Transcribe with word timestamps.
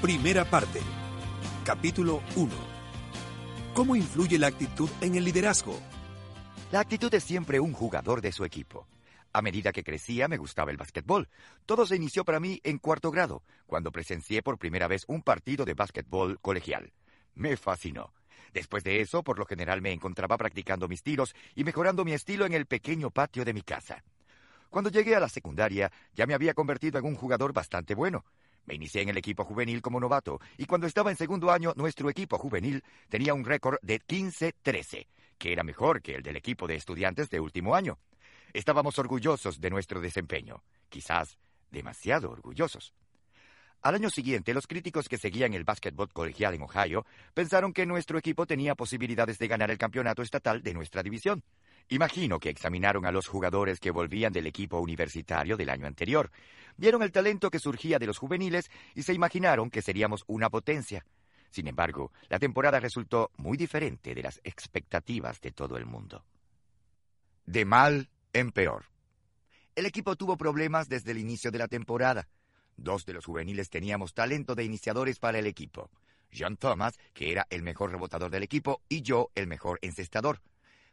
Primera 0.00 0.44
parte. 0.44 0.80
Capítulo 1.64 2.22
1. 2.36 2.52
¿Cómo 3.74 3.96
influye 3.96 4.38
la 4.38 4.46
actitud 4.46 4.88
en 5.00 5.16
el 5.16 5.24
liderazgo? 5.24 5.76
La 6.70 6.78
actitud 6.78 7.12
es 7.12 7.24
siempre 7.24 7.58
un 7.58 7.72
jugador 7.72 8.20
de 8.20 8.30
su 8.30 8.44
equipo. 8.44 8.86
A 9.32 9.42
medida 9.42 9.72
que 9.72 9.82
crecía 9.82 10.28
me 10.28 10.36
gustaba 10.36 10.70
el 10.70 10.76
básquetbol. 10.76 11.28
Todo 11.66 11.84
se 11.84 11.96
inició 11.96 12.24
para 12.24 12.38
mí 12.38 12.60
en 12.62 12.78
cuarto 12.78 13.10
grado, 13.10 13.42
cuando 13.66 13.90
presencié 13.90 14.40
por 14.40 14.56
primera 14.56 14.86
vez 14.86 15.02
un 15.08 15.20
partido 15.20 15.64
de 15.64 15.74
básquetbol 15.74 16.38
colegial. 16.40 16.92
Me 17.34 17.56
fascinó. 17.56 18.12
Después 18.54 18.84
de 18.84 19.00
eso, 19.00 19.24
por 19.24 19.36
lo 19.36 19.46
general 19.46 19.82
me 19.82 19.90
encontraba 19.90 20.36
practicando 20.36 20.86
mis 20.86 21.02
tiros 21.02 21.34
y 21.56 21.64
mejorando 21.64 22.04
mi 22.04 22.12
estilo 22.12 22.46
en 22.46 22.52
el 22.52 22.66
pequeño 22.66 23.10
patio 23.10 23.44
de 23.44 23.52
mi 23.52 23.62
casa. 23.62 24.04
Cuando 24.70 24.90
llegué 24.90 25.16
a 25.16 25.20
la 25.20 25.28
secundaria, 25.28 25.90
ya 26.14 26.24
me 26.26 26.34
había 26.34 26.54
convertido 26.54 27.00
en 27.00 27.06
un 27.06 27.16
jugador 27.16 27.52
bastante 27.52 27.96
bueno. 27.96 28.24
Me 28.68 28.74
inicié 28.74 29.00
en 29.00 29.08
el 29.08 29.16
equipo 29.16 29.44
juvenil 29.44 29.80
como 29.80 29.98
novato 29.98 30.42
y 30.58 30.66
cuando 30.66 30.86
estaba 30.86 31.10
en 31.10 31.16
segundo 31.16 31.50
año 31.50 31.72
nuestro 31.74 32.10
equipo 32.10 32.36
juvenil 32.36 32.84
tenía 33.08 33.32
un 33.32 33.46
récord 33.46 33.78
de 33.80 33.98
15-13, 33.98 35.06
que 35.38 35.52
era 35.52 35.62
mejor 35.62 36.02
que 36.02 36.16
el 36.16 36.22
del 36.22 36.36
equipo 36.36 36.66
de 36.66 36.74
estudiantes 36.74 37.30
de 37.30 37.40
último 37.40 37.74
año. 37.74 37.98
Estábamos 38.52 38.98
orgullosos 38.98 39.58
de 39.62 39.70
nuestro 39.70 40.02
desempeño, 40.02 40.62
quizás 40.90 41.38
demasiado 41.70 42.30
orgullosos. 42.30 42.92
Al 43.80 43.94
año 43.94 44.10
siguiente, 44.10 44.52
los 44.52 44.66
críticos 44.66 45.08
que 45.08 45.16
seguían 45.16 45.54
el 45.54 45.64
básquetbol 45.64 46.12
colegial 46.12 46.52
en 46.52 46.60
Ohio 46.60 47.06
pensaron 47.32 47.72
que 47.72 47.86
nuestro 47.86 48.18
equipo 48.18 48.44
tenía 48.44 48.74
posibilidades 48.74 49.38
de 49.38 49.48
ganar 49.48 49.70
el 49.70 49.78
campeonato 49.78 50.20
estatal 50.20 50.62
de 50.62 50.74
nuestra 50.74 51.02
división. 51.02 51.42
Imagino 51.90 52.38
que 52.38 52.50
examinaron 52.50 53.06
a 53.06 53.12
los 53.12 53.28
jugadores 53.28 53.80
que 53.80 53.90
volvían 53.90 54.32
del 54.32 54.46
equipo 54.46 54.78
universitario 54.78 55.56
del 55.56 55.70
año 55.70 55.86
anterior, 55.86 56.30
vieron 56.76 57.02
el 57.02 57.12
talento 57.12 57.50
que 57.50 57.58
surgía 57.58 57.98
de 57.98 58.06
los 58.06 58.18
juveniles 58.18 58.70
y 58.94 59.02
se 59.02 59.14
imaginaron 59.14 59.70
que 59.70 59.80
seríamos 59.80 60.24
una 60.26 60.50
potencia. 60.50 61.06
Sin 61.50 61.66
embargo, 61.66 62.12
la 62.28 62.38
temporada 62.38 62.78
resultó 62.78 63.30
muy 63.38 63.56
diferente 63.56 64.14
de 64.14 64.22
las 64.22 64.38
expectativas 64.44 65.40
de 65.40 65.50
todo 65.52 65.78
el 65.78 65.86
mundo. 65.86 66.24
De 67.46 67.64
mal 67.64 68.10
en 68.34 68.52
peor. 68.52 68.84
El 69.74 69.86
equipo 69.86 70.14
tuvo 70.16 70.36
problemas 70.36 70.90
desde 70.90 71.12
el 71.12 71.18
inicio 71.18 71.50
de 71.50 71.58
la 71.58 71.68
temporada. 71.68 72.28
Dos 72.76 73.06
de 73.06 73.14
los 73.14 73.24
juveniles 73.24 73.70
teníamos 73.70 74.12
talento 74.12 74.54
de 74.54 74.64
iniciadores 74.64 75.18
para 75.18 75.38
el 75.38 75.46
equipo. 75.46 75.90
John 76.36 76.58
Thomas, 76.58 76.98
que 77.14 77.32
era 77.32 77.46
el 77.48 77.62
mejor 77.62 77.92
rebotador 77.92 78.30
del 78.30 78.42
equipo, 78.42 78.82
y 78.90 79.00
yo 79.00 79.30
el 79.34 79.46
mejor 79.46 79.78
encestador. 79.80 80.42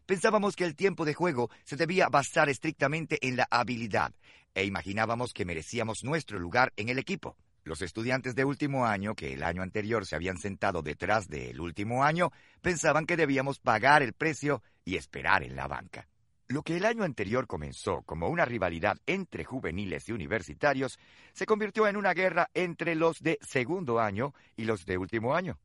Pensábamos 0.05 0.55
que 0.55 0.65
el 0.65 0.75
tiempo 0.75 1.03
de 1.03 1.15
juego 1.15 1.49
se 1.63 1.77
debía 1.77 2.09
basar 2.09 2.47
estrictamente 2.47 3.17
en 3.27 3.37
la 3.37 3.47
habilidad 3.49 4.13
e 4.53 4.63
imaginábamos 4.63 5.33
que 5.33 5.45
merecíamos 5.45 6.03
nuestro 6.03 6.37
lugar 6.37 6.71
en 6.77 6.89
el 6.89 6.99
equipo. 6.99 7.35
Los 7.63 7.81
estudiantes 7.81 8.35
de 8.35 8.45
último 8.45 8.85
año, 8.85 9.15
que 9.15 9.33
el 9.33 9.41
año 9.41 9.63
anterior 9.63 10.05
se 10.05 10.15
habían 10.15 10.37
sentado 10.37 10.83
detrás 10.83 11.27
del 11.27 11.59
último 11.59 12.03
año, 12.03 12.31
pensaban 12.61 13.07
que 13.07 13.17
debíamos 13.17 13.59
pagar 13.59 14.03
el 14.03 14.13
precio 14.13 14.61
y 14.85 14.95
esperar 14.95 15.41
en 15.41 15.55
la 15.55 15.67
banca. 15.67 16.07
Lo 16.47 16.61
que 16.61 16.77
el 16.77 16.85
año 16.85 17.03
anterior 17.03 17.47
comenzó 17.47 18.03
como 18.03 18.29
una 18.29 18.45
rivalidad 18.45 18.97
entre 19.07 19.43
juveniles 19.43 20.07
y 20.07 20.11
universitarios 20.11 20.99
se 21.33 21.47
convirtió 21.47 21.87
en 21.87 21.97
una 21.97 22.13
guerra 22.13 22.51
entre 22.53 22.93
los 22.93 23.19
de 23.23 23.39
segundo 23.41 23.99
año 23.99 24.35
y 24.55 24.65
los 24.65 24.85
de 24.85 24.99
último 24.99 25.33
año. 25.33 25.57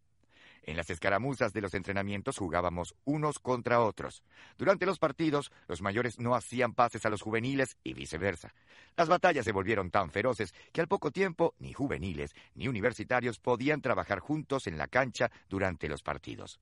En 0.63 0.77
las 0.77 0.91
escaramuzas 0.91 1.53
de 1.53 1.61
los 1.61 1.75
entrenamientos 1.75 2.39
jugábamos 2.39 2.95
unos 3.05 3.39
contra 3.39 3.81
otros. 3.81 4.23
Durante 4.59 4.87
los 4.87 4.99
partidos, 4.99 5.51
los 5.69 5.81
mayores 5.81 6.19
no 6.19 6.35
hacían 6.35 6.75
pases 6.75 7.07
a 7.07 7.11
los 7.11 7.23
juveniles 7.23 7.77
y 7.83 7.95
viceversa. 7.95 8.55
Las 8.97 9.09
batallas 9.09 9.45
se 9.45 9.53
volvieron 9.53 9.91
tan 9.91 10.11
feroces 10.11 10.55
que 10.73 10.81
al 10.81 10.89
poco 10.89 11.11
tiempo 11.11 11.55
ni 11.59 11.73
juveniles 11.73 12.35
ni 12.55 12.69
universitarios 12.69 13.39
podían 13.39 13.81
trabajar 13.81 14.21
juntos 14.21 14.67
en 14.67 14.77
la 14.77 14.87
cancha 14.87 15.31
durante 15.49 15.89
los 15.89 16.03
partidos. 16.03 16.61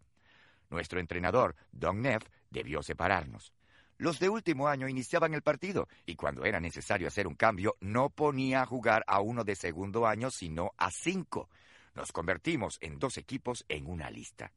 Nuestro 0.71 1.01
entrenador, 1.01 1.57
Don 1.73 2.03
Neff, 2.03 2.25
debió 2.51 2.83
separarnos. 2.83 3.53
Los 3.97 4.21
de 4.21 4.29
último 4.29 4.69
año 4.69 4.89
iniciaban 4.89 5.35
el 5.35 5.43
partido 5.43 5.89
y 6.07 6.15
cuando 6.15 6.45
era 6.45 6.61
necesario 6.61 7.09
hacer 7.09 7.27
un 7.27 7.35
cambio 7.35 7.77
no 7.81 8.11
ponía 8.11 8.63
a 8.63 8.67
jugar 8.67 9.03
a 9.09 9.21
uno 9.21 9.43
de 9.43 9.57
segundo 9.57 10.07
año 10.07 10.31
sino 10.31 10.73
a 10.79 10.93
cinco. 10.93 11.49
Nos 11.99 12.13
convertimos 12.13 12.79
en 12.81 13.01
dos 13.01 13.19
equipos 13.19 13.65
en 13.69 13.89
una 13.89 14.09
lista. 14.09 14.53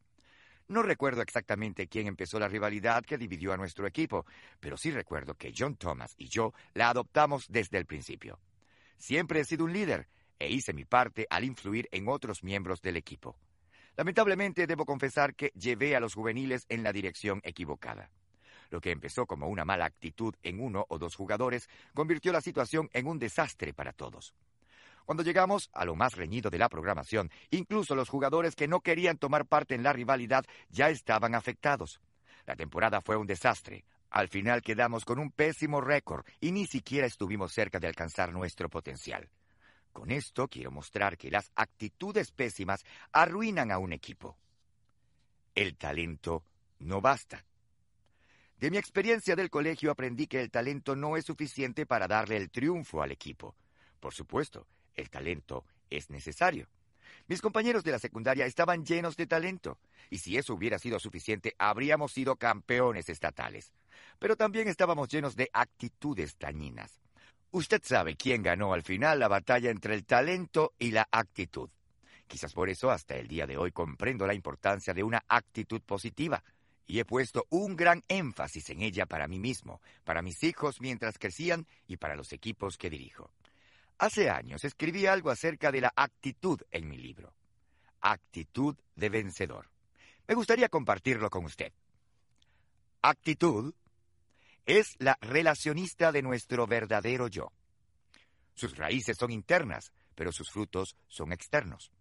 No 0.68 0.84
recuerdo 0.84 1.24
exactamente 1.24 1.88
quién 1.88 2.06
empezó 2.06 2.38
la 2.38 2.48
rivalidad 2.48 3.04
que 3.04 3.18
dividió 3.18 3.52
a 3.52 3.58
nuestro 3.58 3.88
equipo, 3.88 4.28
pero 4.60 4.78
sí 4.78 4.92
recuerdo 4.92 5.34
que 5.34 5.52
John 5.58 5.76
Thomas 5.76 6.14
y 6.20 6.28
yo 6.28 6.54
la 6.76 6.90
adoptamos 6.90 7.48
desde 7.50 7.80
el 7.80 7.88
principio. 7.88 8.38
Siempre 9.00 9.40
he 9.40 9.46
sido 9.46 9.66
un 9.66 9.74
líder 9.74 10.08
e 10.38 10.52
hice 10.52 10.72
mi 10.72 10.86
parte 10.86 11.26
al 11.32 11.44
influir 11.44 11.90
en 11.92 12.08
otros 12.10 12.44
miembros 12.44 12.80
del 12.84 12.96
equipo. 12.96 13.36
Lamentablemente 13.98 14.68
debo 14.68 14.86
confesar 14.86 15.34
que 15.34 15.52
llevé 15.56 15.96
a 15.96 16.00
los 16.00 16.14
juveniles 16.14 16.68
en 16.70 16.84
la 16.84 16.94
dirección 16.94 17.42
equivocada. 17.44 18.12
Lo 18.70 18.82
que 18.82 18.92
empezó 18.92 19.26
como 19.26 19.48
una 19.48 19.66
mala 19.66 19.86
actitud 19.86 20.36
en 20.44 20.60
uno 20.60 20.86
o 20.90 21.00
dos 21.00 21.16
jugadores 21.16 21.68
convirtió 21.96 22.32
la 22.32 22.42
situación 22.42 22.88
en 22.94 23.08
un 23.08 23.18
desastre 23.18 23.74
para 23.74 23.94
todos. 23.94 24.36
Cuando 25.12 25.24
llegamos 25.24 25.70
a 25.74 25.84
lo 25.84 25.94
más 25.94 26.16
reñido 26.16 26.50
de 26.50 26.58
la 26.58 26.70
programación, 26.70 27.30
incluso 27.50 27.96
los 27.96 28.08
jugadores 28.08 28.56
que 28.56 28.70
no 28.70 28.80
querían 28.80 29.18
tomar 29.18 29.46
parte 29.46 29.76
en 29.76 29.84
la 29.84 29.92
rivalidad 29.92 30.46
ya 30.70 30.90
estaban 30.90 31.36
afectados. 31.36 32.00
La 32.46 32.56
temporada 32.56 33.02
fue 33.02 33.18
un 33.18 33.28
desastre. 33.28 33.84
Al 34.10 34.30
final 34.30 34.62
quedamos 34.62 35.04
con 35.04 35.20
un 35.20 35.30
pésimo 35.30 35.82
récord 35.82 36.26
y 36.40 36.54
ni 36.54 36.66
siquiera 36.66 37.08
estuvimos 37.08 37.52
cerca 37.52 37.78
de 37.78 37.88
alcanzar 37.88 38.32
nuestro 38.32 38.70
potencial. 38.70 39.28
Con 39.92 40.12
esto 40.12 40.48
quiero 40.48 40.72
mostrar 40.72 41.18
que 41.18 41.30
las 41.30 41.52
actitudes 41.56 42.32
pésimas 42.32 42.86
arruinan 43.12 43.70
a 43.70 43.80
un 43.80 43.92
equipo. 43.92 44.38
El 45.54 45.76
talento 45.76 46.46
no 46.80 47.02
basta. 47.02 47.44
De 48.58 48.72
mi 48.72 48.78
experiencia 48.78 49.36
del 49.36 49.50
colegio 49.50 49.92
aprendí 49.92 50.28
que 50.28 50.40
el 50.40 50.50
talento 50.50 50.96
no 50.96 51.18
es 51.18 51.26
suficiente 51.26 51.86
para 51.86 52.08
darle 52.08 52.38
el 52.38 52.50
triunfo 52.50 53.02
al 53.02 53.12
equipo. 53.12 53.58
Por 54.00 54.14
supuesto, 54.14 54.66
el 54.96 55.10
talento 55.10 55.66
es 55.90 56.10
necesario. 56.10 56.68
Mis 57.28 57.42
compañeros 57.42 57.84
de 57.84 57.92
la 57.92 58.00
secundaria 58.00 58.46
estaban 58.46 58.86
llenos 58.86 59.16
de 59.16 59.28
talento, 59.28 59.78
y 60.10 60.18
si 60.18 60.38
eso 60.38 60.54
hubiera 60.54 60.80
sido 60.80 61.00
suficiente, 61.00 61.56
habríamos 61.58 62.12
sido 62.12 62.36
campeones 62.36 63.10
estatales. 63.10 63.72
Pero 64.20 64.36
también 64.36 64.68
estábamos 64.68 65.08
llenos 65.10 65.36
de 65.36 65.50
actitudes 65.54 66.38
dañinas. 66.40 67.00
Usted 67.52 67.82
sabe 67.84 68.16
quién 68.16 68.44
ganó 68.44 68.74
al 68.74 68.84
final 68.84 69.20
la 69.20 69.28
batalla 69.28 69.70
entre 69.70 69.94
el 69.94 70.06
talento 70.06 70.74
y 70.80 70.92
la 70.92 71.08
actitud. 71.12 71.70
Quizás 72.28 72.54
por 72.54 72.70
eso 72.70 72.90
hasta 72.90 73.16
el 73.16 73.28
día 73.28 73.46
de 73.46 73.58
hoy 73.58 73.72
comprendo 73.72 74.26
la 74.26 74.34
importancia 74.34 74.94
de 74.94 75.04
una 75.04 75.24
actitud 75.28 75.82
positiva, 75.82 76.44
y 76.88 77.00
he 77.00 77.06
puesto 77.06 77.46
un 77.50 77.76
gran 77.76 78.04
énfasis 78.08 78.70
en 78.70 78.82
ella 78.82 79.06
para 79.06 79.28
mí 79.28 79.40
mismo, 79.40 79.82
para 80.04 80.22
mis 80.22 80.44
hijos 80.44 80.82
mientras 80.82 81.18
crecían 81.18 81.68
y 81.88 81.98
para 81.98 82.16
los 82.16 82.34
equipos 82.34 82.78
que 82.78 82.90
dirijo. 82.90 83.32
Hace 84.02 84.32
años 84.32 84.64
escribí 84.64 85.06
algo 85.06 85.30
acerca 85.30 85.72
de 85.72 85.80
la 85.80 85.94
actitud 85.96 86.60
en 86.72 86.90
mi 86.90 86.98
libro. 86.98 87.36
Actitud 88.00 88.76
de 88.96 89.10
vencedor. 89.10 89.70
Me 90.28 90.34
gustaría 90.34 90.70
compartirlo 90.70 91.30
con 91.30 91.46
usted. 91.46 91.72
Actitud 93.04 93.76
es 94.66 94.96
la 94.98 95.20
relacionista 95.22 96.12
de 96.12 96.24
nuestro 96.24 96.66
verdadero 96.66 97.28
yo. 97.28 97.52
Sus 98.56 98.76
raíces 98.76 99.18
son 99.18 99.30
internas, 99.30 99.92
pero 100.16 100.32
sus 100.32 100.50
frutos 100.50 100.96
son 101.08 101.32
externos. 101.32 101.92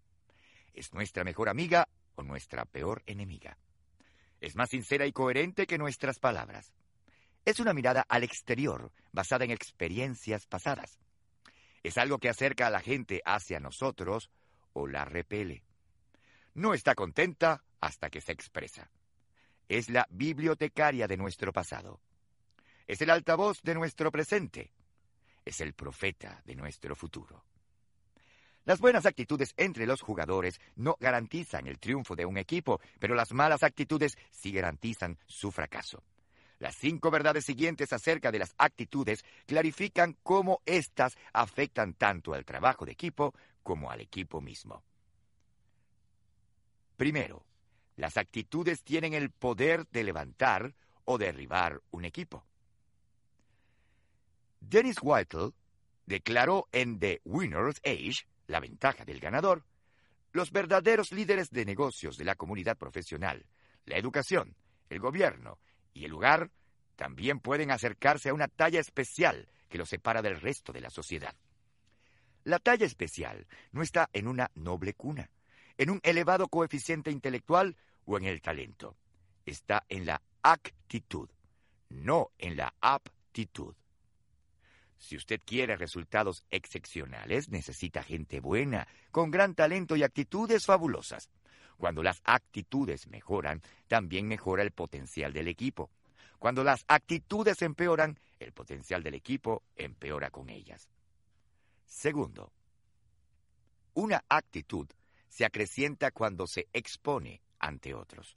Es 0.72 0.94
nuestra 0.94 1.22
mejor 1.22 1.50
amiga 1.50 1.87
o 2.15 2.22
nuestra 2.22 2.65
peor 2.65 3.03
enemiga. 3.05 3.59
Es 4.41 4.56
más 4.56 4.71
sincera 4.71 5.05
y 5.05 5.12
coherente 5.12 5.67
que 5.67 5.77
nuestras 5.77 6.19
palabras. 6.19 6.72
Es 7.44 7.61
una 7.61 7.75
mirada 7.75 8.06
al 8.09 8.25
exterior 8.25 8.91
basada 9.12 9.44
en 9.44 9.50
experiencias 9.50 10.47
pasadas 10.47 10.99
es 11.82 11.98
algo 11.98 12.18
que 12.18 12.28
acerca 12.28 12.66
a 12.66 12.70
la 12.70 12.80
gente 12.80 13.22
hacia 13.24 13.60
nosotros 13.60 14.30
o 14.72 14.86
la 14.86 15.04
repele. 15.04 15.62
No 16.55 16.75
está 16.75 16.94
contenta 16.94 17.64
hasta 17.81 18.10
que 18.10 18.20
se 18.20 18.32
expresa. 18.32 18.90
Es 19.69 19.88
la 19.88 20.06
bibliotecaria 20.10 21.06
de 21.06 21.16
nuestro 21.16 21.52
pasado. 21.52 22.00
Es 22.87 23.00
el 23.00 23.10
altavoz 23.10 23.62
de 23.62 23.75
nuestro 23.75 24.10
presente. 24.10 24.72
Es 25.44 25.60
el 25.60 25.75
profeta 25.75 26.43
de 26.44 26.55
nuestro 26.55 26.94
futuro. 26.94 27.44
Las 28.64 28.81
buenas 28.81 29.06
actitudes 29.06 29.55
entre 29.56 29.87
los 29.87 30.02
jugadores 30.02 30.60
no 30.76 30.96
garantizan 31.00 31.66
el 31.66 31.78
triunfo 31.78 32.14
de 32.14 32.26
un 32.26 32.37
equipo, 32.37 32.81
pero 32.99 33.14
las 33.14 33.32
malas 33.32 33.62
actitudes 33.62 34.19
sí 34.31 34.52
garantizan 34.52 35.19
su 35.26 35.50
fracaso. 35.50 36.02
Las 36.60 36.76
cinco 36.76 37.10
verdades 37.10 37.46
siguientes 37.46 37.90
acerca 37.94 38.30
de 38.30 38.38
las 38.38 38.54
actitudes 38.58 39.24
clarifican 39.46 40.14
cómo 40.22 40.60
éstas 40.66 41.16
afectan 41.32 41.94
tanto 41.94 42.34
al 42.34 42.44
trabajo 42.44 42.84
de 42.84 42.92
equipo 42.92 43.34
como 43.62 43.90
al 43.90 44.02
equipo 44.02 44.42
mismo. 44.42 44.84
Primero, 46.98 47.46
las 47.96 48.18
actitudes 48.18 48.82
tienen 48.82 49.14
el 49.14 49.30
poder 49.30 49.86
de 49.88 50.04
levantar 50.04 50.74
o 51.06 51.16
derribar 51.16 51.80
un 51.92 52.04
equipo. 52.04 52.44
Dennis 54.60 54.98
Whittle 55.00 55.52
declaró 56.04 56.68
en 56.72 56.98
The 56.98 57.22
Winner's 57.24 57.80
Age, 57.86 58.26
la 58.48 58.60
ventaja 58.60 59.06
del 59.06 59.18
ganador, 59.18 59.64
Los 60.32 60.52
verdaderos 60.52 61.10
líderes 61.10 61.50
de 61.50 61.64
negocios 61.64 62.16
de 62.18 62.24
la 62.24 62.34
comunidad 62.34 62.76
profesional, 62.76 63.46
la 63.86 63.96
educación, 63.96 64.54
el 64.90 65.00
gobierno 65.00 65.58
y 65.92 66.04
el 66.04 66.10
lugar 66.10 66.50
también 66.96 67.40
pueden 67.40 67.70
acercarse 67.70 68.28
a 68.28 68.34
una 68.34 68.48
talla 68.48 68.81
especial 68.81 69.48
que 69.69 69.78
los 69.78 69.88
separa 69.88 70.22
del 70.22 70.40
resto 70.40 70.72
de 70.72 70.81
la 70.81 70.90
sociedad. 70.90 71.34
La 72.44 72.58
talla 72.58 72.87
especial 72.87 73.46
no 73.72 73.82
está 73.82 74.10
en 74.12 74.26
una 74.26 74.50
noble 74.54 74.94
cuna, 74.94 75.31
en 75.78 75.90
un 75.90 76.00
elevado 76.02 76.48
coeficiente 76.48 77.10
intelectual 77.10 77.76
o 78.04 78.16
en 78.19 78.25
el 78.25 78.40
talento. 78.40 78.96
Está 79.46 79.84
en 79.88 80.06
la 80.06 80.20
actitud, 80.42 81.28
no 81.88 82.31
en 82.38 82.56
la 82.56 82.75
aptitud. 82.81 83.75
Si 84.98 85.16
usted 85.16 85.40
quiere 85.44 85.76
resultados 85.76 86.44
excepcionales, 86.50 87.48
necesita 87.48 88.02
gente 88.02 88.40
buena, 88.40 88.86
con 89.10 89.31
gran 89.31 89.54
talento 89.54 89.96
y 89.96 90.02
actitudes 90.02 90.66
fabulosas. 90.66 91.31
Cuando 91.81 92.03
las 92.03 92.21
actitudes 92.25 93.06
mejoran, 93.06 93.62
también 93.88 94.29
mejora 94.29 94.62
el 94.62 94.71
potencial 94.71 95.32
del 95.32 95.49
equipo. 95.49 95.91
Cuando 96.38 96.62
las 96.62 96.85
actitudes 96.87 97.62
empeoran, 97.62 98.21
el 98.38 98.53
potencial 98.53 99.03
del 99.03 99.15
equipo 99.15 99.62
empeora 99.77 100.29
con 100.31 100.50
ellas. 100.50 100.91
Segundo, 101.87 102.53
una 103.94 104.23
actitud 104.29 104.87
se 105.31 105.47
acrecienta 105.47 106.11
cuando 106.11 106.47
se 106.47 106.69
expone 106.75 107.41
ante 107.59 107.94
otros. 107.94 108.37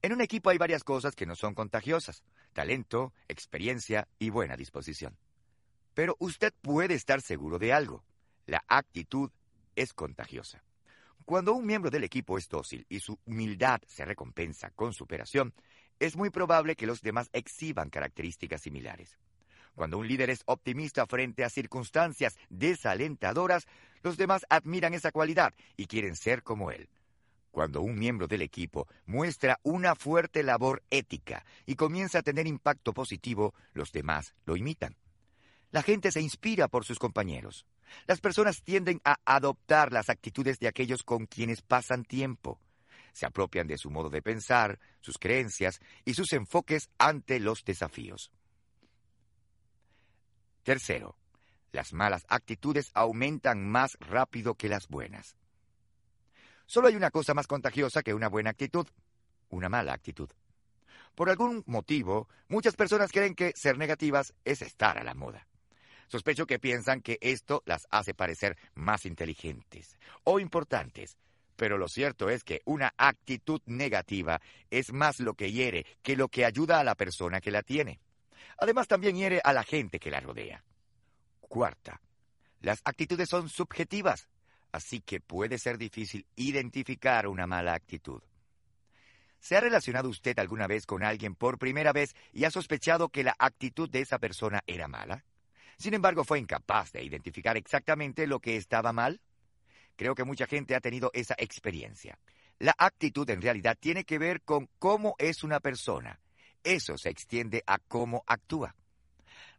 En 0.00 0.14
un 0.14 0.22
equipo 0.22 0.48
hay 0.48 0.56
varias 0.56 0.82
cosas 0.82 1.14
que 1.14 1.26
no 1.26 1.36
son 1.36 1.52
contagiosas, 1.54 2.24
talento, 2.54 3.12
experiencia 3.28 4.08
y 4.18 4.30
buena 4.30 4.56
disposición. 4.56 5.18
Pero 5.92 6.16
usted 6.20 6.54
puede 6.62 6.94
estar 6.94 7.20
seguro 7.20 7.58
de 7.58 7.74
algo. 7.74 8.02
La 8.46 8.64
actitud 8.66 9.30
es 9.76 9.92
contagiosa. 9.92 10.64
Cuando 11.24 11.54
un 11.54 11.64
miembro 11.64 11.90
del 11.90 12.04
equipo 12.04 12.36
es 12.36 12.48
dócil 12.50 12.84
y 12.90 13.00
su 13.00 13.18
humildad 13.24 13.80
se 13.86 14.04
recompensa 14.04 14.70
con 14.70 14.92
superación, 14.92 15.54
es 15.98 16.16
muy 16.16 16.28
probable 16.28 16.76
que 16.76 16.86
los 16.86 17.00
demás 17.00 17.30
exhiban 17.32 17.88
características 17.88 18.60
similares. 18.60 19.16
Cuando 19.74 19.96
un 19.98 20.06
líder 20.06 20.28
es 20.28 20.42
optimista 20.44 21.06
frente 21.06 21.42
a 21.42 21.48
circunstancias 21.48 22.36
desalentadoras, 22.50 23.66
los 24.02 24.18
demás 24.18 24.44
admiran 24.50 24.92
esa 24.92 25.12
cualidad 25.12 25.54
y 25.78 25.86
quieren 25.86 26.14
ser 26.14 26.42
como 26.42 26.70
él. 26.70 26.90
Cuando 27.50 27.80
un 27.80 27.98
miembro 27.98 28.26
del 28.28 28.42
equipo 28.42 28.86
muestra 29.06 29.58
una 29.62 29.94
fuerte 29.94 30.42
labor 30.42 30.82
ética 30.90 31.46
y 31.64 31.76
comienza 31.76 32.18
a 32.18 32.22
tener 32.22 32.46
impacto 32.46 32.92
positivo, 32.92 33.54
los 33.72 33.92
demás 33.92 34.34
lo 34.44 34.56
imitan. 34.56 34.96
La 35.70 35.82
gente 35.82 36.12
se 36.12 36.20
inspira 36.20 36.68
por 36.68 36.84
sus 36.84 36.98
compañeros. 36.98 37.64
Las 38.06 38.20
personas 38.20 38.62
tienden 38.62 39.00
a 39.04 39.16
adoptar 39.24 39.92
las 39.92 40.08
actitudes 40.08 40.58
de 40.58 40.68
aquellos 40.68 41.02
con 41.02 41.26
quienes 41.26 41.62
pasan 41.62 42.04
tiempo. 42.04 42.60
Se 43.12 43.26
apropian 43.26 43.66
de 43.66 43.78
su 43.78 43.90
modo 43.90 44.10
de 44.10 44.22
pensar, 44.22 44.80
sus 45.00 45.18
creencias 45.18 45.80
y 46.04 46.14
sus 46.14 46.32
enfoques 46.32 46.90
ante 46.98 47.38
los 47.40 47.64
desafíos. 47.64 48.32
Tercero, 50.64 51.16
las 51.72 51.92
malas 51.92 52.24
actitudes 52.28 52.90
aumentan 52.94 53.68
más 53.68 53.96
rápido 54.00 54.54
que 54.54 54.68
las 54.68 54.88
buenas. 54.88 55.36
Solo 56.66 56.88
hay 56.88 56.96
una 56.96 57.10
cosa 57.10 57.34
más 57.34 57.46
contagiosa 57.46 58.02
que 58.02 58.14
una 58.14 58.28
buena 58.28 58.50
actitud, 58.50 58.86
una 59.50 59.68
mala 59.68 59.92
actitud. 59.92 60.30
Por 61.14 61.30
algún 61.30 61.62
motivo, 61.66 62.28
muchas 62.48 62.74
personas 62.74 63.12
creen 63.12 63.34
que 63.34 63.52
ser 63.54 63.78
negativas 63.78 64.34
es 64.44 64.62
estar 64.62 64.98
a 64.98 65.04
la 65.04 65.14
moda. 65.14 65.46
Sospecho 66.08 66.46
que 66.46 66.58
piensan 66.58 67.00
que 67.00 67.18
esto 67.20 67.62
las 67.66 67.86
hace 67.90 68.14
parecer 68.14 68.56
más 68.74 69.06
inteligentes 69.06 69.98
o 70.24 70.38
importantes. 70.38 71.16
Pero 71.56 71.78
lo 71.78 71.88
cierto 71.88 72.30
es 72.30 72.42
que 72.42 72.62
una 72.64 72.92
actitud 72.96 73.60
negativa 73.66 74.40
es 74.70 74.92
más 74.92 75.20
lo 75.20 75.34
que 75.34 75.52
hiere 75.52 75.86
que 76.02 76.16
lo 76.16 76.28
que 76.28 76.44
ayuda 76.44 76.80
a 76.80 76.84
la 76.84 76.94
persona 76.94 77.40
que 77.40 77.50
la 77.50 77.62
tiene. 77.62 78.00
Además 78.58 78.88
también 78.88 79.16
hiere 79.16 79.40
a 79.44 79.52
la 79.52 79.62
gente 79.62 79.98
que 79.98 80.10
la 80.10 80.20
rodea. 80.20 80.64
Cuarta, 81.40 82.00
las 82.60 82.80
actitudes 82.84 83.28
son 83.28 83.48
subjetivas, 83.48 84.28
así 84.72 85.00
que 85.00 85.20
puede 85.20 85.58
ser 85.58 85.78
difícil 85.78 86.26
identificar 86.34 87.28
una 87.28 87.46
mala 87.46 87.74
actitud. 87.74 88.22
¿Se 89.38 89.56
ha 89.56 89.60
relacionado 89.60 90.08
usted 90.08 90.38
alguna 90.38 90.66
vez 90.66 90.86
con 90.86 91.04
alguien 91.04 91.34
por 91.34 91.58
primera 91.58 91.92
vez 91.92 92.16
y 92.32 92.44
ha 92.44 92.50
sospechado 92.50 93.10
que 93.10 93.22
la 93.22 93.36
actitud 93.38 93.90
de 93.90 94.00
esa 94.00 94.18
persona 94.18 94.62
era 94.66 94.88
mala? 94.88 95.24
Sin 95.78 95.94
embargo, 95.94 96.24
fue 96.24 96.38
incapaz 96.38 96.92
de 96.92 97.02
identificar 97.02 97.56
exactamente 97.56 98.26
lo 98.26 98.40
que 98.40 98.56
estaba 98.56 98.92
mal. 98.92 99.20
Creo 99.96 100.14
que 100.14 100.24
mucha 100.24 100.46
gente 100.46 100.74
ha 100.74 100.80
tenido 100.80 101.10
esa 101.12 101.34
experiencia. 101.38 102.18
La 102.58 102.74
actitud 102.78 103.28
en 103.30 103.42
realidad 103.42 103.76
tiene 103.78 104.04
que 104.04 104.18
ver 104.18 104.42
con 104.42 104.68
cómo 104.78 105.14
es 105.18 105.42
una 105.42 105.60
persona. 105.60 106.20
Eso 106.62 106.96
se 106.96 107.10
extiende 107.10 107.62
a 107.66 107.78
cómo 107.78 108.22
actúa. 108.26 108.74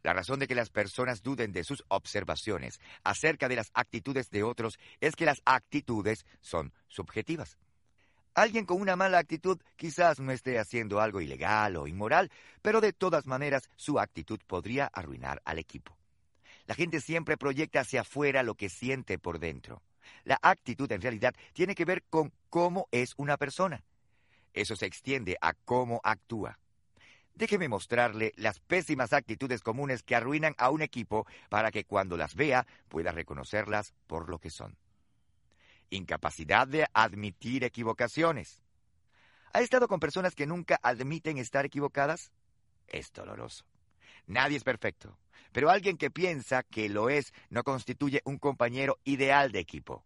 La 0.01 0.13
razón 0.13 0.39
de 0.39 0.47
que 0.47 0.55
las 0.55 0.69
personas 0.69 1.23
duden 1.23 1.51
de 1.51 1.63
sus 1.63 1.83
observaciones 1.87 2.79
acerca 3.03 3.47
de 3.47 3.55
las 3.55 3.71
actitudes 3.73 4.29
de 4.29 4.43
otros 4.43 4.77
es 5.01 5.15
que 5.15 5.25
las 5.25 5.41
actitudes 5.45 6.25
son 6.41 6.73
subjetivas. 6.87 7.57
Alguien 8.35 8.65
con 8.65 8.81
una 8.81 8.95
mala 8.95 9.17
actitud 9.17 9.59
quizás 9.75 10.19
no 10.19 10.31
esté 10.31 10.59
haciendo 10.59 10.99
algo 10.99 11.21
ilegal 11.21 11.77
o 11.77 11.87
inmoral, 11.87 12.29
pero 12.61 12.81
de 12.81 12.93
todas 12.93 13.27
maneras 13.27 13.69
su 13.77 13.97
actitud 13.97 14.39
podría 14.45 14.87
arruinar 14.87 15.41
al 15.45 15.57
equipo. 15.57 15.97
La 16.65 16.75
gente 16.75 16.99
siempre 16.99 17.37
proyecta 17.37 17.81
hacia 17.81 18.01
afuera 18.01 18.43
lo 18.43 18.55
que 18.55 18.69
siente 18.69 19.19
por 19.19 19.39
dentro. 19.39 19.81
La 20.23 20.39
actitud 20.41 20.91
en 20.91 21.01
realidad 21.01 21.35
tiene 21.53 21.75
que 21.75 21.85
ver 21.85 22.03
con 22.09 22.31
cómo 22.49 22.87
es 22.91 23.13
una 23.17 23.37
persona. 23.37 23.83
Eso 24.53 24.75
se 24.75 24.85
extiende 24.85 25.37
a 25.41 25.53
cómo 25.53 26.01
actúa. 26.03 26.59
Déjeme 27.35 27.67
mostrarle 27.67 28.31
las 28.37 28.59
pésimas 28.59 29.11
actitudes 29.11 29.61
comunes 29.61 30.03
que 30.03 30.15
arruinan 30.15 30.55
a 30.57 30.69
un 30.69 30.81
equipo 30.81 31.27
para 31.49 31.69
que 31.69 31.83
cuando 31.83 32.15
las 32.15 32.33
vea 32.33 32.65
pueda 32.87 33.11
reconocerlas 33.11 33.93
por 34.07 34.29
lo 34.29 34.39
que 34.39 34.49
son. 34.49 34.77
Incapacidad 35.89 36.67
de 36.67 36.87
admitir 36.93 37.65
equivocaciones. 37.65 38.61
¿Ha 39.51 39.61
estado 39.61 39.87
con 39.87 39.99
personas 39.99 40.33
que 40.33 40.47
nunca 40.47 40.79
admiten 40.81 41.37
estar 41.37 41.65
equivocadas? 41.65 42.31
Es 42.87 43.11
doloroso. 43.11 43.65
Nadie 44.27 44.57
es 44.57 44.63
perfecto, 44.63 45.17
pero 45.51 45.69
alguien 45.69 45.97
que 45.97 46.11
piensa 46.11 46.63
que 46.63 46.89
lo 46.89 47.09
es 47.09 47.33
no 47.49 47.63
constituye 47.63 48.21
un 48.25 48.37
compañero 48.39 48.99
ideal 49.03 49.51
de 49.51 49.59
equipo. 49.59 50.03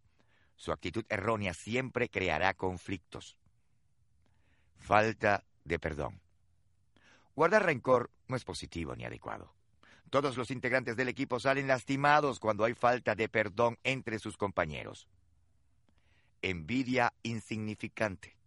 Su 0.56 0.72
actitud 0.72 1.04
errónea 1.08 1.54
siempre 1.54 2.08
creará 2.08 2.54
conflictos. 2.54 3.36
Falta 4.76 5.44
de 5.64 5.78
perdón. 5.78 6.20
Guardar 7.34 7.64
rencor 7.64 8.10
no 8.28 8.36
es 8.36 8.44
positivo 8.44 8.94
ni 8.94 9.04
adecuado. 9.04 9.54
Todos 10.10 10.36
los 10.36 10.50
integrantes 10.50 10.96
del 10.96 11.08
equipo 11.08 11.38
salen 11.40 11.68
lastimados 11.68 12.40
cuando 12.40 12.64
hay 12.64 12.74
falta 12.74 13.14
de 13.14 13.28
perdón 13.28 13.78
entre 13.84 14.18
sus 14.18 14.36
compañeros. 14.36 15.08
Envidia 16.42 17.12
insignificante. 17.22 18.39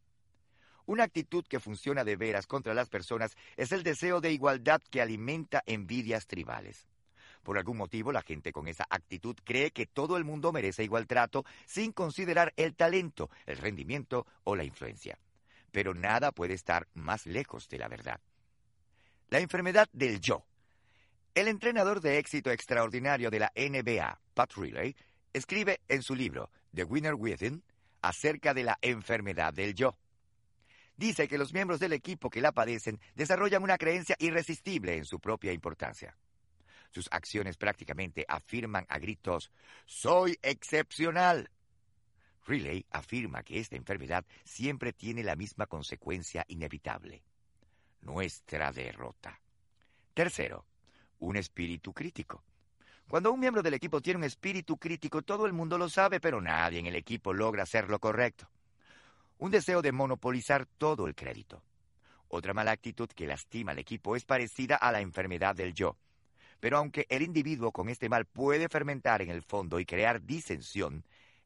Una 0.86 1.06
actitud 1.06 1.46
que 1.48 1.62
funciona 1.62 2.04
de 2.04 2.18
veras 2.18 2.46
contra 2.46 2.74
las 2.74 2.90
personas 2.90 3.38
es 3.56 3.72
el 3.72 3.84
deseo 3.84 4.20
de 4.20 4.34
igualdad 4.34 4.82
que 4.90 5.02
alimenta 5.02 5.64
envidias 5.66 6.28
tribales. 6.28 6.88
Por 7.42 7.58
algún 7.58 7.78
motivo, 7.78 8.12
la 8.12 8.22
gente 8.22 8.52
con 8.52 8.68
esa 8.68 8.86
actitud 8.90 9.36
cree 9.44 9.72
que 9.72 9.86
todo 9.86 10.18
el 10.18 10.26
mundo 10.26 10.52
merece 10.52 10.84
igual 10.84 11.08
trato 11.08 11.46
sin 11.66 11.92
considerar 11.92 12.54
el 12.58 12.76
talento, 12.76 13.30
el 13.46 13.58
rendimiento 13.58 14.26
o 14.44 14.56
la 14.56 14.64
influencia. 14.64 15.18
Pero 15.72 15.94
nada 15.94 16.32
puede 16.32 16.54
estar 16.54 16.88
más 16.94 17.26
lejos 17.26 17.68
de 17.70 17.78
la 17.78 17.88
verdad. 17.88 18.20
La 19.30 19.40
enfermedad 19.40 19.90
del 19.94 20.20
yo. 20.20 20.46
El 21.34 21.48
entrenador 21.48 22.00
de 22.02 22.18
éxito 22.18 22.52
extraordinario 22.52 23.32
de 23.32 23.40
la 23.40 23.52
NBA, 23.56 24.20
Pat 24.34 24.54
Riley, 24.56 24.96
escribe 25.32 25.82
en 25.88 26.04
su 26.04 26.14
libro 26.14 26.52
The 26.74 26.84
Winner 26.84 27.16
Within 27.16 27.64
acerca 28.02 28.54
de 28.54 28.64
la 28.64 28.78
enfermedad 28.82 29.54
del 29.54 29.74
yo 29.74 29.98
dice 30.98 31.28
que 31.28 31.38
los 31.38 31.54
miembros 31.54 31.80
del 31.80 31.94
equipo 31.94 32.30
que 32.30 32.42
la 32.42 32.52
padecen 32.52 33.00
desarrollan 33.16 33.64
una 33.64 33.78
creencia 33.78 34.16
irresistible 34.20 34.96
en 34.98 35.06
su 35.06 35.20
propia 35.20 35.54
importancia. 35.54 36.16
Sus 36.92 37.08
acciones 37.12 37.58
prácticamente 37.58 38.26
afirman 38.28 38.86
a 38.90 39.00
gritos, 39.00 39.52
¡Soy 39.86 40.38
excepcional! 40.42 41.50
Riley 42.46 42.86
afirma 42.92 43.42
que 43.42 43.60
esta 43.60 43.76
enfermedad 43.76 44.26
siempre 44.44 44.94
tiene 44.94 45.24
la 45.24 45.36
misma 45.36 45.66
consecuencia 45.66 46.46
inevitable, 46.50 47.24
nuestra 48.02 48.72
derrota. 48.72 49.40
Tercero, 50.14 50.66
un 51.20 51.38
espíritu 51.38 51.94
crítico. 51.94 52.44
Cuando 53.08 53.32
un 53.32 53.40
miembro 53.40 53.64
del 53.64 53.74
equipo 53.74 54.02
tiene 54.02 54.18
un 54.18 54.24
espíritu 54.26 54.78
crítico, 54.78 55.22
todo 55.22 55.46
el 55.46 55.54
mundo 55.54 55.78
lo 55.78 55.90
sabe, 55.90 56.20
pero 56.20 56.42
nadie 56.42 56.80
en 56.80 56.86
el 56.86 56.96
equipo 56.96 57.34
logra 57.34 57.64
hacer 57.64 57.90
lo 57.90 58.00
correcto 58.00 58.50
un 59.44 59.52
deseo 59.52 59.82
de 59.82 59.92
monopolizar 59.92 60.66
todo 60.66 61.06
el 61.06 61.16
crédito. 61.16 61.62
Otra 62.30 62.54
mala 62.54 62.72
actitud 62.72 63.10
que 63.10 63.28
lastima 63.28 63.74
al 63.74 63.80
equipo 63.80 64.16
es 64.16 64.24
parecida 64.24 64.78
a 64.78 64.90
la 64.90 65.02
enfermedad 65.02 65.54
del 65.54 65.74
yo. 65.74 65.98
Pero 66.62 66.78
aunque 66.78 67.06
el 67.10 67.24
individuo 67.24 67.74
con 67.74 67.90
este 67.90 68.08
mal 68.08 68.24
puede 68.24 68.70
fermentar 68.70 69.22
en 69.22 69.30
el 69.30 69.42
fondo 69.42 69.82
y 69.82 69.86
crear 69.86 70.22
disensión, 70.22 71.04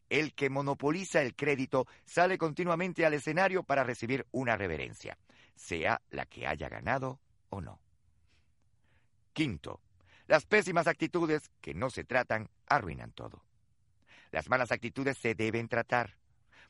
el 0.09 0.35
que 0.35 0.51
monopoliza 0.51 1.23
el 1.23 1.33
crédito 1.33 1.87
sale 2.05 2.37
continuamente 2.37 3.03
al 3.03 3.15
escenario 3.15 3.63
para 3.63 3.83
recibir 3.83 4.27
una 4.29 4.55
reverencia, 4.55 5.17
sea 5.55 5.99
la 6.11 6.27
que 6.27 6.45
haya 6.45 6.69
ganado 6.69 7.19
o 7.49 7.61
no. 7.61 7.79
Quinto, 9.33 9.81
las 10.27 10.45
pésimas 10.45 10.85
actitudes 10.85 11.49
que 11.61 11.73
no 11.73 11.89
se 11.89 12.03
tratan 12.03 12.47
arruinan 12.67 13.11
todo. 13.11 13.43
Las 14.29 14.49
malas 14.49 14.71
actitudes 14.71 15.17
se 15.17 15.33
deben 15.33 15.67
tratar. 15.67 16.15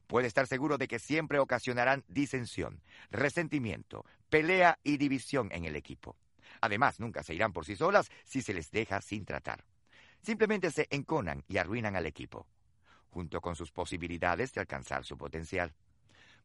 Puede 0.08 0.28
estar 0.28 0.48
seguro 0.48 0.78
de 0.78 0.88
que 0.88 1.00
siempre 1.00 1.40
ocasionarán 1.40 2.04
disensión, 2.08 2.82
resentimiento, 3.12 4.06
pelea 4.30 4.80
y 4.84 4.98
división 4.98 5.50
en 5.52 5.66
el 5.66 5.76
equipo. 5.76 6.16
Además, 6.62 7.00
nunca 7.00 7.24
se 7.24 7.34
irán 7.34 7.54
por 7.54 7.66
sí 7.66 7.76
solas 7.76 8.10
si 8.24 8.42
se 8.42 8.54
les 8.54 8.72
deja 8.72 9.02
sin 9.02 9.26
tratar. 9.26 9.66
Simplemente 10.22 10.72
se 10.72 10.88
enconan 10.90 11.44
y 11.48 11.58
arruinan 11.58 11.96
al 11.96 12.06
equipo, 12.06 12.48
junto 13.10 13.42
con 13.42 13.56
sus 13.56 13.72
posibilidades 13.72 14.54
de 14.54 14.62
alcanzar 14.62 15.04
su 15.04 15.18
potencial. 15.18 15.74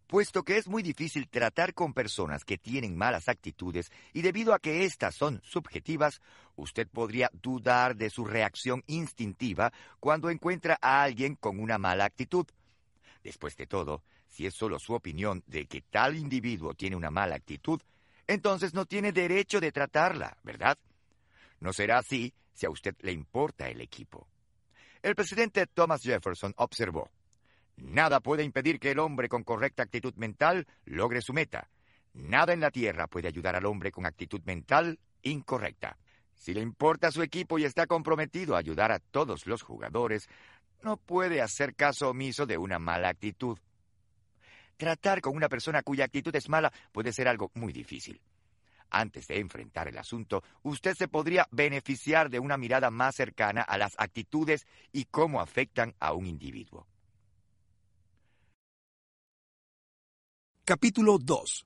Puesto 0.07 0.43
que 0.43 0.59
es 0.59 0.69
muy 0.69 0.83
difícil 0.83 1.29
tratar 1.29 1.73
con 1.73 1.95
personas 1.95 2.45
que 2.45 2.59
tienen 2.59 2.99
malas 2.99 3.29
actitudes 3.29 3.91
y 4.13 4.21
debido 4.23 4.53
a 4.53 4.59
que 4.59 4.85
éstas 4.85 5.15
son 5.15 5.41
subjetivas, 5.43 6.21
usted 6.55 6.87
podría 6.89 7.31
dudar 7.33 7.97
de 7.97 8.11
su 8.11 8.25
reacción 8.25 8.83
instintiva 8.89 9.73
cuando 10.01 10.29
encuentra 10.29 10.77
a 10.83 11.03
alguien 11.03 11.37
con 11.37 11.61
una 11.61 11.79
mala 11.79 12.05
actitud. 12.05 12.47
Después 13.23 13.57
de 13.57 13.67
todo, 13.67 14.03
si 14.29 14.47
es 14.47 14.55
solo 14.55 14.79
su 14.79 14.95
opinión 14.95 15.43
de 15.47 15.67
que 15.67 15.83
tal 15.83 16.17
individuo 16.17 16.75
tiene 16.75 16.97
una 16.97 17.11
mala 17.11 17.37
actitud, 17.37 17.81
entonces 18.27 18.75
no 18.75 18.87
tiene 18.87 19.13
derecho 19.13 19.61
de 19.61 19.73
tratarla, 19.73 20.37
¿verdad? 20.43 20.79
No 21.61 21.73
será 21.73 21.99
así 21.99 22.33
si 22.53 22.67
a 22.67 22.71
usted 22.71 22.95
le 23.01 23.13
importa 23.13 23.69
el 23.69 23.81
equipo. 23.81 24.27
El 25.03 25.15
presidente 25.15 25.67
Thomas 25.67 26.03
Jefferson 26.03 26.55
observó, 26.57 27.11
Nada 27.77 28.21
puede 28.21 28.45
impedir 28.45 28.79
que 28.79 28.91
el 28.91 28.99
hombre 28.99 29.29
con 29.29 29.45
correcta 29.45 29.83
actitud 29.83 30.15
mental 30.17 30.67
logre 30.85 31.23
su 31.23 31.33
meta. 31.33 31.69
Nada 32.15 32.53
en 32.53 32.61
la 32.61 32.71
Tierra 32.71 33.07
puede 33.07 33.29
ayudar 33.29 33.57
al 33.57 33.67
hombre 33.67 33.91
con 33.91 34.07
actitud 34.07 34.41
mental 34.45 34.99
incorrecta. 35.23 35.97
Si 36.35 36.53
le 36.53 36.61
importa 36.61 37.11
su 37.11 37.23
equipo 37.23 37.59
y 37.59 37.65
está 37.65 37.87
comprometido 37.87 38.55
a 38.55 38.59
ayudar 38.59 38.93
a 38.93 38.99
todos 38.99 39.47
los 39.47 39.63
jugadores, 39.63 40.29
no 40.83 40.97
puede 40.97 41.41
hacer 41.41 41.75
caso 41.75 42.11
omiso 42.11 42.47
de 42.47 42.59
una 42.59 42.79
mala 42.79 43.09
actitud. 43.09 43.59
Tratar 44.77 45.21
con 45.21 45.37
una 45.37 45.49
persona 45.49 45.83
cuya 45.83 46.05
actitud 46.05 46.35
es 46.35 46.49
mala 46.49 46.73
puede 46.93 47.13
ser 47.13 47.29
algo 47.29 47.51
muy 47.55 47.73
difícil. 47.73 48.21
Antes 48.91 49.27
de 49.27 49.39
enfrentar 49.39 49.89
el 49.89 49.97
asunto, 49.97 50.43
usted 50.63 50.95
se 50.95 51.09
podría 51.09 51.47
beneficiar 51.51 52.29
de 52.29 52.39
una 52.39 52.59
mirada 52.59 52.91
más 52.91 53.15
cercana 53.15 53.63
a 53.63 53.79
las 53.79 53.95
actitudes 53.97 54.67
y 54.93 55.07
cómo 55.07 55.41
afectan 55.41 55.95
a 55.99 56.13
un 56.13 56.27
individuo. 56.27 56.87
Capítulo 60.65 61.19
2. 61.19 61.65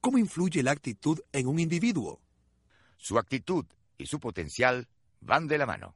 ¿Cómo 0.00 0.18
influye 0.18 0.62
la 0.62 0.72
actitud 0.72 1.20
en 1.32 1.46
un 1.46 1.58
individuo? 1.58 2.20
Su 2.96 3.18
actitud 3.18 3.66
y 3.98 4.06
su 4.06 4.18
potencial 4.18 4.88
van 5.20 5.46
de 5.46 5.58
la 5.58 5.66
mano. 5.66 5.94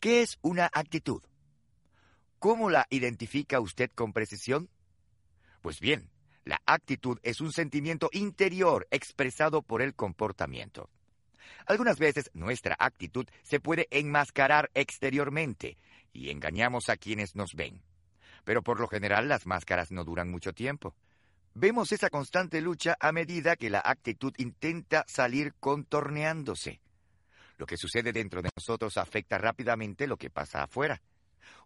¿Qué 0.00 0.22
es 0.22 0.38
una 0.42 0.70
actitud? 0.72 1.22
¿Cómo 2.42 2.70
la 2.70 2.88
identifica 2.90 3.60
usted 3.60 3.88
con 3.94 4.12
precisión? 4.12 4.68
Pues 5.60 5.78
bien, 5.78 6.10
la 6.44 6.60
actitud 6.66 7.20
es 7.22 7.40
un 7.40 7.52
sentimiento 7.52 8.08
interior 8.10 8.88
expresado 8.90 9.62
por 9.62 9.80
el 9.80 9.94
comportamiento. 9.94 10.90
Algunas 11.66 12.00
veces 12.00 12.32
nuestra 12.34 12.74
actitud 12.80 13.26
se 13.44 13.60
puede 13.60 13.86
enmascarar 13.92 14.72
exteriormente 14.74 15.76
y 16.12 16.30
engañamos 16.30 16.88
a 16.88 16.96
quienes 16.96 17.36
nos 17.36 17.54
ven. 17.54 17.80
Pero 18.42 18.60
por 18.64 18.80
lo 18.80 18.88
general 18.88 19.28
las 19.28 19.46
máscaras 19.46 19.92
no 19.92 20.02
duran 20.02 20.28
mucho 20.28 20.52
tiempo. 20.52 20.96
Vemos 21.54 21.92
esa 21.92 22.10
constante 22.10 22.60
lucha 22.60 22.96
a 22.98 23.12
medida 23.12 23.54
que 23.54 23.70
la 23.70 23.82
actitud 23.84 24.34
intenta 24.38 25.04
salir 25.06 25.54
contorneándose. 25.60 26.80
Lo 27.56 27.66
que 27.66 27.76
sucede 27.76 28.12
dentro 28.12 28.42
de 28.42 28.50
nosotros 28.56 28.96
afecta 28.96 29.38
rápidamente 29.38 30.08
lo 30.08 30.16
que 30.16 30.28
pasa 30.28 30.64
afuera. 30.64 31.00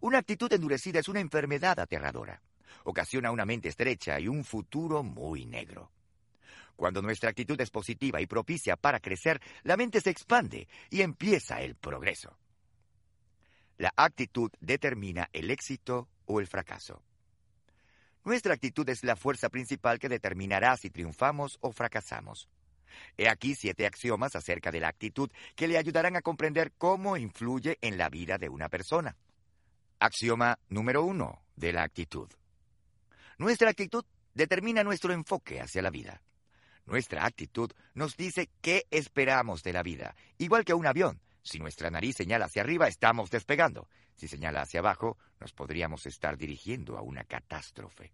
Una 0.01 0.19
actitud 0.19 0.51
endurecida 0.51 0.99
es 0.99 1.07
una 1.07 1.19
enfermedad 1.19 1.79
aterradora 1.79 2.41
ocasiona 2.87 3.31
una 3.31 3.45
mente 3.45 3.67
estrecha 3.69 4.19
y 4.19 4.27
un 4.27 4.43
futuro 4.43 5.03
muy 5.03 5.45
negro. 5.45 5.91
Cuando 6.75 7.01
nuestra 7.01 7.29
actitud 7.29 7.59
es 7.59 7.69
positiva 7.69 8.21
y 8.21 8.27
propicia 8.27 8.77
para 8.77 8.99
crecer, 8.99 9.41
la 9.63 9.77
mente 9.77 9.99
se 9.99 10.09
expande 10.09 10.67
y 10.89 11.01
empieza 11.01 11.61
el 11.61 11.75
progreso. 11.75 12.37
La 13.77 13.93
actitud 13.95 14.51
determina 14.59 15.29
el 15.33 15.51
éxito 15.51 16.07
o 16.25 16.39
el 16.39 16.47
fracaso. 16.47 17.03
Nuestra 18.23 18.53
actitud 18.53 18.87
es 18.89 19.03
la 19.03 19.15
fuerza 19.15 19.49
principal 19.49 19.99
que 19.99 20.09
determinará 20.09 20.75
si 20.77 20.89
triunfamos 20.89 21.57
o 21.61 21.71
fracasamos. 21.71 22.47
He 23.17 23.27
aquí 23.29 23.55
siete 23.55 23.85
axiomas 23.85 24.35
acerca 24.35 24.71
de 24.71 24.79
la 24.79 24.87
actitud 24.87 25.29
que 25.55 25.67
le 25.67 25.77
ayudarán 25.77 26.15
a 26.15 26.21
comprender 26.21 26.71
cómo 26.77 27.17
influye 27.17 27.77
en 27.81 27.97
la 27.97 28.09
vida 28.09 28.37
de 28.37 28.49
una 28.49 28.69
persona. 28.69 29.15
Axioma 29.99 30.59
número 30.69 31.03
uno 31.03 31.41
de 31.55 31.73
la 31.73 31.83
actitud. 31.83 32.29
Nuestra 33.39 33.69
actitud 33.69 34.05
determina 34.33 34.83
nuestro 34.83 35.11
enfoque 35.11 35.59
hacia 35.59 35.81
la 35.81 35.89
vida. 35.89 36.21
Nuestra 36.85 37.25
actitud 37.25 37.71
nos 37.95 38.15
dice 38.15 38.49
qué 38.61 38.85
esperamos 38.91 39.63
de 39.63 39.73
la 39.73 39.83
vida, 39.83 40.15
igual 40.37 40.65
que 40.65 40.73
un 40.73 40.85
avión. 40.85 41.19
Si 41.41 41.59
nuestra 41.59 41.89
nariz 41.89 42.15
señala 42.15 42.45
hacia 42.45 42.61
arriba, 42.61 42.87
estamos 42.87 43.31
despegando. 43.31 43.89
Si 44.15 44.27
señala 44.27 44.61
hacia 44.61 44.81
abajo, 44.81 45.17
nos 45.39 45.53
podríamos 45.53 46.05
estar 46.05 46.37
dirigiendo 46.37 46.97
a 46.97 47.01
una 47.01 47.23
catástrofe. 47.23 48.13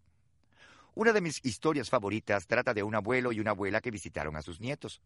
Una 0.96 1.12
de 1.12 1.22
mis 1.22 1.44
historias 1.44 1.90
favoritas 1.90 2.46
trata 2.46 2.72
de 2.72 2.84
un 2.84 2.94
abuelo 2.94 3.32
y 3.32 3.40
una 3.40 3.52
abuela 3.52 3.82
que 3.82 3.90
visitaron 3.90 4.36
a 4.36 4.44
sus 4.44 4.60
nietos. 4.60 5.02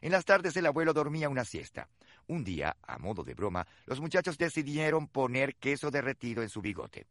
En 0.00 0.12
las 0.12 0.24
tardes 0.24 0.56
el 0.56 0.66
abuelo 0.66 0.92
dormía 0.92 1.28
una 1.28 1.44
siesta. 1.44 1.88
Un 2.28 2.44
día, 2.44 2.76
a 2.82 2.98
modo 2.98 3.24
de 3.24 3.34
broma, 3.34 3.66
los 3.86 4.00
muchachos 4.00 4.38
decidieron 4.38 5.08
poner 5.08 5.56
queso 5.56 5.90
derretido 5.90 6.42
en 6.44 6.48
su 6.48 6.60
bigote. 6.60 7.06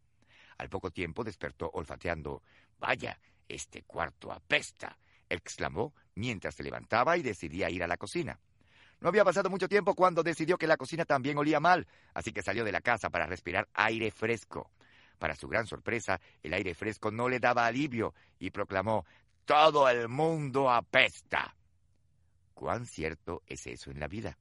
Al 0.57 0.69
poco 0.69 0.91
tiempo 0.91 1.25
despertó 1.25 1.71
olfateando. 1.73 2.41
Vaya, 2.79 3.19
este 3.49 3.83
cuarto 3.83 4.31
apesta, 4.31 4.97
exclamó 5.27 5.93
mientras 6.15 6.55
se 6.55 6.63
levantaba 6.63 7.17
y 7.17 7.23
decidía 7.23 7.69
ir 7.69 7.83
a 7.83 7.87
la 7.87 7.97
cocina. 7.97 8.39
No 9.01 9.09
había 9.09 9.25
pasado 9.25 9.49
mucho 9.49 9.67
tiempo 9.67 9.93
cuando 9.93 10.23
decidió 10.23 10.57
que 10.57 10.67
la 10.67 10.77
cocina 10.77 11.03
también 11.03 11.37
olía 11.37 11.59
mal, 11.59 11.85
así 12.13 12.31
que 12.31 12.43
salió 12.43 12.63
de 12.63 12.71
la 12.71 12.81
casa 12.81 13.09
para 13.09 13.25
respirar 13.25 13.67
aire 13.73 14.09
fresco. 14.09 14.69
Para 15.21 15.35
su 15.35 15.47
gran 15.47 15.67
sorpresa, 15.67 16.19
el 16.41 16.51
aire 16.51 16.73
fresco 16.73 17.11
no 17.11 17.29
le 17.29 17.39
daba 17.39 17.67
alivio 17.67 18.15
y 18.39 18.49
proclamó 18.49 19.05
Todo 19.45 19.87
el 19.87 20.07
mundo 20.07 20.71
apesta. 20.71 21.55
¿Cuán 22.55 22.87
cierto 22.87 23.43
es 23.45 23.67
eso 23.67 23.91
en 23.91 23.99
la 23.99 24.07
vida? 24.07 24.39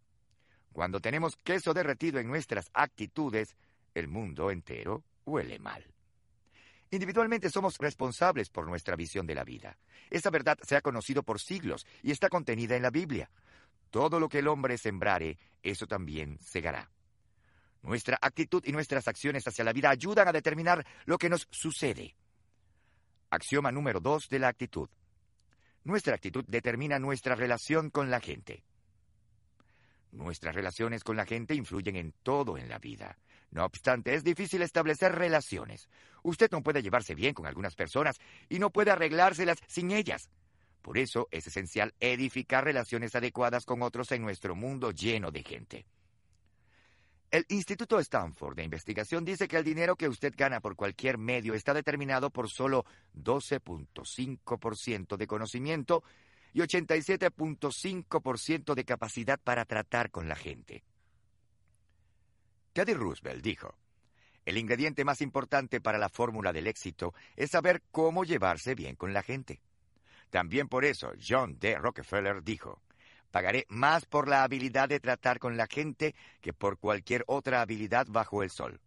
Cuando 0.72 0.98
tenemos 0.98 1.36
queso 1.36 1.74
derretido 1.74 2.18
en 2.18 2.28
nuestras 2.28 2.70
actitudes, 2.72 3.56
el 3.92 4.08
mundo 4.08 4.50
entero 4.50 5.04
huele 5.26 5.58
mal. 5.58 5.84
Individualmente 6.90 7.50
somos 7.50 7.76
responsables 7.76 8.48
por 8.48 8.66
nuestra 8.66 8.96
visión 8.96 9.26
de 9.26 9.34
la 9.34 9.44
vida. 9.44 9.76
Esa 10.08 10.30
verdad 10.30 10.56
se 10.62 10.76
ha 10.76 10.80
conocido 10.80 11.22
por 11.22 11.40
siglos 11.40 11.86
y 12.02 12.10
está 12.10 12.30
contenida 12.30 12.74
en 12.74 12.82
la 12.84 12.90
Biblia. 12.90 13.30
Todo 13.90 14.18
lo 14.18 14.30
que 14.30 14.38
el 14.38 14.48
hombre 14.48 14.78
sembrare, 14.78 15.36
eso 15.62 15.86
también 15.86 16.38
segará. 16.40 16.88
Nuestra 17.82 18.18
actitud 18.20 18.62
y 18.66 18.72
nuestras 18.72 19.08
acciones 19.08 19.46
hacia 19.46 19.64
la 19.64 19.72
vida 19.72 19.90
ayudan 19.90 20.28
a 20.28 20.32
determinar 20.32 20.84
lo 21.06 21.18
que 21.18 21.28
nos 21.30 21.48
sucede. 21.50 22.14
Axioma 23.30 23.72
número 23.72 24.00
dos 24.00 24.28
de 24.28 24.38
la 24.38 24.48
actitud. 24.48 24.88
Nuestra 25.84 26.14
actitud 26.14 26.44
determina 26.46 26.98
nuestra 26.98 27.34
relación 27.34 27.90
con 27.90 28.10
la 28.10 28.20
gente. 28.20 28.62
Nuestras 30.12 30.54
relaciones 30.54 31.04
con 31.04 31.16
la 31.16 31.24
gente 31.24 31.54
influyen 31.54 31.96
en 31.96 32.12
todo 32.22 32.58
en 32.58 32.68
la 32.68 32.78
vida. 32.78 33.16
No 33.50 33.64
obstante, 33.64 34.14
es 34.14 34.24
difícil 34.24 34.62
establecer 34.62 35.12
relaciones. 35.12 35.88
Usted 36.22 36.50
no 36.50 36.62
puede 36.62 36.82
llevarse 36.82 37.14
bien 37.14 37.34
con 37.34 37.46
algunas 37.46 37.74
personas 37.74 38.18
y 38.48 38.58
no 38.58 38.70
puede 38.70 38.90
arreglárselas 38.90 39.58
sin 39.66 39.90
ellas. 39.90 40.28
Por 40.82 40.98
eso 40.98 41.28
es 41.30 41.46
esencial 41.46 41.94
edificar 42.00 42.64
relaciones 42.64 43.14
adecuadas 43.14 43.64
con 43.64 43.82
otros 43.82 44.12
en 44.12 44.22
nuestro 44.22 44.54
mundo 44.54 44.90
lleno 44.90 45.30
de 45.30 45.42
gente. 45.42 45.86
El 47.30 47.46
Instituto 47.48 47.98
Stanford 48.00 48.56
de 48.56 48.64
Investigación 48.64 49.24
dice 49.24 49.46
que 49.46 49.56
el 49.56 49.62
dinero 49.62 49.94
que 49.94 50.08
usted 50.08 50.34
gana 50.36 50.58
por 50.58 50.74
cualquier 50.74 51.16
medio 51.16 51.54
está 51.54 51.72
determinado 51.72 52.30
por 52.30 52.50
solo 52.50 52.84
12.5% 53.14 55.16
de 55.16 55.26
conocimiento 55.28 56.02
y 56.52 56.58
87.5% 56.58 58.74
de 58.74 58.84
capacidad 58.84 59.38
para 59.38 59.64
tratar 59.64 60.10
con 60.10 60.28
la 60.28 60.34
gente. 60.34 60.82
Teddy 62.72 62.94
Roosevelt 62.94 63.44
dijo, 63.44 63.76
el 64.44 64.58
ingrediente 64.58 65.04
más 65.04 65.20
importante 65.20 65.80
para 65.80 65.98
la 65.98 66.08
fórmula 66.08 66.52
del 66.52 66.66
éxito 66.66 67.14
es 67.36 67.52
saber 67.52 67.84
cómo 67.92 68.24
llevarse 68.24 68.74
bien 68.74 68.96
con 68.96 69.12
la 69.12 69.22
gente. 69.22 69.60
También 70.30 70.66
por 70.66 70.84
eso 70.84 71.12
John 71.24 71.60
D. 71.60 71.78
Rockefeller 71.78 72.42
dijo, 72.42 72.82
pagaré 73.30 73.66
más 73.68 74.06
por 74.06 74.28
la 74.28 74.42
habilidad 74.42 74.88
de 74.88 75.00
tratar 75.00 75.38
con 75.38 75.56
la 75.56 75.66
gente 75.66 76.14
que 76.40 76.52
por 76.52 76.78
cualquier 76.78 77.24
otra 77.26 77.60
habilidad 77.60 78.06
bajo 78.08 78.42
el 78.42 78.50
sol. 78.50 78.80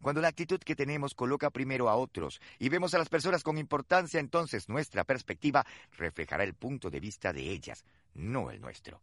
Cuando 0.00 0.20
la 0.20 0.28
actitud 0.28 0.58
que 0.58 0.76
tenemos 0.76 1.14
coloca 1.14 1.48
primero 1.48 1.88
a 1.88 1.96
otros 1.96 2.40
y 2.58 2.68
vemos 2.68 2.92
a 2.92 2.98
las 2.98 3.08
personas 3.08 3.42
con 3.42 3.56
importancia, 3.56 4.20
entonces 4.20 4.68
nuestra 4.68 5.04
perspectiva 5.04 5.64
reflejará 5.96 6.44
el 6.44 6.54
punto 6.54 6.90
de 6.90 7.00
vista 7.00 7.32
de 7.32 7.40
ellas, 7.50 7.84
no 8.12 8.50
el 8.50 8.60
nuestro. 8.60 9.00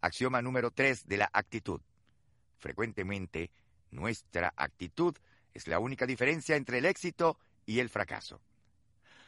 Axioma 0.00 0.40
número 0.40 0.70
3 0.70 1.06
de 1.06 1.16
la 1.18 1.30
actitud. 1.30 1.80
Frecuentemente, 2.58 3.50
nuestra 3.90 4.54
actitud 4.56 5.14
es 5.52 5.68
la 5.68 5.78
única 5.78 6.06
diferencia 6.06 6.56
entre 6.56 6.78
el 6.78 6.86
éxito 6.86 7.38
y 7.66 7.80
el 7.80 7.90
fracaso. 7.90 8.40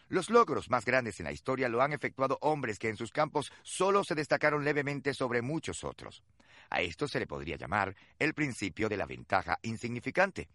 Los 0.08 0.30
logros 0.30 0.70
más 0.70 0.86
grandes 0.86 1.20
en 1.20 1.24
la 1.24 1.32
historia 1.32 1.68
lo 1.68 1.82
han 1.82 1.92
efectuado 1.92 2.38
hombres 2.40 2.78
que 2.78 2.88
en 2.88 2.96
sus 2.96 3.12
campos 3.12 3.52
solo 3.62 4.04
se 4.04 4.14
destacaron 4.14 4.64
levemente 4.64 5.12
sobre 5.12 5.42
muchos 5.42 5.84
otros. 5.84 6.22
A 6.70 6.80
esto 6.80 7.06
se 7.06 7.18
le 7.18 7.26
podría 7.26 7.56
llamar 7.56 7.94
el 8.18 8.32
principio 8.32 8.88
de 8.88 8.96
la 8.96 9.04
ventaja 9.04 9.58
insignificante. 9.62 10.48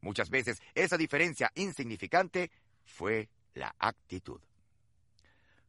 Muchas 0.00 0.28
veces 0.28 0.60
esa 0.74 0.98
diferencia 0.98 1.50
insignificante 1.54 2.50
fue 2.84 3.30
la 3.54 3.74
actitud. 3.78 4.40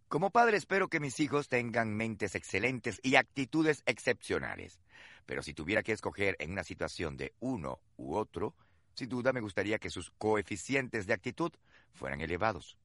Como 0.09 0.31
padre 0.31 0.57
espero 0.57 0.87
que 0.89 0.99
mis 0.99 1.19
hijos 1.19 1.47
tengan 1.47 1.95
mentes 1.95 2.35
excelentes 2.35 2.99
y 3.03 3.15
actitudes 3.15 3.83
excepcionales. 3.85 4.79
Pero 5.25 5.43
si 5.43 5.53
tuviera 5.53 5.83
que 5.83 5.91
escoger 5.91 6.35
en 6.39 6.51
una 6.51 6.63
situación 6.63 7.15
de 7.15 7.33
uno 7.39 7.79
u 7.95 8.15
otro, 8.15 8.55
sin 8.95 9.07
duda 9.07 9.31
me 9.31 9.39
gustaría 9.39 9.77
que 9.77 9.91
sus 9.91 10.11
coeficientes 10.17 11.05
de 11.05 11.13
actitud 11.13 11.51
fueran 11.93 12.21
elevados. 12.21 12.78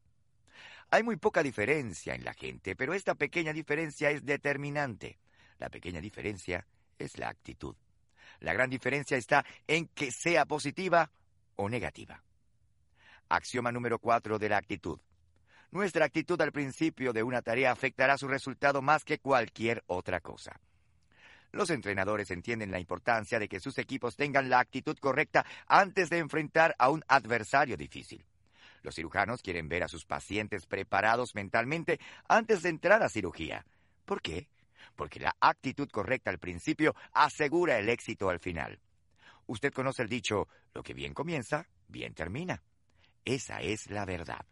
Hay 0.94 1.02
muy 1.02 1.16
poca 1.16 1.42
diferencia 1.42 2.14
en 2.14 2.22
la 2.22 2.34
gente, 2.34 2.76
pero 2.76 2.94
esta 2.94 3.16
pequeña 3.16 3.52
diferencia 3.52 4.12
es 4.12 4.24
determinante. 4.24 5.18
La 5.58 5.68
pequeña 5.68 6.00
diferencia 6.00 6.68
es 7.00 7.18
la 7.18 7.30
actitud. 7.30 7.74
La 8.38 8.52
gran 8.52 8.70
diferencia 8.70 9.16
está 9.16 9.44
en 9.66 9.88
que 9.88 10.12
sea 10.12 10.44
positiva 10.44 11.10
o 11.56 11.68
negativa. 11.68 12.22
Axioma 13.28 13.72
número 13.72 13.98
cuatro 13.98 14.38
de 14.38 14.48
la 14.48 14.56
actitud. 14.56 15.00
Nuestra 15.72 16.04
actitud 16.04 16.40
al 16.40 16.52
principio 16.52 17.12
de 17.12 17.24
una 17.24 17.42
tarea 17.42 17.72
afectará 17.72 18.16
su 18.16 18.28
resultado 18.28 18.80
más 18.80 19.02
que 19.02 19.18
cualquier 19.18 19.82
otra 19.88 20.20
cosa. 20.20 20.60
Los 21.50 21.70
entrenadores 21.70 22.30
entienden 22.30 22.70
la 22.70 22.78
importancia 22.78 23.40
de 23.40 23.48
que 23.48 23.58
sus 23.58 23.78
equipos 23.78 24.14
tengan 24.14 24.48
la 24.48 24.60
actitud 24.60 24.96
correcta 24.98 25.44
antes 25.66 26.08
de 26.08 26.18
enfrentar 26.18 26.76
a 26.78 26.90
un 26.90 27.02
adversario 27.08 27.76
difícil. 27.76 28.24
Los 28.84 28.96
cirujanos 28.96 29.40
quieren 29.40 29.68
ver 29.68 29.82
a 29.82 29.88
sus 29.88 30.04
pacientes 30.04 30.66
preparados 30.66 31.34
mentalmente 31.34 31.98
antes 32.28 32.62
de 32.62 32.68
entrar 32.68 33.02
a 33.02 33.08
cirugía. 33.08 33.64
¿Por 34.04 34.20
qué? 34.20 34.46
Porque 34.94 35.18
la 35.18 35.34
actitud 35.40 35.88
correcta 35.88 36.30
al 36.30 36.38
principio 36.38 36.94
asegura 37.12 37.78
el 37.78 37.88
éxito 37.88 38.28
al 38.28 38.40
final. 38.40 38.78
Usted 39.46 39.72
conoce 39.72 40.02
el 40.02 40.10
dicho, 40.10 40.48
lo 40.74 40.82
que 40.82 40.92
bien 40.92 41.14
comienza, 41.14 41.66
bien 41.88 42.12
termina. 42.12 42.62
Esa 43.24 43.62
es 43.62 43.90
la 43.90 44.04
verdad. 44.04 44.44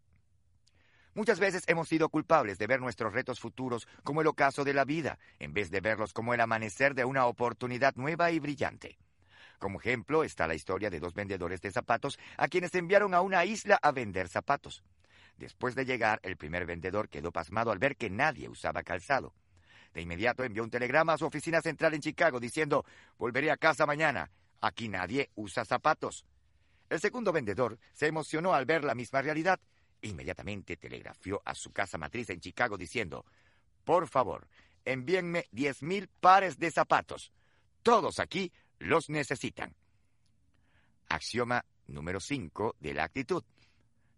Muchas 1.14 1.38
veces 1.38 1.64
hemos 1.66 1.88
sido 1.88 2.08
culpables 2.08 2.56
de 2.56 2.66
ver 2.66 2.80
nuestros 2.80 3.12
retos 3.12 3.38
futuros 3.38 3.86
como 4.02 4.22
el 4.22 4.26
ocaso 4.26 4.64
de 4.64 4.72
la 4.72 4.86
vida, 4.86 5.18
en 5.40 5.52
vez 5.52 5.70
de 5.70 5.82
verlos 5.82 6.14
como 6.14 6.32
el 6.32 6.40
amanecer 6.40 6.94
de 6.94 7.04
una 7.04 7.26
oportunidad 7.26 7.94
nueva 7.96 8.30
y 8.30 8.38
brillante. 8.38 8.96
Como 9.62 9.78
ejemplo 9.78 10.24
está 10.24 10.48
la 10.48 10.56
historia 10.56 10.90
de 10.90 10.98
dos 10.98 11.14
vendedores 11.14 11.60
de 11.60 11.70
zapatos 11.70 12.18
a 12.36 12.48
quienes 12.48 12.74
enviaron 12.74 13.14
a 13.14 13.20
una 13.20 13.44
isla 13.44 13.78
a 13.80 13.92
vender 13.92 14.26
zapatos. 14.28 14.82
Después 15.36 15.76
de 15.76 15.84
llegar, 15.84 16.18
el 16.24 16.36
primer 16.36 16.66
vendedor 16.66 17.08
quedó 17.08 17.30
pasmado 17.30 17.70
al 17.70 17.78
ver 17.78 17.94
que 17.96 18.10
nadie 18.10 18.48
usaba 18.48 18.82
calzado. 18.82 19.32
De 19.94 20.00
inmediato 20.00 20.42
envió 20.42 20.64
un 20.64 20.70
telegrama 20.70 21.12
a 21.12 21.18
su 21.18 21.26
oficina 21.26 21.62
central 21.62 21.94
en 21.94 22.00
Chicago 22.00 22.40
diciendo, 22.40 22.84
volveré 23.18 23.52
a 23.52 23.56
casa 23.56 23.86
mañana. 23.86 24.32
Aquí 24.60 24.88
nadie 24.88 25.30
usa 25.36 25.64
zapatos. 25.64 26.26
El 26.90 26.98
segundo 26.98 27.30
vendedor 27.30 27.78
se 27.92 28.08
emocionó 28.08 28.54
al 28.54 28.66
ver 28.66 28.82
la 28.82 28.96
misma 28.96 29.22
realidad. 29.22 29.60
Inmediatamente 30.00 30.76
telegrafió 30.76 31.40
a 31.44 31.54
su 31.54 31.70
casa 31.70 31.98
matriz 31.98 32.30
en 32.30 32.40
Chicago 32.40 32.76
diciendo, 32.76 33.24
por 33.84 34.08
favor, 34.08 34.48
envíenme 34.84 35.46
diez 35.52 35.84
mil 35.84 36.08
pares 36.08 36.58
de 36.58 36.72
zapatos. 36.72 37.30
Todos 37.84 38.20
aquí 38.20 38.52
los 38.82 39.08
necesitan. 39.08 39.74
Axioma 41.08 41.64
número 41.86 42.20
5 42.20 42.76
de 42.80 42.94
la 42.94 43.04
actitud. 43.04 43.44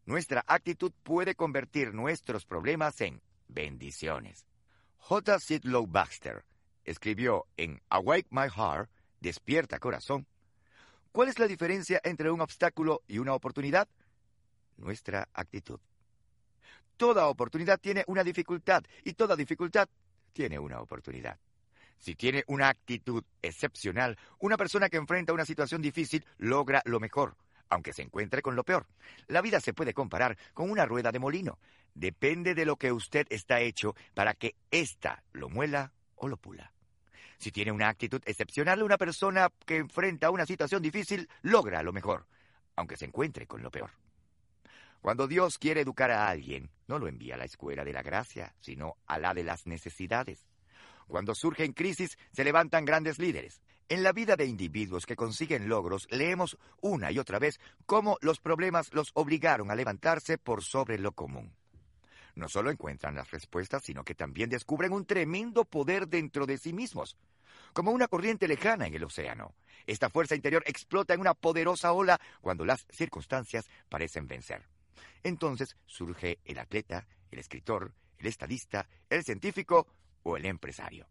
Nuestra 0.06 0.44
actitud 0.46 0.92
puede 1.02 1.34
convertir 1.34 1.94
nuestros 1.94 2.44
problemas 2.44 3.00
en 3.00 3.20
bendiciones. 3.48 4.46
J. 4.98 5.38
Sidlow 5.38 5.86
Baxter 5.86 6.44
escribió 6.84 7.46
en 7.56 7.80
Awake 7.90 8.28
My 8.30 8.48
Heart, 8.48 8.90
Despierta 9.20 9.78
Corazón, 9.78 10.26
¿cuál 11.12 11.28
es 11.28 11.38
la 11.38 11.46
diferencia 11.46 12.00
entre 12.04 12.30
un 12.30 12.40
obstáculo 12.40 13.02
y 13.06 13.18
una 13.18 13.34
oportunidad? 13.34 13.88
Nuestra 14.76 15.28
actitud. 15.32 15.80
Toda 16.96 17.26
oportunidad 17.28 17.78
tiene 17.80 18.04
una 18.06 18.22
dificultad 18.22 18.82
y 19.02 19.14
toda 19.14 19.36
dificultad 19.36 19.88
tiene 20.32 20.58
una 20.58 20.80
oportunidad. 20.80 21.38
Si 21.98 22.14
tiene 22.14 22.44
una 22.46 22.68
actitud 22.68 23.24
excepcional, 23.42 24.18
una 24.38 24.56
persona 24.56 24.88
que 24.88 24.96
enfrenta 24.96 25.32
una 25.32 25.44
situación 25.44 25.80
difícil 25.80 26.24
logra 26.38 26.82
lo 26.84 27.00
mejor, 27.00 27.36
aunque 27.68 27.92
se 27.92 28.02
encuentre 28.02 28.42
con 28.42 28.56
lo 28.56 28.64
peor. 28.64 28.86
La 29.26 29.40
vida 29.40 29.60
se 29.60 29.72
puede 29.72 29.94
comparar 29.94 30.36
con 30.52 30.70
una 30.70 30.86
rueda 30.86 31.12
de 31.12 31.18
molino. 31.18 31.58
Depende 31.94 32.54
de 32.54 32.64
lo 32.64 32.76
que 32.76 32.92
usted 32.92 33.26
está 33.30 33.60
hecho 33.60 33.94
para 34.14 34.34
que 34.34 34.56
ésta 34.70 35.22
lo 35.32 35.48
muela 35.48 35.92
o 36.16 36.28
lo 36.28 36.36
pula. 36.36 36.72
Si 37.38 37.50
tiene 37.50 37.72
una 37.72 37.88
actitud 37.88 38.22
excepcional, 38.24 38.82
una 38.82 38.98
persona 38.98 39.50
que 39.66 39.76
enfrenta 39.76 40.30
una 40.30 40.46
situación 40.46 40.82
difícil 40.82 41.28
logra 41.42 41.82
lo 41.82 41.92
mejor, 41.92 42.26
aunque 42.76 42.96
se 42.96 43.04
encuentre 43.04 43.46
con 43.46 43.62
lo 43.62 43.70
peor. 43.70 43.90
Cuando 45.00 45.28
Dios 45.28 45.58
quiere 45.58 45.82
educar 45.82 46.10
a 46.10 46.28
alguien, 46.28 46.70
no 46.88 46.98
lo 46.98 47.08
envía 47.08 47.34
a 47.34 47.38
la 47.38 47.44
escuela 47.44 47.84
de 47.84 47.92
la 47.92 48.02
gracia, 48.02 48.54
sino 48.60 48.96
a 49.06 49.18
la 49.18 49.34
de 49.34 49.44
las 49.44 49.66
necesidades. 49.66 50.46
Cuando 51.08 51.34
surgen 51.34 51.72
crisis, 51.72 52.18
se 52.32 52.44
levantan 52.44 52.84
grandes 52.84 53.18
líderes. 53.18 53.62
En 53.88 54.02
la 54.02 54.12
vida 54.12 54.36
de 54.36 54.46
individuos 54.46 55.04
que 55.04 55.16
consiguen 55.16 55.68
logros, 55.68 56.06
leemos 56.10 56.56
una 56.80 57.12
y 57.12 57.18
otra 57.18 57.38
vez 57.38 57.60
cómo 57.84 58.16
los 58.22 58.40
problemas 58.40 58.92
los 58.94 59.10
obligaron 59.14 59.70
a 59.70 59.74
levantarse 59.74 60.38
por 60.38 60.62
sobre 60.62 60.98
lo 60.98 61.12
común. 61.12 61.54
No 62.34 62.48
solo 62.48 62.70
encuentran 62.70 63.14
las 63.14 63.30
respuestas, 63.30 63.82
sino 63.84 64.02
que 64.02 64.14
también 64.14 64.48
descubren 64.48 64.92
un 64.92 65.04
tremendo 65.04 65.64
poder 65.64 66.08
dentro 66.08 66.46
de 66.46 66.58
sí 66.58 66.72
mismos. 66.72 67.16
Como 67.72 67.92
una 67.92 68.08
corriente 68.08 68.48
lejana 68.48 68.86
en 68.86 68.94
el 68.94 69.04
océano. 69.04 69.54
Esta 69.86 70.08
fuerza 70.08 70.34
interior 70.34 70.62
explota 70.66 71.14
en 71.14 71.20
una 71.20 71.34
poderosa 71.34 71.92
ola 71.92 72.20
cuando 72.40 72.64
las 72.64 72.86
circunstancias 72.90 73.68
parecen 73.88 74.26
vencer. 74.26 74.66
Entonces 75.22 75.76
surge 75.86 76.38
el 76.44 76.58
atleta, 76.58 77.06
el 77.30 77.38
escritor, 77.38 77.92
el 78.18 78.26
estadista, 78.26 78.88
el 79.10 79.24
científico 79.24 79.86
o 80.24 80.36
el 80.36 80.46
empresario. 80.46 81.06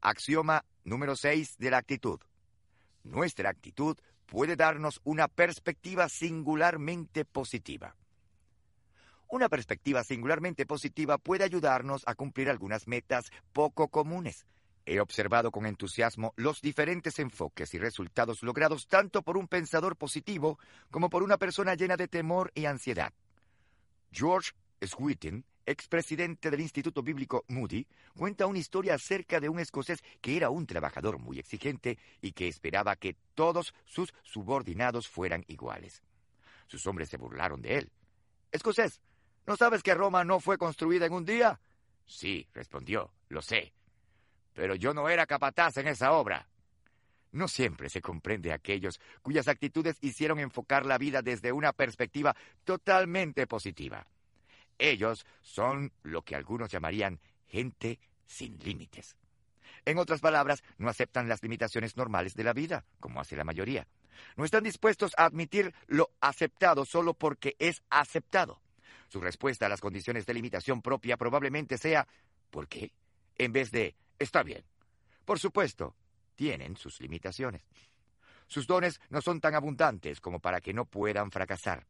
Axioma 0.00 0.64
número 0.82 1.14
6 1.14 1.58
de 1.58 1.70
la 1.70 1.78
actitud. 1.78 2.20
Nuestra 3.04 3.50
actitud 3.50 3.96
puede 4.26 4.56
darnos 4.56 5.00
una 5.04 5.28
perspectiva 5.28 6.08
singularmente 6.08 7.24
positiva. 7.24 7.96
Una 9.28 9.48
perspectiva 9.48 10.02
singularmente 10.02 10.66
positiva 10.66 11.18
puede 11.18 11.44
ayudarnos 11.44 12.02
a 12.06 12.14
cumplir 12.14 12.50
algunas 12.50 12.88
metas 12.88 13.30
poco 13.52 13.88
comunes. 13.88 14.46
He 14.86 14.98
observado 14.98 15.52
con 15.52 15.66
entusiasmo 15.66 16.32
los 16.36 16.60
diferentes 16.60 17.18
enfoques 17.18 17.74
y 17.74 17.78
resultados 17.78 18.42
logrados 18.42 18.88
tanto 18.88 19.22
por 19.22 19.36
un 19.36 19.46
pensador 19.46 19.96
positivo 19.96 20.58
como 20.90 21.10
por 21.10 21.22
una 21.22 21.36
persona 21.36 21.74
llena 21.74 21.96
de 21.96 22.08
temor 22.08 22.50
y 22.54 22.64
ansiedad. 22.64 23.12
George 24.10 24.52
Switten 24.82 25.44
expresidente 25.70 26.50
del 26.50 26.60
Instituto 26.60 27.02
Bíblico 27.02 27.44
Moody, 27.48 27.86
cuenta 28.16 28.46
una 28.46 28.58
historia 28.58 28.94
acerca 28.94 29.40
de 29.40 29.48
un 29.48 29.58
escocés 29.60 30.02
que 30.20 30.36
era 30.36 30.50
un 30.50 30.66
trabajador 30.66 31.18
muy 31.18 31.38
exigente 31.38 31.98
y 32.20 32.32
que 32.32 32.48
esperaba 32.48 32.96
que 32.96 33.16
todos 33.34 33.74
sus 33.84 34.12
subordinados 34.22 35.08
fueran 35.08 35.44
iguales. 35.48 36.02
Sus 36.66 36.86
hombres 36.86 37.08
se 37.08 37.16
burlaron 37.16 37.62
de 37.62 37.78
él. 37.78 37.92
Escocés, 38.52 39.00
¿no 39.46 39.56
sabes 39.56 39.82
que 39.82 39.94
Roma 39.94 40.24
no 40.24 40.40
fue 40.40 40.58
construida 40.58 41.06
en 41.06 41.12
un 41.12 41.24
día? 41.24 41.60
Sí, 42.06 42.46
respondió, 42.52 43.12
lo 43.28 43.42
sé. 43.42 43.72
Pero 44.54 44.74
yo 44.74 44.92
no 44.92 45.08
era 45.08 45.26
capataz 45.26 45.76
en 45.76 45.88
esa 45.88 46.12
obra. 46.12 46.48
No 47.32 47.46
siempre 47.46 47.88
se 47.88 48.02
comprende 48.02 48.52
aquellos 48.52 49.00
cuyas 49.22 49.46
actitudes 49.46 49.96
hicieron 50.00 50.40
enfocar 50.40 50.84
la 50.84 50.98
vida 50.98 51.22
desde 51.22 51.52
una 51.52 51.72
perspectiva 51.72 52.34
totalmente 52.64 53.46
positiva. 53.46 54.06
Ellos 54.80 55.26
son 55.42 55.92
lo 56.02 56.22
que 56.22 56.34
algunos 56.34 56.70
llamarían 56.70 57.20
gente 57.46 58.00
sin 58.26 58.58
límites. 58.58 59.14
En 59.84 59.98
otras 59.98 60.20
palabras, 60.20 60.64
no 60.78 60.88
aceptan 60.88 61.28
las 61.28 61.42
limitaciones 61.42 61.98
normales 61.98 62.34
de 62.34 62.44
la 62.44 62.54
vida, 62.54 62.86
como 62.98 63.20
hace 63.20 63.36
la 63.36 63.44
mayoría. 63.44 63.86
No 64.36 64.44
están 64.44 64.64
dispuestos 64.64 65.12
a 65.18 65.26
admitir 65.26 65.74
lo 65.86 66.10
aceptado 66.20 66.86
solo 66.86 67.12
porque 67.12 67.56
es 67.58 67.82
aceptado. 67.90 68.62
Su 69.08 69.20
respuesta 69.20 69.66
a 69.66 69.68
las 69.68 69.80
condiciones 69.82 70.24
de 70.24 70.34
limitación 70.34 70.80
propia 70.80 71.18
probablemente 71.18 71.76
sea 71.76 72.08
¿por 72.50 72.66
qué? 72.66 72.92
en 73.36 73.52
vez 73.52 73.70
de 73.70 73.96
está 74.18 74.42
bien. 74.42 74.64
Por 75.26 75.38
supuesto, 75.38 75.94
tienen 76.36 76.76
sus 76.76 77.00
limitaciones. 77.00 77.62
Sus 78.46 78.66
dones 78.66 78.98
no 79.10 79.20
son 79.20 79.40
tan 79.40 79.54
abundantes 79.54 80.20
como 80.20 80.40
para 80.40 80.60
que 80.60 80.72
no 80.72 80.86
puedan 80.86 81.30
fracasar. 81.30 81.86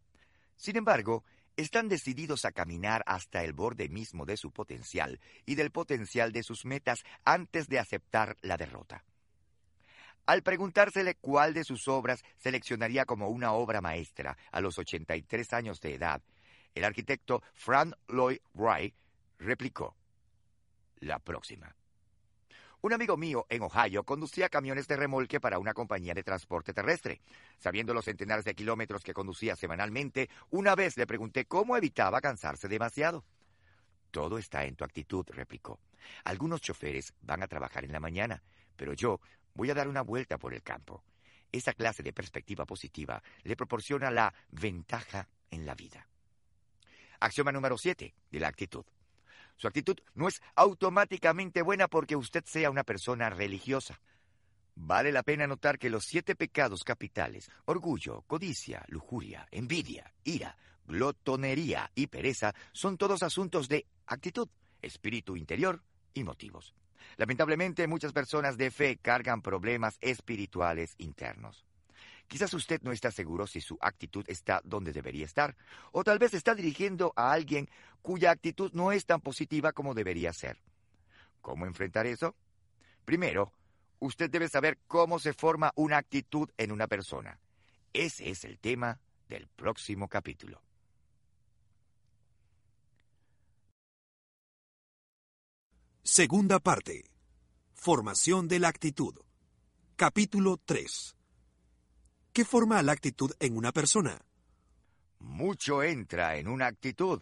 Sin 0.57 0.77
embargo, 0.77 1.25
están 1.61 1.89
decididos 1.89 2.45
a 2.45 2.53
caminar 2.53 3.03
hasta 3.07 3.45
el 3.45 3.53
borde 3.53 3.89
mismo 3.89 4.25
de 4.25 4.37
su 4.37 4.51
potencial 4.51 5.21
y 5.47 5.55
del 5.55 5.71
potencial 5.71 6.33
de 6.33 6.43
sus 6.43 6.65
metas 6.65 7.05
antes 7.25 7.69
de 7.69 7.79
aceptar 7.79 8.37
la 8.41 8.57
derrota. 8.57 9.05
Al 10.27 10.43
preguntársele 10.43 11.17
cuál 11.17 11.55
de 11.55 11.65
sus 11.65 11.89
obras 11.89 12.23
seleccionaría 12.39 13.05
como 13.05 13.29
una 13.29 13.53
obra 13.53 13.81
maestra 13.81 14.37
a 14.53 14.61
los 14.61 14.79
83 14.79 15.53
años 15.53 15.81
de 15.81 15.95
edad, 15.95 16.23
el 16.75 16.85
arquitecto 16.85 17.43
Frank 17.55 17.95
Lloyd 18.09 18.39
Wright 18.55 18.95
replicó, 19.39 19.97
la 21.01 21.19
próxima. 21.19 21.75
Un 22.83 22.95
amigo 22.95 23.19
mío 23.19 23.45
en 23.51 23.61
Ohio 23.61 24.05
conducía 24.05 24.49
camiones 24.49 24.89
de 24.89 24.97
remolque 24.97 25.39
para 25.39 25.59
una 25.59 25.75
compañía 25.75 26.15
de 26.15 26.23
transporte 26.23 26.73
terrestre. 26.73 27.21
Sabiendo 27.59 27.93
los 27.93 28.07
centenares 28.07 28.47
de 28.47 28.55
kilómetros 28.55 29.05
que 29.05 29.13
conducía 29.13 29.55
semanalmente, 29.55 30.31
una 30.49 30.75
vez 30.75 30.97
le 30.97 31.07
pregunté 31.07 31.45
cómo 31.45 31.77
evitaba 31.77 32.23
cansarse 32.23 32.69
demasiado. 32.69 33.23
Todo 34.11 34.39
está 34.39 34.65
en 34.65 34.77
tu 34.77 34.85
actitud, 34.85 35.27
replicó. 35.29 35.79
Algunos 36.25 36.63
choferes 36.63 37.13
van 37.21 37.43
a 37.43 37.49
trabajar 37.49 37.85
en 37.85 37.93
la 37.93 38.01
mañana, 38.01 38.43
pero 38.77 38.95
yo 38.95 39.21
voy 39.53 39.69
a 39.69 39.75
dar 39.75 39.87
una 39.87 40.01
vuelta 40.01 40.39
por 40.39 40.55
el 40.55 40.63
campo. 40.63 41.05
Esa 41.53 41.75
clase 41.75 42.03
de 42.03 42.15
perspectiva 42.15 42.65
positiva 42.65 43.23
le 43.43 43.57
proporciona 43.57 44.11
la 44.11 44.33
ventaja 44.53 45.29
en 45.51 45.67
la 45.67 45.75
vida. 45.75 46.07
Axioma 47.21 47.53
número 47.53 47.77
7 47.77 48.15
de 48.31 48.41
la 48.41 48.49
actitud. 48.49 48.87
Su 49.61 49.69
actitud 49.69 49.99
no 50.15 50.27
es 50.27 50.41
automáticamente 50.57 51.61
buena 51.61 51.87
porque 51.87 52.17
usted 52.17 52.43
sea 52.47 52.71
una 52.71 52.83
persona 52.83 53.29
religiosa. 53.29 54.01
Vale 54.75 55.13
la 55.13 55.23
pena 55.23 55.47
notar 55.47 55.79
que 55.79 55.91
los 55.91 56.07
siete 56.07 56.35
pecados 56.35 56.83
capitales, 56.83 57.51
orgullo, 57.67 58.23
codicia, 58.23 58.83
lujuria, 58.89 59.47
envidia, 59.51 60.15
ira, 60.25 60.57
glotonería 60.87 61.91
y 61.95 62.07
pereza, 62.07 62.55
son 62.73 62.97
todos 62.97 63.23
asuntos 63.23 63.69
de 63.69 63.85
actitud, 64.07 64.49
espíritu 64.81 65.37
interior 65.37 65.83
y 66.15 66.25
motivos. 66.25 66.75
Lamentablemente, 67.19 67.87
muchas 67.87 68.15
personas 68.15 68.57
de 68.57 68.71
fe 68.71 68.97
cargan 68.97 69.43
problemas 69.43 69.99
espirituales 70.01 70.95
internos. 70.97 71.67
Quizás 72.31 72.55
usted 72.55 72.81
no 72.83 72.93
está 72.93 73.11
seguro 73.11 73.49
si 73.49 73.61
su 73.61 73.77
actitud 73.81 74.25
está 74.29 74.61
donde 74.63 74.93
debería 74.93 75.25
estar, 75.25 75.57
o 75.91 76.05
tal 76.05 76.21
vez 76.21 76.33
está 76.33 76.55
dirigiendo 76.55 77.13
a 77.17 77.33
alguien 77.33 77.69
cuya 78.03 78.31
actitud 78.31 78.71
no 78.73 78.93
es 78.93 79.05
tan 79.05 79.21
positiva 79.21 79.73
como 79.73 79.95
debería 79.95 80.33
ser. 80.33 80.63
¿Cómo 81.41 81.67
enfrentar 81.67 82.07
eso? 82.07 82.37
Primero, 83.05 83.53
usted 83.99 84.31
debe 84.31 84.49
saber 84.49 84.79
cómo 84.87 85.19
se 85.19 85.33
forma 85.33 85.73
una 85.75 85.97
actitud 85.97 86.49
en 86.57 86.71
una 86.71 86.87
persona. 86.87 87.41
Ese 87.93 88.31
es 88.31 88.45
el 88.45 88.61
tema 88.61 89.01
del 89.29 89.49
próximo 89.49 90.07
capítulo. 90.07 90.63
Segunda 96.05 96.61
parte. 96.61 97.11
Formación 97.75 98.47
de 98.47 98.61
la 98.61 98.69
actitud. 98.69 99.17
Capítulo 99.97 100.59
3. 100.65 101.17
¿Qué 102.41 102.47
forma 102.47 102.83
la 102.83 102.93
actitud 102.93 103.33
en 103.39 103.55
una 103.55 103.71
persona? 103.71 104.19
Mucho 105.19 105.83
entra 105.83 106.39
en 106.39 106.49
una 106.49 106.69
actitud, 106.69 107.21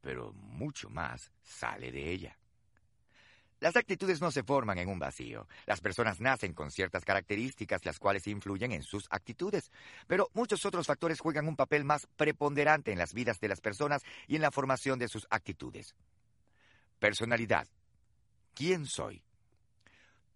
pero 0.00 0.32
mucho 0.32 0.90
más 0.90 1.30
sale 1.40 1.92
de 1.92 2.10
ella. 2.10 2.36
Las 3.60 3.76
actitudes 3.76 4.20
no 4.20 4.32
se 4.32 4.42
forman 4.42 4.78
en 4.78 4.88
un 4.88 4.98
vacío. 4.98 5.46
Las 5.66 5.80
personas 5.80 6.20
nacen 6.20 6.52
con 6.52 6.72
ciertas 6.72 7.04
características 7.04 7.84
las 7.84 8.00
cuales 8.00 8.26
influyen 8.26 8.72
en 8.72 8.82
sus 8.82 9.06
actitudes, 9.10 9.70
pero 10.08 10.28
muchos 10.34 10.66
otros 10.66 10.88
factores 10.88 11.20
juegan 11.20 11.46
un 11.46 11.54
papel 11.54 11.84
más 11.84 12.08
preponderante 12.16 12.90
en 12.90 12.98
las 12.98 13.14
vidas 13.14 13.38
de 13.38 13.46
las 13.46 13.60
personas 13.60 14.02
y 14.26 14.34
en 14.34 14.42
la 14.42 14.50
formación 14.50 14.98
de 14.98 15.06
sus 15.06 15.28
actitudes. 15.30 15.94
Personalidad. 16.98 17.68
¿Quién 18.54 18.86
soy? 18.86 19.22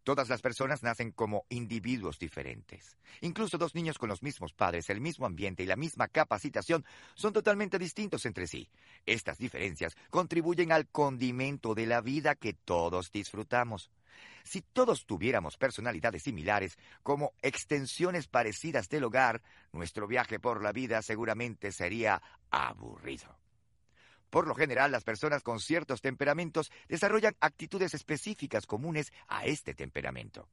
Todas 0.05 0.29
las 0.29 0.43
personas 0.43 0.83
nacen 0.83 1.13
como 1.13 1.47
individuos 1.49 2.19
diferentes. 2.19 2.99
Incluso 3.23 3.57
dos 3.57 3.75
niños 3.75 3.97
con 3.97 4.11
los 4.11 4.23
mismos 4.23 4.53
padres, 4.53 4.91
el 4.91 5.01
mismo 5.01 5.25
ambiente 5.25 5.63
y 5.63 5.67
la 5.67 5.77
misma 5.77 6.09
capacitación 6.09 6.85
son 7.15 7.33
totalmente 7.33 7.79
distintos 7.79 8.27
entre 8.27 8.47
sí. 8.47 8.69
Estas 9.07 9.39
diferencias 9.39 9.97
contribuyen 10.11 10.73
al 10.73 10.87
condimento 10.89 11.75
de 11.75 11.87
la 11.87 12.03
vida 12.03 12.35
que 12.35 12.53
todos 12.53 13.13
disfrutamos. 13.13 13.91
Si 14.45 14.61
todos 14.61 15.07
tuviéramos 15.07 15.57
personalidades 15.57 16.23
similares, 16.23 16.77
como 17.03 17.33
extensiones 17.41 18.29
parecidas 18.29 18.91
del 18.91 19.05
hogar, 19.05 19.41
nuestro 19.73 20.07
viaje 20.07 20.39
por 20.39 20.63
la 20.63 20.73
vida 20.73 21.01
seguramente 21.01 21.73
sería 21.73 22.21
aburrido. 22.51 23.44
Por 24.35 24.49
lo 24.49 24.57
general, 24.57 24.91
las 24.91 25.05
personas 25.05 25.45
con 25.45 25.61
ciertos 25.61 26.01
temperamentos 26.01 26.73
desarrollan 26.89 27.37
actitudes 27.39 27.95
específicas 27.95 28.67
comunes 28.67 29.13
a 29.29 29.47
este 29.47 29.75
temperamento. 29.75 30.49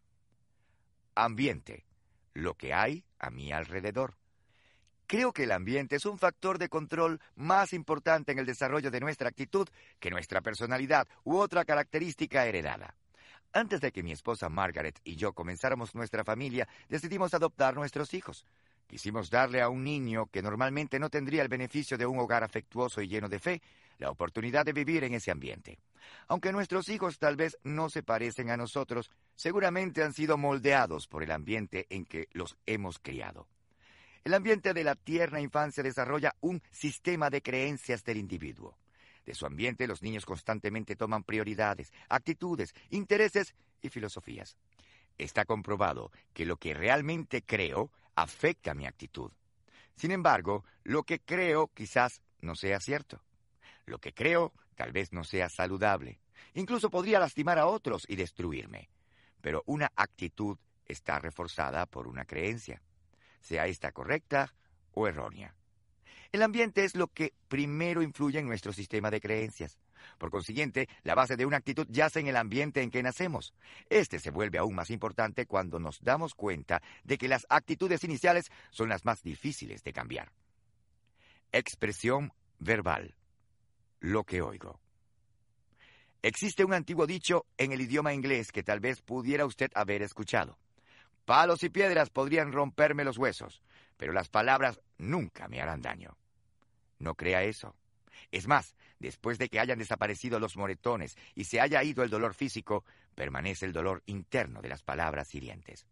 Ambiente. 1.15 1.87
Lo 2.35 2.53
que 2.53 2.75
hay 2.75 3.03
a 3.17 3.31
mi 3.31 3.51
alrededor. 3.51 4.17
Creo 5.07 5.33
que 5.33 5.45
el 5.45 5.51
ambiente 5.51 5.95
es 5.95 6.05
un 6.05 6.19
factor 6.19 6.59
de 6.59 6.69
control 6.69 7.19
más 7.33 7.73
importante 7.73 8.31
en 8.31 8.37
el 8.37 8.45
desarrollo 8.45 8.91
de 8.91 8.99
nuestra 8.99 9.29
actitud 9.29 9.67
que 9.99 10.11
nuestra 10.11 10.41
personalidad 10.41 11.07
u 11.23 11.37
otra 11.37 11.65
característica 11.65 12.45
heredada. 12.45 12.93
Antes 13.51 13.81
de 13.81 13.91
que 13.91 14.03
mi 14.03 14.11
esposa 14.11 14.47
Margaret 14.47 14.99
y 15.03 15.15
yo 15.15 15.33
comenzáramos 15.33 15.95
nuestra 15.95 16.23
familia, 16.23 16.67
decidimos 16.87 17.33
adoptar 17.33 17.73
nuestros 17.73 18.13
hijos. 18.13 18.45
Quisimos 18.87 19.29
darle 19.29 19.61
a 19.61 19.69
un 19.69 19.83
niño 19.83 20.27
que 20.27 20.41
normalmente 20.41 20.99
no 20.99 21.09
tendría 21.09 21.41
el 21.41 21.47
beneficio 21.47 21.97
de 21.97 22.05
un 22.05 22.19
hogar 22.19 22.43
afectuoso 22.43 23.01
y 23.01 23.07
lleno 23.07 23.29
de 23.29 23.39
fe, 23.39 23.61
la 23.97 24.09
oportunidad 24.09 24.65
de 24.65 24.73
vivir 24.73 25.03
en 25.03 25.13
ese 25.13 25.31
ambiente. 25.31 25.79
Aunque 26.27 26.51
nuestros 26.51 26.89
hijos 26.89 27.19
tal 27.19 27.35
vez 27.35 27.57
no 27.63 27.89
se 27.89 28.03
parecen 28.03 28.49
a 28.49 28.57
nosotros, 28.57 29.11
seguramente 29.35 30.03
han 30.03 30.13
sido 30.13 30.37
moldeados 30.37 31.07
por 31.07 31.23
el 31.23 31.31
ambiente 31.31 31.85
en 31.89 32.05
que 32.05 32.27
los 32.33 32.57
hemos 32.65 32.99
criado. 32.99 33.47
El 34.23 34.33
ambiente 34.33 34.73
de 34.73 34.83
la 34.83 34.95
tierna 34.95 35.41
infancia 35.41 35.81
desarrolla 35.81 36.35
un 36.41 36.61
sistema 36.71 37.29
de 37.29 37.41
creencias 37.41 38.03
del 38.03 38.17
individuo. 38.17 38.77
De 39.25 39.33
su 39.33 39.45
ambiente 39.45 39.87
los 39.87 40.01
niños 40.01 40.25
constantemente 40.25 40.95
toman 40.95 41.23
prioridades, 41.23 41.91
actitudes, 42.09 42.73
intereses 42.89 43.55
y 43.81 43.89
filosofías. 43.89 44.57
Está 45.17 45.45
comprobado 45.45 46.11
que 46.33 46.45
lo 46.45 46.57
que 46.57 46.73
realmente 46.73 47.41
creo 47.41 47.91
afecta 48.15 48.73
mi 48.73 48.85
actitud. 48.85 49.31
Sin 49.95 50.11
embargo, 50.11 50.63
lo 50.83 51.03
que 51.03 51.19
creo 51.19 51.67
quizás 51.73 52.21
no 52.39 52.55
sea 52.55 52.79
cierto. 52.79 53.23
Lo 53.85 53.99
que 53.99 54.13
creo 54.13 54.53
tal 54.75 54.91
vez 54.91 55.13
no 55.13 55.23
sea 55.23 55.49
saludable. 55.49 56.19
Incluso 56.53 56.89
podría 56.89 57.19
lastimar 57.19 57.59
a 57.59 57.67
otros 57.67 58.05
y 58.07 58.15
destruirme. 58.15 58.89
Pero 59.41 59.63
una 59.65 59.91
actitud 59.95 60.57
está 60.85 61.19
reforzada 61.19 61.85
por 61.85 62.07
una 62.07 62.25
creencia, 62.25 62.81
sea 63.39 63.67
esta 63.67 63.91
correcta 63.91 64.53
o 64.93 65.07
errónea. 65.07 65.55
El 66.31 66.43
ambiente 66.43 66.83
es 66.83 66.95
lo 66.95 67.07
que 67.07 67.33
primero 67.47 68.01
influye 68.01 68.39
en 68.39 68.47
nuestro 68.47 68.71
sistema 68.71 69.11
de 69.11 69.21
creencias. 69.21 69.77
Por 70.17 70.31
consiguiente, 70.31 70.87
la 71.03 71.15
base 71.15 71.35
de 71.35 71.45
una 71.45 71.57
actitud 71.57 71.87
yace 71.89 72.19
en 72.19 72.27
el 72.27 72.37
ambiente 72.37 72.81
en 72.81 72.91
que 72.91 73.03
nacemos. 73.03 73.53
Este 73.89 74.19
se 74.19 74.31
vuelve 74.31 74.57
aún 74.57 74.75
más 74.75 74.89
importante 74.89 75.45
cuando 75.45 75.79
nos 75.79 75.99
damos 76.01 76.33
cuenta 76.33 76.81
de 77.03 77.17
que 77.17 77.27
las 77.27 77.45
actitudes 77.49 78.03
iniciales 78.03 78.45
son 78.69 78.89
las 78.89 79.05
más 79.05 79.21
difíciles 79.23 79.83
de 79.83 79.93
cambiar. 79.93 80.31
Expresión 81.51 82.33
verbal. 82.59 83.15
Lo 83.99 84.23
que 84.23 84.41
oigo. 84.41 84.79
Existe 86.23 86.63
un 86.63 86.73
antiguo 86.73 87.07
dicho 87.07 87.45
en 87.57 87.71
el 87.71 87.81
idioma 87.81 88.13
inglés 88.13 88.51
que 88.51 88.63
tal 88.63 88.79
vez 88.79 89.01
pudiera 89.01 89.45
usted 89.45 89.71
haber 89.73 90.03
escuchado. 90.03 90.57
Palos 91.25 91.63
y 91.63 91.69
piedras 91.69 92.09
podrían 92.09 92.51
romperme 92.51 93.03
los 93.03 93.17
huesos, 93.17 93.61
pero 93.97 94.13
las 94.13 94.29
palabras 94.29 94.79
nunca 94.97 95.47
me 95.47 95.61
harán 95.61 95.81
daño. 95.81 96.15
No 96.99 97.15
crea 97.15 97.43
eso. 97.43 97.75
Es 98.31 98.47
más, 98.47 98.75
después 99.01 99.37
de 99.37 99.49
que 99.49 99.59
hayan 99.59 99.79
desaparecido 99.79 100.39
los 100.39 100.55
moretones 100.55 101.17
y 101.35 101.43
se 101.43 101.59
haya 101.59 101.83
ido 101.83 102.03
el 102.03 102.09
dolor 102.09 102.33
físico, 102.33 102.85
permanece 103.15 103.65
el 103.65 103.73
dolor 103.73 104.01
interno 104.05 104.61
de 104.61 104.69
las 104.69 104.83
palabras 104.83 105.33
hirientes. 105.35 105.85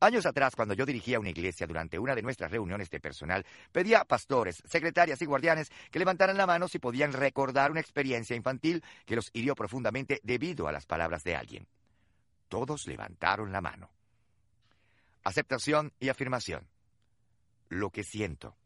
Años 0.00 0.26
atrás, 0.26 0.54
cuando 0.54 0.74
yo 0.74 0.86
dirigía 0.86 1.18
una 1.18 1.30
iglesia 1.30 1.66
durante 1.66 1.98
una 1.98 2.14
de 2.14 2.22
nuestras 2.22 2.52
reuniones 2.52 2.88
de 2.88 3.00
personal, 3.00 3.44
pedía 3.72 4.00
a 4.00 4.04
pastores, 4.04 4.62
secretarias 4.64 5.20
y 5.22 5.26
guardianes 5.26 5.70
que 5.90 5.98
levantaran 5.98 6.36
la 6.36 6.46
mano 6.46 6.68
si 6.68 6.78
podían 6.78 7.12
recordar 7.12 7.72
una 7.72 7.80
experiencia 7.80 8.36
infantil 8.36 8.84
que 9.04 9.16
los 9.16 9.30
hirió 9.32 9.56
profundamente 9.56 10.20
debido 10.22 10.68
a 10.68 10.72
las 10.72 10.86
palabras 10.86 11.24
de 11.24 11.34
alguien. 11.34 11.66
Todos 12.48 12.86
levantaron 12.86 13.50
la 13.50 13.60
mano. 13.60 13.90
Aceptación 15.24 15.92
y 15.98 16.08
afirmación. 16.10 16.68
Lo 17.68 17.90
que 17.90 18.04
siento. 18.04 18.56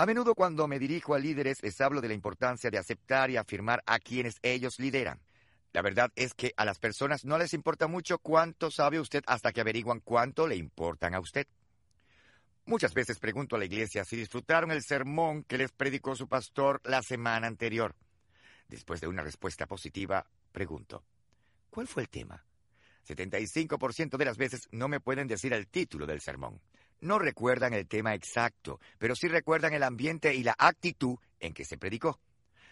A 0.00 0.06
menudo 0.06 0.36
cuando 0.36 0.68
me 0.68 0.78
dirijo 0.78 1.16
a 1.16 1.18
líderes 1.18 1.60
les 1.60 1.80
hablo 1.80 2.00
de 2.00 2.06
la 2.06 2.14
importancia 2.14 2.70
de 2.70 2.78
aceptar 2.78 3.30
y 3.30 3.36
afirmar 3.36 3.82
a 3.84 3.98
quienes 3.98 4.36
ellos 4.42 4.78
lideran. 4.78 5.20
La 5.72 5.82
verdad 5.82 6.12
es 6.14 6.34
que 6.34 6.54
a 6.56 6.64
las 6.64 6.78
personas 6.78 7.24
no 7.24 7.36
les 7.36 7.52
importa 7.52 7.88
mucho 7.88 8.20
cuánto 8.20 8.70
sabe 8.70 9.00
usted 9.00 9.24
hasta 9.26 9.52
que 9.52 9.60
averiguan 9.60 9.98
cuánto 9.98 10.46
le 10.46 10.54
importan 10.54 11.16
a 11.16 11.20
usted. 11.20 11.48
Muchas 12.64 12.94
veces 12.94 13.18
pregunto 13.18 13.56
a 13.56 13.58
la 13.58 13.64
iglesia 13.64 14.04
si 14.04 14.14
disfrutaron 14.14 14.70
el 14.70 14.84
sermón 14.84 15.42
que 15.42 15.58
les 15.58 15.72
predicó 15.72 16.14
su 16.14 16.28
pastor 16.28 16.80
la 16.84 17.02
semana 17.02 17.48
anterior. 17.48 17.96
Después 18.68 19.00
de 19.00 19.08
una 19.08 19.24
respuesta 19.24 19.66
positiva, 19.66 20.24
pregunto, 20.52 21.02
¿cuál 21.70 21.88
fue 21.88 22.04
el 22.04 22.08
tema? 22.08 22.44
75% 23.04 24.16
de 24.16 24.24
las 24.24 24.36
veces 24.36 24.68
no 24.70 24.86
me 24.86 25.00
pueden 25.00 25.26
decir 25.26 25.52
el 25.52 25.66
título 25.66 26.06
del 26.06 26.20
sermón. 26.20 26.60
No 27.00 27.18
recuerdan 27.18 27.74
el 27.74 27.86
tema 27.86 28.14
exacto, 28.14 28.80
pero 28.98 29.14
sí 29.14 29.28
recuerdan 29.28 29.72
el 29.72 29.84
ambiente 29.84 30.34
y 30.34 30.42
la 30.42 30.54
actitud 30.58 31.16
en 31.38 31.54
que 31.54 31.64
se 31.64 31.78
predicó. 31.78 32.18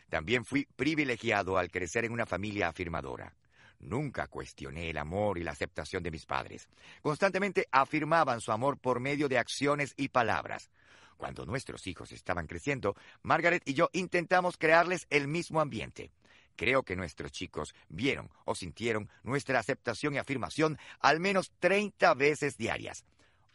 También 0.09 0.45
fui 0.45 0.67
privilegiado 0.77 1.59
al 1.59 1.71
crecer 1.71 2.05
en 2.05 2.13
una 2.13 2.27
familia 2.27 2.69
afirmadora. 2.69 3.35
Nunca 3.81 4.27
cuestioné 4.27 4.91
el 4.91 4.99
amor 4.99 5.39
y 5.39 5.45
la 5.45 5.53
aceptación 5.53 6.03
de 6.03 6.11
mis 6.11 6.27
padres. 6.27 6.69
Constantemente 7.03 7.69
afirmaban 7.71 8.41
su 8.41 8.51
amor 8.51 8.79
por 8.79 9.01
medio 9.01 9.29
de 9.29 9.39
acciones 9.39 9.93
y 9.97 10.09
palabras. 10.09 10.71
Cuando 11.17 11.47
nuestros 11.47 11.87
hijos 11.87 12.13
estaban 12.13 12.47
creciendo, 12.47 12.97
Margaret 13.23 13.63
y 13.65 13.75
yo 13.75 13.91
intentamos 13.93 14.57
crearles 14.57 15.07
el 15.11 15.29
mismo 15.29 15.61
ambiente. 15.61 16.11
Creo 16.57 16.83
que 16.83 16.97
nuestros 16.97 17.33
chicos 17.33 17.75
vieron 17.89 18.31
o 18.45 18.55
sintieron 18.55 19.11
nuestra 19.23 19.59
aceptación 19.59 20.15
y 20.15 20.19
afirmación 20.19 20.79
al 21.01 21.21
menos 21.21 21.53
30 21.59 22.15
veces 22.15 22.57
diarias. 22.57 23.05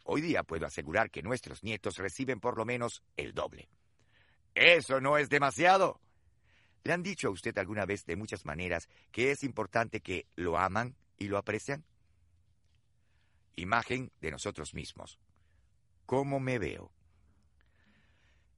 Hoy 0.04 0.20
día 0.20 0.42
puedo 0.42 0.66
asegurar 0.66 1.10
que 1.10 1.22
nuestros 1.22 1.62
nietos 1.62 1.96
reciben 1.96 2.40
por 2.40 2.56
lo 2.56 2.64
menos 2.64 3.02
el 3.16 3.32
doble. 3.34 3.68
¿Eso 4.54 5.00
no 5.00 5.16
es 5.16 5.28
demasiado? 5.28 6.00
¿Le 6.84 6.92
han 6.92 7.02
dicho 7.02 7.28
a 7.28 7.30
usted 7.30 7.56
alguna 7.58 7.86
vez 7.86 8.04
de 8.04 8.16
muchas 8.16 8.44
maneras 8.44 8.88
que 9.12 9.30
es 9.30 9.44
importante 9.44 10.00
que 10.00 10.26
lo 10.34 10.58
aman 10.58 10.96
y 11.16 11.28
lo 11.28 11.38
aprecian? 11.38 11.84
Imagen 13.54 14.10
de 14.20 14.32
nosotros 14.32 14.74
mismos. 14.74 15.18
¿Cómo 16.06 16.40
me 16.40 16.58
veo? 16.58 16.90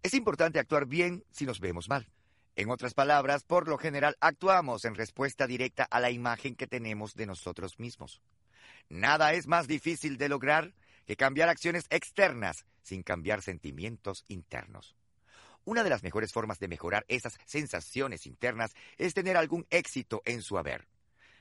Es 0.02 0.14
importante 0.14 0.58
actuar 0.58 0.86
bien 0.86 1.24
si 1.30 1.44
nos 1.44 1.60
vemos 1.60 1.88
mal. 1.88 2.08
En 2.56 2.70
otras 2.70 2.94
palabras, 2.94 3.42
por 3.42 3.68
lo 3.68 3.78
general 3.78 4.16
actuamos 4.20 4.84
en 4.84 4.94
respuesta 4.94 5.46
directa 5.46 5.84
a 5.84 6.00
la 6.00 6.10
imagen 6.10 6.54
que 6.54 6.66
tenemos 6.66 7.14
de 7.14 7.26
nosotros 7.26 7.78
mismos. 7.78 8.22
Nada 8.88 9.32
es 9.32 9.46
más 9.46 9.66
difícil 9.66 10.16
de 10.18 10.28
lograr 10.28 10.72
que 11.06 11.16
cambiar 11.16 11.48
acciones 11.48 11.86
externas 11.90 12.64
sin 12.82 13.02
cambiar 13.02 13.42
sentimientos 13.42 14.24
internos. 14.28 14.96
Una 15.64 15.82
de 15.82 15.90
las 15.90 16.02
mejores 16.02 16.32
formas 16.32 16.58
de 16.58 16.68
mejorar 16.68 17.04
esas 17.08 17.38
sensaciones 17.46 18.26
internas 18.26 18.74
es 18.98 19.14
tener 19.14 19.36
algún 19.36 19.66
éxito 19.70 20.20
en 20.24 20.42
su 20.42 20.58
haber. 20.58 20.86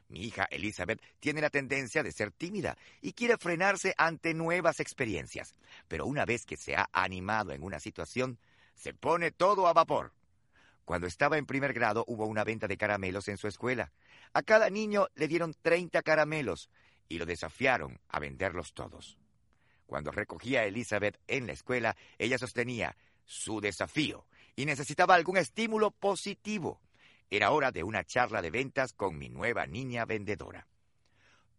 Mi 0.08 0.26
hija 0.26 0.47
Elizabeth 0.52 1.02
tiene 1.19 1.41
la 1.41 1.49
tendencia 1.49 2.04
de 2.04 2.12
ser 2.12 2.32
tímida 2.32 2.78
y 3.02 3.13
quiere 3.13 3.38
frenarse 3.38 3.93
ante 3.97 4.34
nuevas 4.34 4.80
experiencias, 4.80 5.56
pero 5.88 6.06
una 6.06 6.26
vez 6.26 6.45
que 6.45 6.56
se 6.56 6.76
ha 6.76 6.89
animado 6.93 7.52
en 7.52 7.63
una 7.63 7.80
situación, 7.80 8.39
se 8.76 8.93
pone 8.93 9.32
todo 9.32 9.67
a 9.67 9.73
vapor. 9.73 10.13
Cuando 10.86 11.08
estaba 11.08 11.38
en 11.38 11.45
primer 11.45 11.73
grado 11.73 12.04
hubo 12.08 12.26
una 12.26 12.43
venta 12.43 12.67
de 12.67 12.78
caramelos 12.78 13.28
en 13.28 13.38
su 13.38 13.47
escuela. 13.47 13.91
A 14.34 14.43
cada 14.43 14.69
niño 14.69 15.08
le 15.15 15.28
dieron 15.28 15.56
30 15.62 16.02
caramelos 16.02 16.69
y 17.08 17.17
lo 17.17 17.26
desafiaron 17.26 17.99
a 18.10 18.19
venderlos 18.19 18.73
todos. 18.73 19.17
Cuando 19.85 20.11
recogía 20.11 20.61
a 20.61 20.65
Elizabeth 20.65 21.19
en 21.27 21.47
la 21.47 21.53
escuela, 21.53 21.95
ella 22.17 22.37
sostenía 22.37 22.95
su 23.25 23.61
desafío 23.61 24.25
y 24.55 24.65
necesitaba 24.65 25.15
algún 25.15 25.37
estímulo 25.37 25.91
positivo. 25.91 26.81
Era 27.29 27.51
hora 27.51 27.71
de 27.71 27.83
una 27.83 28.03
charla 28.03 28.41
de 28.41 28.51
ventas 28.51 28.93
con 28.93 29.17
mi 29.17 29.29
nueva 29.29 29.65
niña 29.65 30.05
vendedora. 30.05 30.67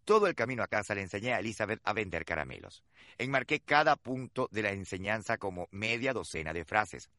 Todo 0.04 0.26
el 0.26 0.34
camino 0.34 0.62
a 0.62 0.68
casa 0.68 0.94
le 0.94 1.00
enseñé 1.00 1.32
a 1.32 1.40
Elizabeth 1.40 1.80
a 1.82 1.94
vender 1.94 2.24
caramelos. 2.24 2.84
Enmarqué 3.16 3.60
cada 3.60 3.96
punto 3.96 4.48
de 4.52 4.62
la 4.62 4.72
enseñanza 4.72 5.38
como 5.38 5.68
media 5.70 6.12
docena 6.12 6.52
de 6.52 6.64
frases. 6.64 7.10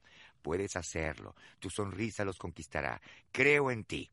Puedes 0.42 0.76
hacerlo. 0.76 1.36
Tu 1.60 1.72
sonrisa 1.72 2.24
los 2.24 2.38
conquistará. 2.38 3.02
Creo 3.32 3.72
en 3.72 3.86
ti. 3.86 4.12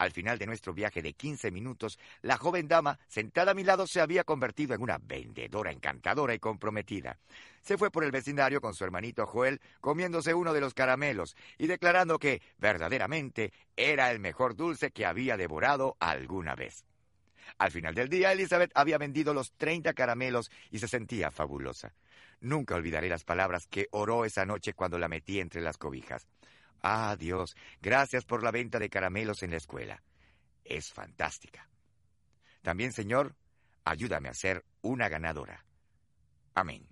Al 0.00 0.12
final 0.12 0.38
de 0.38 0.46
nuestro 0.46 0.72
viaje 0.72 1.02
de 1.02 1.12
15 1.12 1.50
minutos, 1.50 1.98
la 2.22 2.38
joven 2.38 2.66
dama 2.68 2.98
sentada 3.06 3.50
a 3.50 3.54
mi 3.54 3.64
lado 3.64 3.86
se 3.86 4.00
había 4.00 4.24
convertido 4.24 4.74
en 4.74 4.80
una 4.80 4.96
vendedora 4.96 5.72
encantadora 5.72 6.32
y 6.32 6.38
comprometida. 6.38 7.18
Se 7.60 7.76
fue 7.76 7.90
por 7.90 8.02
el 8.02 8.10
vecindario 8.10 8.62
con 8.62 8.72
su 8.72 8.82
hermanito 8.82 9.26
Joel 9.26 9.60
comiéndose 9.82 10.32
uno 10.32 10.54
de 10.54 10.62
los 10.62 10.72
caramelos 10.72 11.36
y 11.58 11.66
declarando 11.66 12.18
que 12.18 12.40
verdaderamente 12.56 13.52
era 13.76 14.10
el 14.10 14.20
mejor 14.20 14.56
dulce 14.56 14.90
que 14.90 15.04
había 15.04 15.36
devorado 15.36 15.98
alguna 16.00 16.54
vez. 16.54 16.86
Al 17.58 17.70
final 17.70 17.94
del 17.94 18.08
día, 18.08 18.32
Elizabeth 18.32 18.72
había 18.74 18.96
vendido 18.96 19.34
los 19.34 19.52
30 19.52 19.92
caramelos 19.92 20.50
y 20.70 20.78
se 20.78 20.88
sentía 20.88 21.30
fabulosa. 21.30 21.92
Nunca 22.40 22.74
olvidaré 22.74 23.10
las 23.10 23.24
palabras 23.24 23.66
que 23.66 23.88
oró 23.90 24.24
esa 24.24 24.46
noche 24.46 24.72
cuando 24.72 24.98
la 24.98 25.08
metí 25.08 25.40
entre 25.40 25.60
las 25.60 25.76
cobijas. 25.76 26.26
Ah, 26.82 27.16
Dios, 27.18 27.56
gracias 27.80 28.24
por 28.24 28.42
la 28.42 28.50
venta 28.50 28.78
de 28.78 28.88
caramelos 28.88 29.42
en 29.42 29.50
la 29.50 29.56
escuela. 29.56 30.02
Es 30.64 30.92
fantástica. 30.92 31.68
También, 32.62 32.92
Señor, 32.92 33.34
ayúdame 33.84 34.28
a 34.28 34.34
ser 34.34 34.64
una 34.82 35.08
ganadora. 35.08 35.64
Amén. 36.54 36.86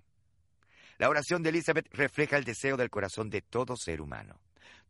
La 0.97 1.09
oración 1.09 1.43
de 1.43 1.49
Elizabeth 1.49 1.87
refleja 1.93 2.37
el 2.37 2.43
deseo 2.43 2.75
del 2.75 2.89
corazón 2.89 3.29
de 3.29 3.41
todo 3.41 3.77
ser 3.77 4.01
humano. 4.01 4.39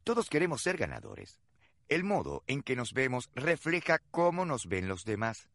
Todos 0.03 0.29
queremos 0.29 0.62
ser 0.62 0.77
ganadores. 0.77 1.39
El 1.88 2.03
modo 2.03 2.43
en 2.47 2.62
que 2.62 2.75
nos 2.75 2.93
vemos 2.93 3.29
refleja 3.35 3.99
cómo 4.12 4.45
nos 4.45 4.67
ven 4.67 4.88
los 4.88 5.05
demás. 5.05 5.49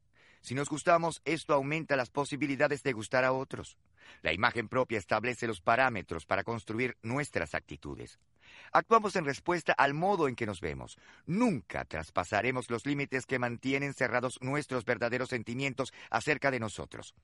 Si 0.45 0.55
nos 0.55 0.69
gustamos, 0.69 1.23
esto 1.25 1.55
aumenta 1.55 1.97
las 1.97 2.11
posibilidades 2.11 2.83
de 2.83 2.93
gustar 2.93 3.25
a 3.25 3.33
otros. 3.33 3.79
La 4.21 4.35
imagen 4.35 4.69
propia 4.69 4.99
establece 4.99 5.47
los 5.47 5.63
parámetros 5.63 6.27
para 6.27 6.45
construir 6.45 6.99
nuestras 7.03 7.55
actitudes. 7.55 8.19
Actuamos 8.71 9.17
en 9.17 9.25
respuesta 9.25 9.73
al 9.73 9.95
modo 9.95 10.29
en 10.29 10.37
que 10.37 10.45
nos 10.45 10.61
vemos. 10.61 10.99
Nunca 11.25 11.87
traspasaremos 11.87 12.69
los 12.69 12.85
límites 12.85 13.25
que 13.25 13.39
mantienen 13.39 13.95
cerrados 13.95 14.39
nuestros 14.43 14.85
verdaderos 14.85 15.31
sentimientos 15.31 15.95
acerca 16.11 16.51
de 16.51 16.61
nosotros. 16.61 17.15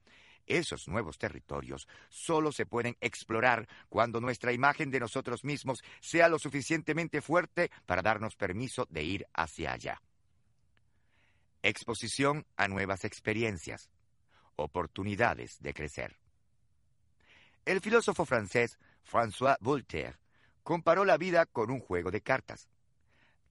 Esos 0.46 0.88
nuevos 0.88 1.18
territorios 1.18 1.88
solo 2.08 2.52
se 2.52 2.64
pueden 2.64 2.96
explorar 3.02 3.68
cuando 3.90 4.22
nuestra 4.22 4.54
imagen 4.54 4.90
de 4.90 4.98
nosotros 4.98 5.44
mismos 5.44 5.84
sea 6.00 6.30
lo 6.30 6.38
suficientemente 6.38 7.20
fuerte 7.20 7.70
para 7.84 8.00
darnos 8.00 8.34
permiso 8.34 8.86
de 8.88 9.02
ir 9.02 9.26
hacia 9.34 9.72
allá. 9.72 10.00
Exposición 11.62 12.46
a 12.56 12.68
nuevas 12.68 13.04
experiencias. 13.04 13.90
Oportunidades 14.56 15.58
de 15.60 15.74
crecer. 15.74 16.16
El 17.66 17.82
filósofo 17.82 18.24
francés 18.24 18.78
François 19.04 19.58
Voltaire 19.60 20.16
comparó 20.62 21.04
la 21.04 21.18
vida 21.18 21.44
con 21.44 21.70
un 21.70 21.80
juego 21.80 22.10
de 22.10 22.22
cartas. 22.22 22.70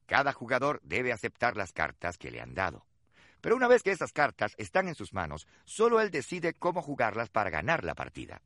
Cada 0.08 0.34
jugador 0.34 0.82
debe 0.84 1.14
aceptar 1.14 1.56
las 1.56 1.72
cartas 1.72 2.18
que 2.18 2.32
le 2.32 2.42
han 2.42 2.56
dado. 2.56 2.84
Pero 3.42 3.56
una 3.56 3.68
vez 3.68 3.84
que 3.84 3.92
esas 3.92 4.12
cartas 4.12 4.56
están 4.58 4.88
en 4.88 4.96
sus 4.96 5.14
manos, 5.14 5.48
solo 5.66 6.02
él 6.02 6.10
decide 6.10 6.56
cómo 6.56 6.82
jugarlas 6.82 7.30
para 7.30 7.52
ganar 7.52 7.84
la 7.84 7.94
partida. 7.94 8.42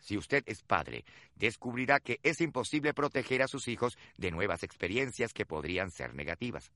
Si 0.00 0.18
usted 0.18 0.42
es 0.44 0.64
padre, 0.64 1.04
descubrirá 1.36 2.00
que 2.00 2.18
es 2.24 2.40
imposible 2.40 2.94
proteger 2.94 3.42
a 3.42 3.48
sus 3.48 3.68
hijos 3.68 3.96
de 4.16 4.32
nuevas 4.32 4.64
experiencias 4.64 5.32
que 5.32 5.46
podrían 5.46 5.92
ser 5.92 6.14
negativas. 6.14 6.72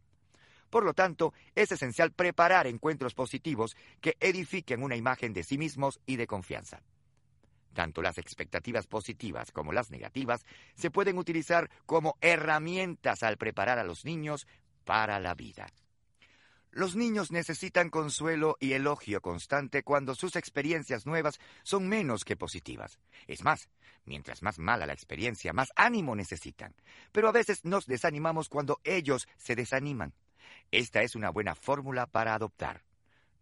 Por 0.70 0.84
lo 0.84 0.94
tanto, 0.94 1.34
es 1.54 1.72
esencial 1.72 2.12
preparar 2.12 2.66
encuentros 2.66 3.14
positivos 3.14 3.76
que 4.00 4.16
edifiquen 4.20 4.82
una 4.82 4.96
imagen 4.96 5.32
de 5.32 5.42
sí 5.42 5.58
mismos 5.58 6.00
y 6.06 6.16
de 6.16 6.26
confianza. 6.26 6.82
Tanto 7.74 8.02
las 8.02 8.18
expectativas 8.18 8.86
positivas 8.86 9.52
como 9.52 9.72
las 9.72 9.90
negativas 9.90 10.44
se 10.74 10.90
pueden 10.90 11.18
utilizar 11.18 11.70
como 11.86 12.16
herramientas 12.20 13.22
al 13.22 13.36
preparar 13.36 13.78
a 13.78 13.84
los 13.84 14.04
niños 14.04 14.46
para 14.84 15.20
la 15.20 15.34
vida. 15.34 15.68
Los 16.72 16.94
niños 16.94 17.32
necesitan 17.32 17.90
consuelo 17.90 18.56
y 18.60 18.74
elogio 18.74 19.20
constante 19.20 19.82
cuando 19.82 20.14
sus 20.14 20.36
experiencias 20.36 21.04
nuevas 21.04 21.40
son 21.64 21.88
menos 21.88 22.24
que 22.24 22.36
positivas. 22.36 23.00
Es 23.26 23.42
más, 23.42 23.68
mientras 24.04 24.42
más 24.42 24.60
mala 24.60 24.86
la 24.86 24.92
experiencia, 24.92 25.52
más 25.52 25.72
ánimo 25.74 26.14
necesitan. 26.14 26.76
Pero 27.10 27.28
a 27.28 27.32
veces 27.32 27.64
nos 27.64 27.86
desanimamos 27.86 28.48
cuando 28.48 28.80
ellos 28.84 29.26
se 29.36 29.56
desaniman. 29.56 30.14
Esta 30.70 31.02
es 31.02 31.14
una 31.14 31.30
buena 31.30 31.54
fórmula 31.54 32.06
para 32.06 32.34
adoptar. 32.34 32.82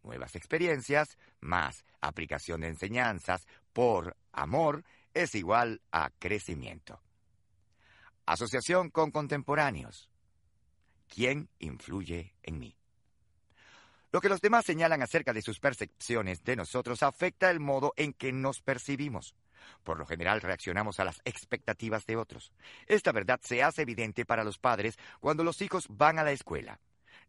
Nuevas 0.03 0.37
experiencias 0.37 1.19
más 1.41 1.85
aplicación 2.01 2.61
de 2.63 2.69
enseñanzas 2.69 3.47
por 3.73 4.17
amor 4.33 4.85
es 5.15 5.35
igual 5.35 5.83
a 5.93 6.11
crecimiento. 6.19 7.01
Asociación 8.27 8.91
con 8.91 9.11
contemporáneos. 9.11 10.11
¿Quién 11.09 11.49
influye 11.59 12.35
en 12.43 12.59
mí? 12.59 12.77
Lo 14.11 14.21
que 14.21 14.29
los 14.29 14.41
demás 14.41 14.65
señalan 14.65 15.03
acerca 15.03 15.33
de 15.33 15.43
sus 15.43 15.61
percepciones 15.61 16.43
de 16.43 16.57
nosotros 16.57 17.03
afecta 17.03 17.51
el 17.51 17.61
modo 17.61 17.93
en 17.97 18.13
que 18.13 18.33
nos 18.33 18.61
percibimos. 18.61 19.35
Por 19.85 19.99
lo 19.99 20.07
general 20.07 20.41
reaccionamos 20.41 21.01
a 21.01 21.05
las 21.05 21.21
expectativas 21.25 22.07
de 22.07 22.17
otros. 22.17 22.53
Esta 22.87 23.13
verdad 23.13 23.41
se 23.43 23.63
hace 23.63 23.83
evidente 23.83 24.25
para 24.25 24.45
los 24.45 24.59
padres 24.59 24.99
cuando 25.21 25.45
los 25.45 25.61
hijos 25.61 25.87
van 25.91 26.19
a 26.19 26.25
la 26.25 26.33
escuela. 26.33 26.81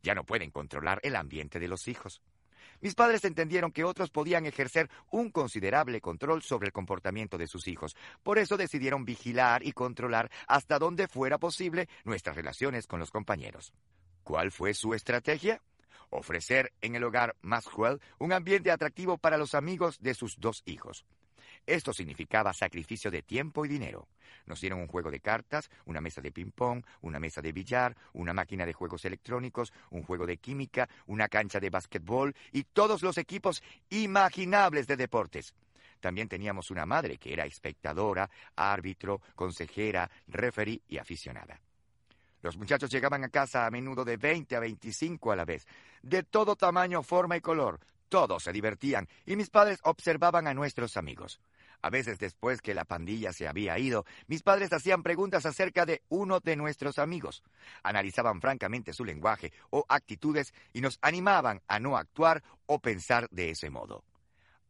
Ya 0.03 0.15
no 0.15 0.23
pueden 0.23 0.51
controlar 0.51 0.99
el 1.03 1.15
ambiente 1.15 1.59
de 1.59 1.67
los 1.67 1.87
hijos. 1.87 2.21
Mis 2.81 2.95
padres 2.95 3.25
entendieron 3.25 3.71
que 3.71 3.83
otros 3.83 4.09
podían 4.09 4.45
ejercer 4.45 4.89
un 5.11 5.31
considerable 5.31 5.99
control 5.99 6.41
sobre 6.41 6.67
el 6.67 6.73
comportamiento 6.73 7.37
de 7.37 7.47
sus 7.47 7.67
hijos. 7.67 7.95
Por 8.23 8.39
eso 8.39 8.55
decidieron 8.55 9.03
vigilar 9.03 9.65
y 9.65 9.73
controlar 9.73 10.31
hasta 10.47 10.79
donde 10.79 11.07
fuera 11.07 11.37
posible 11.37 11.89
nuestras 12.05 12.35
relaciones 12.35 12.87
con 12.87 12.99
los 12.99 13.11
compañeros. 13.11 13.73
¿Cuál 14.23 14.51
fue 14.51 14.73
su 14.73 14.93
estrategia? 14.93 15.61
Ofrecer 16.09 16.73
en 16.81 16.95
el 16.95 17.03
hogar 17.03 17.35
Maxwell 17.41 17.99
un 18.17 18.31
ambiente 18.31 18.71
atractivo 18.71 19.17
para 19.17 19.37
los 19.37 19.53
amigos 19.53 19.99
de 19.99 20.13
sus 20.13 20.39
dos 20.39 20.63
hijos. 20.65 21.05
Esto 21.69 21.93
significaba 21.93 22.51
sacrificio 22.51 23.11
de 23.11 23.21
tiempo 23.21 23.63
y 23.63 23.67
dinero. 23.67 24.07
Nos 24.47 24.59
dieron 24.59 24.79
un 24.79 24.87
juego 24.87 25.11
de 25.11 25.19
cartas, 25.19 25.69
una 25.85 26.01
mesa 26.01 26.19
de 26.19 26.31
ping-pong, 26.31 26.83
una 27.01 27.19
mesa 27.19 27.43
de 27.43 27.51
billar, 27.51 27.95
una 28.13 28.33
máquina 28.33 28.65
de 28.65 28.73
juegos 28.73 29.05
electrónicos, 29.05 29.71
un 29.91 30.01
juego 30.01 30.25
de 30.25 30.37
química, 30.37 30.89
una 31.05 31.27
cancha 31.27 31.59
de 31.59 31.69
básquetbol 31.69 32.35
y 32.51 32.63
todos 32.63 33.03
los 33.03 33.19
equipos 33.19 33.61
imaginables 33.91 34.87
de 34.87 34.97
deportes. 34.97 35.53
También 35.99 36.27
teníamos 36.27 36.71
una 36.71 36.87
madre 36.87 37.17
que 37.17 37.33
era 37.33 37.45
espectadora, 37.45 38.31
árbitro, 38.55 39.21
consejera, 39.35 40.09
referee 40.25 40.81
y 40.87 40.97
aficionada. 40.97 41.61
Los 42.41 42.57
muchachos 42.57 42.89
llegaban 42.89 43.23
a 43.25 43.29
casa 43.29 43.67
a 43.67 43.69
menudo 43.69 44.03
de 44.03 44.17
20 44.17 44.55
a 44.55 44.59
25 44.59 45.31
a 45.31 45.35
la 45.35 45.45
vez, 45.45 45.67
de 46.01 46.23
todo 46.23 46.55
tamaño, 46.55 47.03
forma 47.03 47.37
y 47.37 47.41
color. 47.41 47.79
Todos 48.07 48.41
se 48.41 48.51
divertían 48.51 49.07
y 49.27 49.35
mis 49.35 49.51
padres 49.51 49.79
observaban 49.83 50.47
a 50.47 50.55
nuestros 50.55 50.97
amigos. 50.97 51.39
A 51.81 51.89
veces 51.89 52.19
después 52.19 52.61
que 52.61 52.73
la 52.73 52.85
pandilla 52.85 53.31
se 53.31 53.47
había 53.47 53.77
ido, 53.79 54.05
mis 54.27 54.43
padres 54.43 54.73
hacían 54.73 55.01
preguntas 55.01 55.45
acerca 55.45 55.85
de 55.85 56.01
uno 56.09 56.39
de 56.39 56.55
nuestros 56.55 56.99
amigos. 56.99 57.43
Analizaban 57.83 58.41
francamente 58.41 58.93
su 58.93 59.05
lenguaje 59.05 59.53
o 59.69 59.85
actitudes 59.87 60.53
y 60.73 60.81
nos 60.81 60.99
animaban 61.01 61.61
a 61.67 61.79
no 61.79 61.97
actuar 61.97 62.43
o 62.65 62.79
pensar 62.79 63.29
de 63.29 63.51
ese 63.51 63.69
modo. 63.69 64.03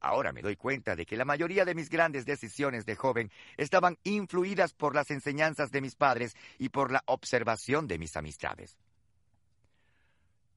Ahora 0.02 0.32
me 0.32 0.42
doy 0.42 0.56
cuenta 0.56 0.96
de 0.96 1.06
que 1.06 1.18
la 1.18 1.26
mayoría 1.26 1.66
de 1.66 1.76
mis 1.76 1.90
grandes 1.90 2.26
decisiones 2.26 2.86
de 2.86 2.96
joven 2.96 3.32
estaban 3.58 3.98
influidas 4.04 4.74
por 4.74 4.96
las 4.96 5.12
enseñanzas 5.12 5.72
de 5.72 5.82
mis 5.82 5.96
padres 5.96 6.36
y 6.58 6.70
por 6.70 6.92
la 6.92 7.04
observación 7.06 7.88
de 7.88 7.98
mis 7.98 8.16
amistades. 8.16 8.78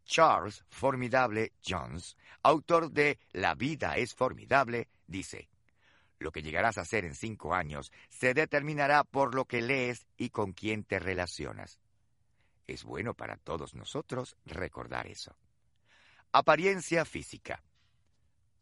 Charles 0.04 0.64
Formidable 0.68 1.52
Jones, 1.66 2.16
autor 2.42 2.90
de 2.90 3.18
La 3.32 3.54
vida 3.54 3.96
es 3.96 4.14
formidable, 4.14 4.88
dice, 5.06 5.48
lo 6.22 6.32
que 6.32 6.42
llegarás 6.42 6.78
a 6.78 6.84
ser 6.84 7.04
en 7.04 7.14
cinco 7.14 7.54
años 7.54 7.92
se 8.08 8.34
determinará 8.34 9.04
por 9.04 9.34
lo 9.34 9.44
que 9.44 9.60
lees 9.60 10.06
y 10.16 10.30
con 10.30 10.52
quién 10.52 10.84
te 10.84 10.98
relacionas. 10.98 11.78
Es 12.66 12.84
bueno 12.84 13.14
para 13.14 13.36
todos 13.36 13.74
nosotros 13.74 14.36
recordar 14.46 15.06
eso. 15.06 15.36
Apariencia 16.32 17.04
física. 17.04 17.62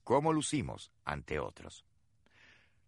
¿Cómo 0.03 0.33
lucimos 0.33 0.91
ante 1.05 1.39
otros? 1.39 1.85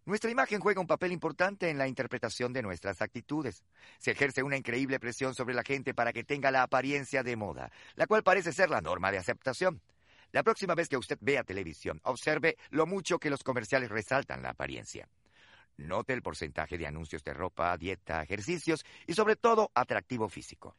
Nuestra 0.05 0.29
imagen 0.29 0.59
juega 0.59 0.81
un 0.81 0.87
papel 0.87 1.13
importante 1.13 1.69
en 1.69 1.77
la 1.77 1.87
interpretación 1.87 2.51
de 2.51 2.61
nuestras 2.61 3.01
actitudes. 3.01 3.63
Se 3.99 4.11
ejerce 4.11 4.43
una 4.43 4.57
increíble 4.57 4.99
presión 4.99 5.33
sobre 5.33 5.55
la 5.55 5.63
gente 5.63 5.93
para 5.93 6.11
que 6.11 6.25
tenga 6.25 6.51
la 6.51 6.63
apariencia 6.63 7.23
de 7.23 7.37
moda, 7.37 7.71
la 7.95 8.05
cual 8.05 8.23
parece 8.23 8.51
ser 8.51 8.69
la 8.69 8.81
norma 8.81 9.11
de 9.11 9.19
aceptación. 9.19 9.81
La 10.33 10.41
próxima 10.41 10.73
vez 10.73 10.89
que 10.89 10.97
usted 10.97 11.19
vea 11.21 11.43
televisión, 11.43 12.01
observe 12.03 12.57
lo 12.71 12.87
mucho 12.87 13.19
que 13.19 13.29
los 13.29 13.43
comerciales 13.43 13.91
resaltan 13.91 14.41
la 14.41 14.49
apariencia. 14.49 15.07
Note 15.77 16.11
el 16.11 16.23
porcentaje 16.23 16.75
de 16.75 16.87
anuncios 16.87 17.23
de 17.23 17.35
ropa, 17.35 17.77
dieta, 17.77 18.23
ejercicios 18.23 18.83
y 19.05 19.13
sobre 19.13 19.35
todo 19.35 19.71
atractivo 19.75 20.27
físico. 20.27 20.75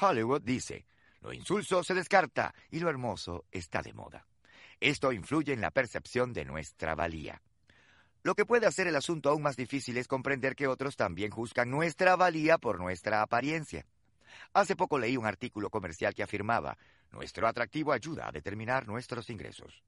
Hollywood 0.00 0.42
dice, 0.42 0.84
lo 1.20 1.32
insulso 1.32 1.84
se 1.84 1.94
descarta 1.94 2.52
y 2.72 2.80
lo 2.80 2.90
hermoso 2.90 3.44
está 3.52 3.82
de 3.82 3.92
moda. 3.92 4.26
Esto 4.80 5.12
influye 5.12 5.52
en 5.52 5.60
la 5.60 5.70
percepción 5.70 6.32
de 6.32 6.44
nuestra 6.44 6.96
valía. 6.96 7.40
Lo 8.24 8.34
que 8.34 8.46
puede 8.46 8.66
hacer 8.66 8.88
el 8.88 8.96
asunto 8.96 9.30
aún 9.30 9.42
más 9.42 9.56
difícil 9.56 9.96
es 9.96 10.08
comprender 10.08 10.56
que 10.56 10.66
otros 10.66 10.96
también 10.96 11.30
juzgan 11.30 11.70
nuestra 11.70 12.16
valía 12.16 12.58
por 12.58 12.80
nuestra 12.80 13.22
apariencia. 13.22 13.86
Hace 14.52 14.76
poco 14.76 14.98
leí 14.98 15.16
un 15.16 15.26
artículo 15.26 15.70
comercial 15.70 16.14
que 16.14 16.22
afirmaba, 16.22 16.76
nuestro 17.12 17.46
atractivo 17.46 17.92
ayuda 17.92 18.28
a 18.28 18.32
determinar 18.32 18.86
nuestros 18.86 19.30
ingresos. 19.30 19.82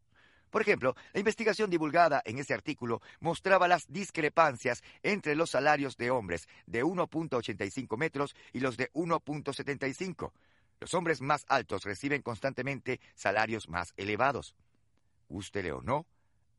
Por 0.50 0.62
ejemplo, 0.62 0.96
la 1.12 1.20
investigación 1.20 1.70
divulgada 1.70 2.22
en 2.24 2.38
ese 2.38 2.54
artículo 2.54 3.00
mostraba 3.20 3.68
las 3.68 3.86
discrepancias 3.86 4.82
entre 5.02 5.36
los 5.36 5.50
salarios 5.50 5.96
de 5.96 6.10
hombres 6.10 6.48
de 6.66 6.84
1.85 6.84 7.96
metros 7.96 8.34
y 8.52 8.60
los 8.60 8.76
de 8.76 8.90
1.75. 8.92 10.32
Los 10.80 10.94
hombres 10.94 11.20
más 11.20 11.44
altos 11.48 11.84
reciben 11.84 12.22
constantemente 12.22 13.00
salarios 13.14 13.68
más 13.68 13.94
elevados. 13.96 14.56
Ústele 15.28 15.70
o 15.72 15.82
no, 15.82 16.06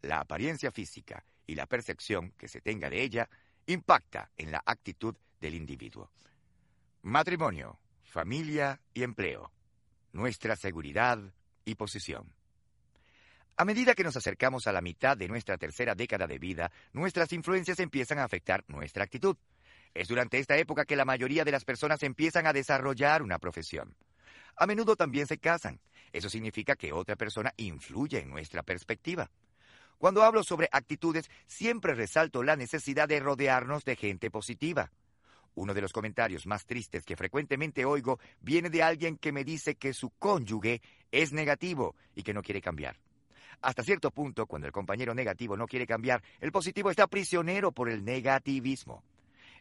la 0.01 0.19
apariencia 0.19 0.71
física 0.71 1.25
y 1.45 1.55
la 1.55 1.65
percepción 1.65 2.31
que 2.37 2.47
se 2.47 2.61
tenga 2.61 2.89
de 2.89 3.01
ella 3.01 3.29
impacta 3.65 4.31
en 4.37 4.51
la 4.51 4.63
actitud 4.65 5.15
del 5.41 5.55
individuo. 5.55 6.11
Matrimonio, 7.01 7.79
familia 8.11 8.81
y 8.93 9.03
empleo 9.03 9.51
nuestra 10.11 10.57
seguridad 10.57 11.17
y 11.63 11.75
posición. 11.75 12.33
A 13.55 13.63
medida 13.63 13.95
que 13.95 14.03
nos 14.03 14.17
acercamos 14.17 14.67
a 14.67 14.73
la 14.73 14.81
mitad 14.81 15.15
de 15.15 15.29
nuestra 15.29 15.57
tercera 15.57 15.95
década 15.95 16.27
de 16.27 16.37
vida, 16.37 16.71
nuestras 16.91 17.31
influencias 17.31 17.79
empiezan 17.79 18.19
a 18.19 18.25
afectar 18.25 18.65
nuestra 18.67 19.05
actitud. 19.05 19.37
Es 19.93 20.09
durante 20.09 20.39
esta 20.39 20.57
época 20.57 20.83
que 20.83 20.97
la 20.97 21.05
mayoría 21.05 21.45
de 21.45 21.51
las 21.51 21.63
personas 21.63 22.03
empiezan 22.03 22.47
a 22.47 22.53
desarrollar 22.53 23.21
una 23.21 23.39
profesión. 23.39 23.95
A 24.57 24.67
menudo 24.67 24.97
también 24.97 25.27
se 25.27 25.37
casan. 25.37 25.79
Eso 26.11 26.29
significa 26.29 26.75
que 26.75 26.91
otra 26.91 27.15
persona 27.15 27.53
influye 27.55 28.19
en 28.19 28.29
nuestra 28.29 28.63
perspectiva. 28.63 29.31
Cuando 29.97 30.23
hablo 30.23 30.43
sobre 30.43 30.67
actitudes, 30.71 31.29
siempre 31.47 31.93
resalto 31.93 32.43
la 32.43 32.57
necesidad 32.57 33.07
de 33.07 33.21
rodearnos 33.21 33.85
de 33.85 33.95
gente 33.95 34.29
positiva. 34.29 34.91
Uno 35.55 35.73
de 35.73 35.81
los 35.81 35.91
comentarios 35.91 36.47
más 36.47 36.65
tristes 36.65 37.03
que 37.03 37.17
frecuentemente 37.17 37.85
oigo 37.85 38.19
viene 38.39 38.69
de 38.69 38.83
alguien 38.83 39.17
que 39.17 39.31
me 39.31 39.43
dice 39.43 39.75
que 39.75 39.93
su 39.93 40.11
cónyuge 40.11 40.81
es 41.11 41.33
negativo 41.33 41.95
y 42.15 42.23
que 42.23 42.33
no 42.33 42.41
quiere 42.41 42.61
cambiar. 42.61 42.97
Hasta 43.61 43.83
cierto 43.83 44.11
punto, 44.11 44.47
cuando 44.47 44.67
el 44.67 44.73
compañero 44.73 45.13
negativo 45.13 45.55
no 45.55 45.67
quiere 45.67 45.85
cambiar, 45.85 46.23
el 46.39 46.51
positivo 46.51 46.89
está 46.89 47.07
prisionero 47.07 47.71
por 47.71 47.89
el 47.89 48.03
negativismo. 48.03 49.03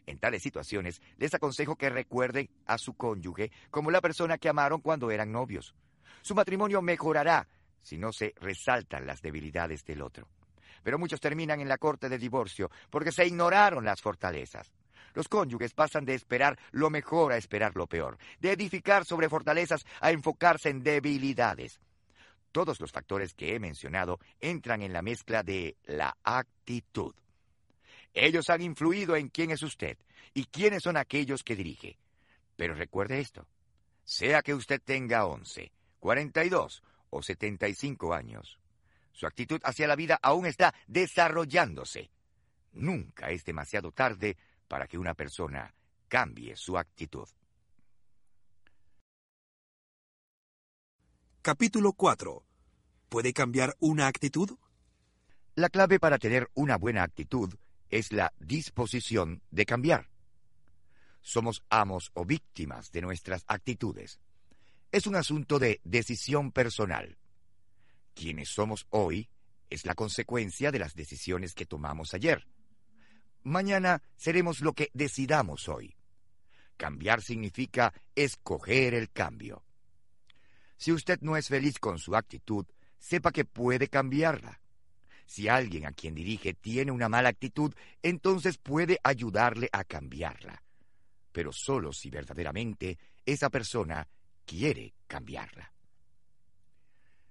En 0.07 0.17
tales 0.17 0.41
situaciones, 0.41 1.01
les 1.17 1.33
aconsejo 1.33 1.75
que 1.75 1.89
recuerden 1.89 2.49
a 2.65 2.77
su 2.77 2.95
cónyuge 2.95 3.51
como 3.69 3.91
la 3.91 4.01
persona 4.01 4.37
que 4.37 4.49
amaron 4.49 4.81
cuando 4.81 5.11
eran 5.11 5.31
novios. 5.31 5.75
Su 6.21 6.33
matrimonio 6.33 6.81
mejorará 6.81 7.47
si 7.81 7.97
no 7.97 8.11
se 8.11 8.33
resaltan 8.39 9.05
las 9.05 9.21
debilidades 9.21 9.85
del 9.85 10.01
otro. 10.01 10.27
Pero 10.83 10.97
muchos 10.97 11.19
terminan 11.19 11.61
en 11.61 11.69
la 11.69 11.77
corte 11.77 12.09
de 12.09 12.17
divorcio 12.17 12.71
porque 12.89 13.11
se 13.11 13.25
ignoraron 13.27 13.85
las 13.85 14.01
fortalezas. 14.01 14.71
Los 15.13 15.27
cónyuges 15.27 15.73
pasan 15.73 16.05
de 16.05 16.13
esperar 16.13 16.57
lo 16.71 16.89
mejor 16.89 17.31
a 17.31 17.37
esperar 17.37 17.75
lo 17.75 17.87
peor, 17.87 18.17
de 18.39 18.51
edificar 18.51 19.05
sobre 19.05 19.29
fortalezas 19.29 19.85
a 19.99 20.11
enfocarse 20.11 20.69
en 20.69 20.83
debilidades. 20.83 21.79
Todos 22.51 22.79
los 22.79 22.91
factores 22.91 23.33
que 23.33 23.55
he 23.55 23.59
mencionado 23.59 24.19
entran 24.39 24.81
en 24.81 24.93
la 24.93 25.01
mezcla 25.01 25.43
de 25.43 25.77
la 25.85 26.17
actitud. 26.23 27.13
Ellos 28.13 28.49
han 28.49 28.61
influido 28.61 29.15
en 29.15 29.29
quién 29.29 29.51
es 29.51 29.63
usted 29.63 29.97
y 30.33 30.45
quiénes 30.45 30.83
son 30.83 30.97
aquellos 30.97 31.43
que 31.43 31.55
dirige. 31.55 31.97
Pero 32.57 32.73
recuerde 32.73 33.19
esto, 33.19 33.47
sea 34.03 34.41
que 34.41 34.53
usted 34.53 34.81
tenga 34.83 35.25
11, 35.25 35.71
42 35.99 36.83
o 37.09 37.23
75 37.23 38.13
años, 38.13 38.59
su 39.13 39.27
actitud 39.27 39.61
hacia 39.63 39.87
la 39.87 39.95
vida 39.95 40.19
aún 40.21 40.45
está 40.45 40.73
desarrollándose. 40.87 42.09
Nunca 42.73 43.29
es 43.29 43.43
demasiado 43.43 43.91
tarde 43.91 44.37
para 44.71 44.87
que 44.87 44.97
una 44.97 45.13
persona 45.13 45.75
cambie 46.07 46.55
su 46.55 46.77
actitud. 46.77 47.27
Capítulo 51.41 51.91
4. 51.91 52.41
¿Puede 53.09 53.33
cambiar 53.33 53.75
una 53.79 54.07
actitud? 54.07 54.57
La 55.55 55.67
clave 55.67 55.99
para 55.99 56.17
tener 56.19 56.49
una 56.53 56.77
buena 56.77 57.03
actitud 57.03 57.53
es 57.89 58.13
la 58.13 58.31
disposición 58.39 59.41
de 59.51 59.65
cambiar. 59.65 60.09
Somos 61.19 61.65
amos 61.69 62.09
o 62.13 62.23
víctimas 62.23 62.93
de 62.93 63.01
nuestras 63.01 63.43
actitudes. 63.47 64.21
Es 64.93 65.05
un 65.05 65.17
asunto 65.17 65.59
de 65.59 65.81
decisión 65.83 66.53
personal. 66.53 67.17
Quienes 68.13 68.47
somos 68.47 68.87
hoy 68.89 69.27
es 69.69 69.85
la 69.85 69.95
consecuencia 69.95 70.71
de 70.71 70.79
las 70.79 70.95
decisiones 70.95 71.55
que 71.55 71.65
tomamos 71.65 72.13
ayer. 72.13 72.47
Mañana 73.43 74.01
seremos 74.15 74.61
lo 74.61 74.73
que 74.73 74.89
decidamos 74.93 75.67
hoy. 75.67 75.95
Cambiar 76.77 77.21
significa 77.21 77.93
escoger 78.15 78.93
el 78.93 79.11
cambio. 79.11 79.63
Si 80.77 80.91
usted 80.91 81.19
no 81.21 81.37
es 81.37 81.47
feliz 81.47 81.79
con 81.79 81.99
su 81.99 82.15
actitud, 82.15 82.65
sepa 82.97 83.31
que 83.31 83.45
puede 83.45 83.87
cambiarla. 83.87 84.61
Si 85.25 85.47
alguien 85.47 85.85
a 85.85 85.91
quien 85.91 86.13
dirige 86.13 86.53
tiene 86.53 86.91
una 86.91 87.07
mala 87.07 87.29
actitud, 87.29 87.73
entonces 88.01 88.57
puede 88.57 88.99
ayudarle 89.03 89.69
a 89.71 89.83
cambiarla. 89.83 90.61
Pero 91.31 91.53
solo 91.53 91.93
si 91.93 92.09
verdaderamente 92.09 92.97
esa 93.25 93.49
persona 93.49 94.07
quiere 94.45 94.93
cambiarla. 95.07 95.71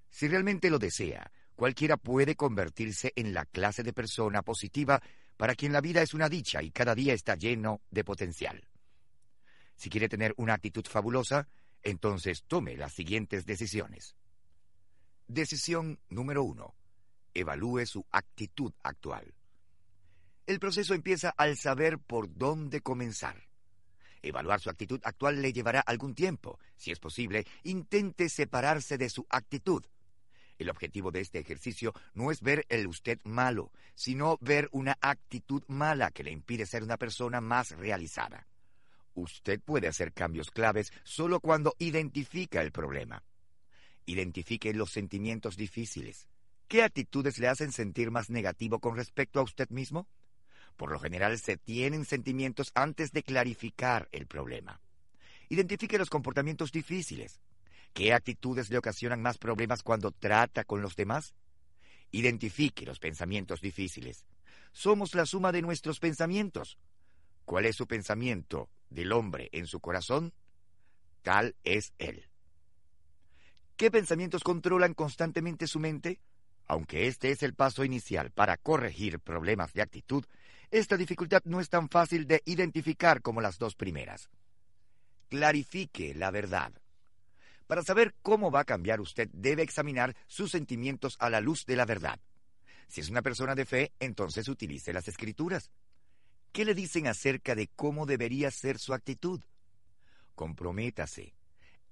Si 0.08 0.28
realmente 0.28 0.70
lo 0.70 0.78
desea, 0.78 1.30
cualquiera 1.54 1.96
puede 1.96 2.36
convertirse 2.36 3.12
en 3.16 3.34
la 3.34 3.44
clase 3.44 3.82
de 3.82 3.92
persona 3.92 4.42
positiva 4.42 5.02
para 5.40 5.54
quien 5.54 5.72
la 5.72 5.80
vida 5.80 6.02
es 6.02 6.12
una 6.12 6.28
dicha 6.28 6.62
y 6.62 6.70
cada 6.70 6.94
día 6.94 7.14
está 7.14 7.34
lleno 7.34 7.80
de 7.90 8.04
potencial. 8.04 8.62
Si 9.74 9.88
quiere 9.88 10.06
tener 10.06 10.34
una 10.36 10.52
actitud 10.52 10.84
fabulosa, 10.86 11.48
entonces 11.82 12.44
tome 12.46 12.76
las 12.76 12.92
siguientes 12.92 13.46
decisiones. 13.46 14.16
Decisión 15.28 15.98
número 16.10 16.42
uno. 16.42 16.74
Evalúe 17.32 17.86
su 17.86 18.04
actitud 18.10 18.74
actual. 18.82 19.32
El 20.44 20.60
proceso 20.60 20.92
empieza 20.92 21.30
al 21.30 21.56
saber 21.56 21.98
por 21.98 22.36
dónde 22.36 22.82
comenzar. 22.82 23.48
Evaluar 24.20 24.60
su 24.60 24.68
actitud 24.68 25.00
actual 25.04 25.40
le 25.40 25.54
llevará 25.54 25.80
algún 25.80 26.14
tiempo. 26.14 26.58
Si 26.76 26.90
es 26.90 26.98
posible, 26.98 27.46
intente 27.62 28.28
separarse 28.28 28.98
de 28.98 29.08
su 29.08 29.26
actitud. 29.30 29.86
El 30.60 30.68
objetivo 30.68 31.10
de 31.10 31.20
este 31.20 31.38
ejercicio 31.38 31.94
no 32.12 32.30
es 32.30 32.42
ver 32.42 32.66
el 32.68 32.86
usted 32.86 33.18
malo, 33.24 33.72
sino 33.94 34.36
ver 34.42 34.68
una 34.72 34.98
actitud 35.00 35.62
mala 35.68 36.10
que 36.10 36.22
le 36.22 36.32
impide 36.32 36.66
ser 36.66 36.82
una 36.82 36.98
persona 36.98 37.40
más 37.40 37.70
realizada. 37.70 38.46
Usted 39.14 39.58
puede 39.62 39.88
hacer 39.88 40.12
cambios 40.12 40.50
claves 40.50 40.92
solo 41.02 41.40
cuando 41.40 41.74
identifica 41.78 42.60
el 42.60 42.72
problema. 42.72 43.24
Identifique 44.04 44.74
los 44.74 44.90
sentimientos 44.90 45.56
difíciles. 45.56 46.28
¿Qué 46.68 46.82
actitudes 46.82 47.38
le 47.38 47.48
hacen 47.48 47.72
sentir 47.72 48.10
más 48.10 48.28
negativo 48.28 48.80
con 48.80 48.96
respecto 48.96 49.40
a 49.40 49.44
usted 49.44 49.70
mismo? 49.70 50.08
Por 50.76 50.92
lo 50.92 50.98
general 50.98 51.38
se 51.38 51.56
tienen 51.56 52.04
sentimientos 52.04 52.70
antes 52.74 53.12
de 53.12 53.22
clarificar 53.22 54.10
el 54.12 54.26
problema. 54.26 54.78
Identifique 55.48 55.96
los 55.96 56.10
comportamientos 56.10 56.70
difíciles. 56.70 57.40
¿Qué 57.92 58.12
actitudes 58.12 58.70
le 58.70 58.78
ocasionan 58.78 59.20
más 59.20 59.38
problemas 59.38 59.82
cuando 59.82 60.12
trata 60.12 60.64
con 60.64 60.82
los 60.82 60.96
demás? 60.96 61.34
Identifique 62.12 62.86
los 62.86 62.98
pensamientos 62.98 63.60
difíciles. 63.60 64.24
Somos 64.72 65.14
la 65.14 65.26
suma 65.26 65.52
de 65.52 65.62
nuestros 65.62 65.98
pensamientos. 65.98 66.78
¿Cuál 67.44 67.66
es 67.66 67.76
su 67.76 67.86
pensamiento 67.86 68.68
del 68.88 69.12
hombre 69.12 69.48
en 69.52 69.66
su 69.66 69.80
corazón? 69.80 70.32
Tal 71.22 71.56
es 71.64 71.92
él. 71.98 72.28
¿Qué 73.76 73.90
pensamientos 73.90 74.44
controlan 74.44 74.94
constantemente 74.94 75.66
su 75.66 75.80
mente? 75.80 76.20
Aunque 76.66 77.08
este 77.08 77.32
es 77.32 77.42
el 77.42 77.54
paso 77.54 77.84
inicial 77.84 78.30
para 78.30 78.56
corregir 78.56 79.18
problemas 79.18 79.72
de 79.72 79.82
actitud, 79.82 80.24
esta 80.70 80.96
dificultad 80.96 81.42
no 81.44 81.60
es 81.60 81.68
tan 81.68 81.88
fácil 81.88 82.26
de 82.26 82.42
identificar 82.44 83.22
como 83.22 83.40
las 83.40 83.58
dos 83.58 83.74
primeras. 83.74 84.30
Clarifique 85.28 86.14
la 86.14 86.30
verdad. 86.30 86.72
Para 87.70 87.84
saber 87.84 88.16
cómo 88.20 88.50
va 88.50 88.62
a 88.62 88.64
cambiar 88.64 89.00
usted 89.00 89.28
debe 89.32 89.62
examinar 89.62 90.16
sus 90.26 90.50
sentimientos 90.50 91.16
a 91.20 91.30
la 91.30 91.40
luz 91.40 91.66
de 91.66 91.76
la 91.76 91.84
verdad. 91.84 92.18
Si 92.88 93.00
es 93.00 93.08
una 93.08 93.22
persona 93.22 93.54
de 93.54 93.64
fe, 93.64 93.92
entonces 94.00 94.48
utilice 94.48 94.92
las 94.92 95.06
escrituras. 95.06 95.70
¿Qué 96.50 96.64
le 96.64 96.74
dicen 96.74 97.06
acerca 97.06 97.54
de 97.54 97.68
cómo 97.68 98.06
debería 98.06 98.50
ser 98.50 98.80
su 98.80 98.92
actitud? 98.92 99.40
Comprométase. 100.34 101.32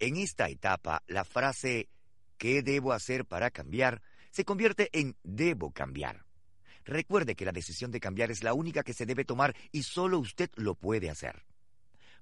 En 0.01 0.16
esta 0.16 0.49
etapa, 0.49 1.05
la 1.07 1.24
frase 1.24 1.89
¿qué 2.39 2.64
debo 2.64 2.93
hacer 2.93 3.24
para 3.24 3.53
cambiar? 3.53 4.03
se 4.33 4.45
convierte 4.45 4.91
en 4.91 5.16
debo 5.22 5.70
cambiar. 5.70 6.24
Recuerde 6.87 7.37
que 7.37 7.45
la 7.45 7.53
decisión 7.53 7.93
de 7.93 8.01
cambiar 8.01 8.33
es 8.33 8.43
la 8.43 8.53
única 8.53 8.83
que 8.83 8.95
se 8.95 9.07
debe 9.07 9.24
tomar 9.24 9.55
y 9.70 9.85
solo 9.85 10.18
usted 10.18 10.51
lo 10.57 10.74
puede 10.74 11.09
hacer. 11.09 11.45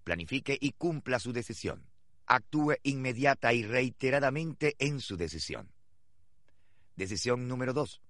Planifique 0.04 0.58
y 0.60 0.72
cumpla 0.72 1.18
su 1.18 1.32
decisión. 1.32 1.95
Actúe 2.26 2.76
inmediata 2.82 3.52
y 3.52 3.62
reiteradamente 3.62 4.74
en 4.78 5.00
su 5.00 5.16
decisión. 5.16 5.72
Decisión 6.96 7.46
número 7.46 7.72
dos. 7.72 8.00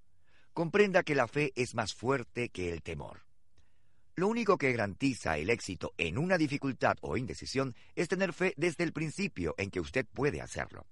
Comprenda 0.52 1.02
que 1.02 1.14
la 1.14 1.28
fe 1.28 1.52
es 1.54 1.74
más 1.74 1.94
fuerte 1.94 2.48
que 2.48 2.72
el 2.72 2.82
temor. 2.82 3.26
Lo 4.14 4.28
único 4.28 4.56
que 4.56 4.72
garantiza 4.72 5.36
el 5.36 5.50
éxito 5.50 5.92
en 5.98 6.16
una 6.16 6.38
dificultad 6.38 6.96
o 7.02 7.18
indecisión 7.18 7.74
es 7.94 8.08
tener 8.08 8.32
fe 8.32 8.54
desde 8.56 8.84
el 8.84 8.92
principio 8.92 9.54
en 9.58 9.70
que 9.70 9.80
usted 9.80 10.06
puede 10.06 10.40
hacerlo. 10.40 10.86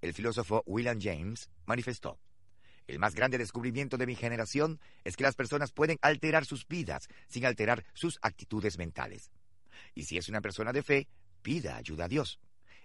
El 0.00 0.14
filósofo 0.14 0.62
William 0.66 1.00
James 1.00 1.50
manifestó, 1.66 2.20
el 2.86 2.98
más 2.98 3.14
grande 3.14 3.38
descubrimiento 3.38 3.96
de 3.96 4.06
mi 4.06 4.14
generación 4.14 4.80
es 5.04 5.16
que 5.16 5.22
las 5.22 5.34
personas 5.34 5.72
pueden 5.72 5.98
alterar 6.02 6.44
sus 6.44 6.66
vidas 6.66 7.08
sin 7.28 7.46
alterar 7.46 7.84
sus 7.94 8.18
actitudes 8.22 8.76
mentales. 8.78 9.30
Y 9.94 10.04
si 10.04 10.18
es 10.18 10.28
una 10.28 10.40
persona 10.40 10.72
de 10.72 10.82
fe, 10.82 11.08
pida 11.42 11.76
ayuda 11.76 12.04
a 12.04 12.08
Dios. 12.08 12.40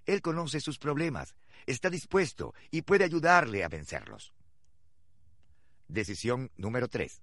Él 0.07 0.21
conoce 0.21 0.61
sus 0.61 0.79
problemas, 0.79 1.35
está 1.65 1.89
dispuesto 1.89 2.55
y 2.71 2.81
puede 2.81 3.03
ayudarle 3.03 3.63
a 3.63 3.67
vencerlos. 3.67 4.33
Decisión 5.87 6.49
número 6.55 6.87
3. 6.87 7.21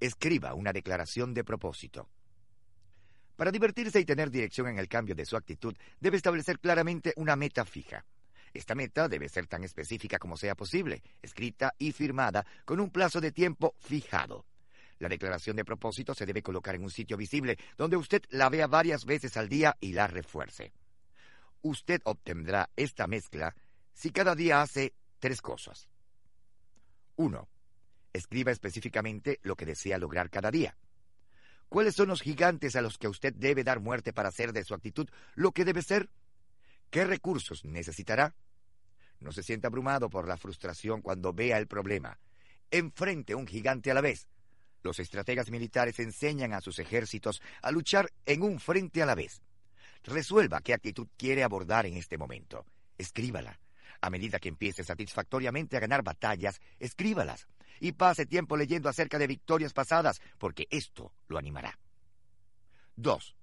Escriba 0.00 0.54
una 0.54 0.72
declaración 0.72 1.34
de 1.34 1.42
propósito. 1.44 2.08
Para 3.34 3.50
divertirse 3.50 4.00
y 4.00 4.04
tener 4.04 4.30
dirección 4.30 4.68
en 4.68 4.78
el 4.78 4.88
cambio 4.88 5.14
de 5.14 5.26
su 5.26 5.36
actitud, 5.36 5.76
debe 6.00 6.16
establecer 6.16 6.60
claramente 6.60 7.12
una 7.16 7.36
meta 7.36 7.64
fija. 7.64 8.04
Esta 8.54 8.74
meta 8.74 9.08
debe 9.08 9.28
ser 9.28 9.46
tan 9.46 9.64
específica 9.64 10.18
como 10.18 10.36
sea 10.36 10.54
posible, 10.54 11.02
escrita 11.20 11.74
y 11.78 11.92
firmada 11.92 12.46
con 12.64 12.80
un 12.80 12.90
plazo 12.90 13.20
de 13.20 13.32
tiempo 13.32 13.74
fijado. 13.78 14.46
La 14.98 15.08
declaración 15.08 15.56
de 15.56 15.64
propósito 15.64 16.14
se 16.14 16.26
debe 16.26 16.42
colocar 16.42 16.74
en 16.74 16.82
un 16.82 16.90
sitio 16.90 17.16
visible 17.16 17.56
donde 17.76 17.96
usted 17.96 18.22
la 18.30 18.48
vea 18.48 18.66
varias 18.66 19.04
veces 19.04 19.36
al 19.36 19.48
día 19.48 19.76
y 19.80 19.92
la 19.92 20.06
refuerce. 20.06 20.72
Usted 21.62 22.00
obtendrá 22.04 22.70
esta 22.76 23.06
mezcla 23.06 23.54
si 23.92 24.10
cada 24.10 24.34
día 24.34 24.62
hace 24.62 24.94
tres 25.18 25.42
cosas. 25.42 25.88
1. 27.16 27.48
Escriba 28.12 28.52
específicamente 28.52 29.40
lo 29.42 29.56
que 29.56 29.66
desea 29.66 29.98
lograr 29.98 30.30
cada 30.30 30.50
día. 30.50 30.76
¿Cuáles 31.68 31.94
son 31.94 32.08
los 32.08 32.22
gigantes 32.22 32.76
a 32.76 32.80
los 32.80 32.96
que 32.96 33.08
usted 33.08 33.34
debe 33.34 33.64
dar 33.64 33.80
muerte 33.80 34.12
para 34.12 34.30
hacer 34.30 34.52
de 34.52 34.64
su 34.64 34.74
actitud 34.74 35.08
lo 35.34 35.52
que 35.52 35.64
debe 35.64 35.82
ser? 35.82 36.08
¿Qué 36.90 37.04
recursos 37.04 37.64
necesitará? 37.64 38.34
No 39.20 39.32
se 39.32 39.42
sienta 39.42 39.68
abrumado 39.68 40.08
por 40.08 40.26
la 40.26 40.36
frustración 40.36 41.02
cuando 41.02 41.32
vea 41.32 41.58
el 41.58 41.66
problema. 41.66 42.18
Enfrente 42.70 43.34
un 43.34 43.46
gigante 43.46 43.90
a 43.90 43.94
la 43.94 44.00
vez. 44.00 44.28
Los 44.82 45.00
estrategas 45.00 45.50
militares 45.50 45.98
enseñan 45.98 46.52
a 46.52 46.60
sus 46.60 46.78
ejércitos 46.78 47.42
a 47.62 47.70
luchar 47.70 48.12
en 48.24 48.42
un 48.42 48.60
frente 48.60 49.02
a 49.02 49.06
la 49.06 49.14
vez. 49.14 49.42
Resuelva 50.04 50.60
qué 50.60 50.74
actitud 50.74 51.08
quiere 51.16 51.42
abordar 51.42 51.86
en 51.86 51.96
este 51.96 52.18
momento. 52.18 52.64
Escríbala. 52.96 53.60
A 54.00 54.10
medida 54.10 54.38
que 54.38 54.48
empiece 54.48 54.84
satisfactoriamente 54.84 55.76
a 55.76 55.80
ganar 55.80 56.02
batallas, 56.02 56.60
escríbalas. 56.78 57.48
Y 57.80 57.92
pase 57.92 58.26
tiempo 58.26 58.56
leyendo 58.56 58.88
acerca 58.88 59.18
de 59.18 59.26
victorias 59.26 59.72
pasadas, 59.72 60.20
porque 60.38 60.66
esto 60.70 61.12
lo 61.28 61.38
animará. 61.38 61.78
2. 62.96 63.36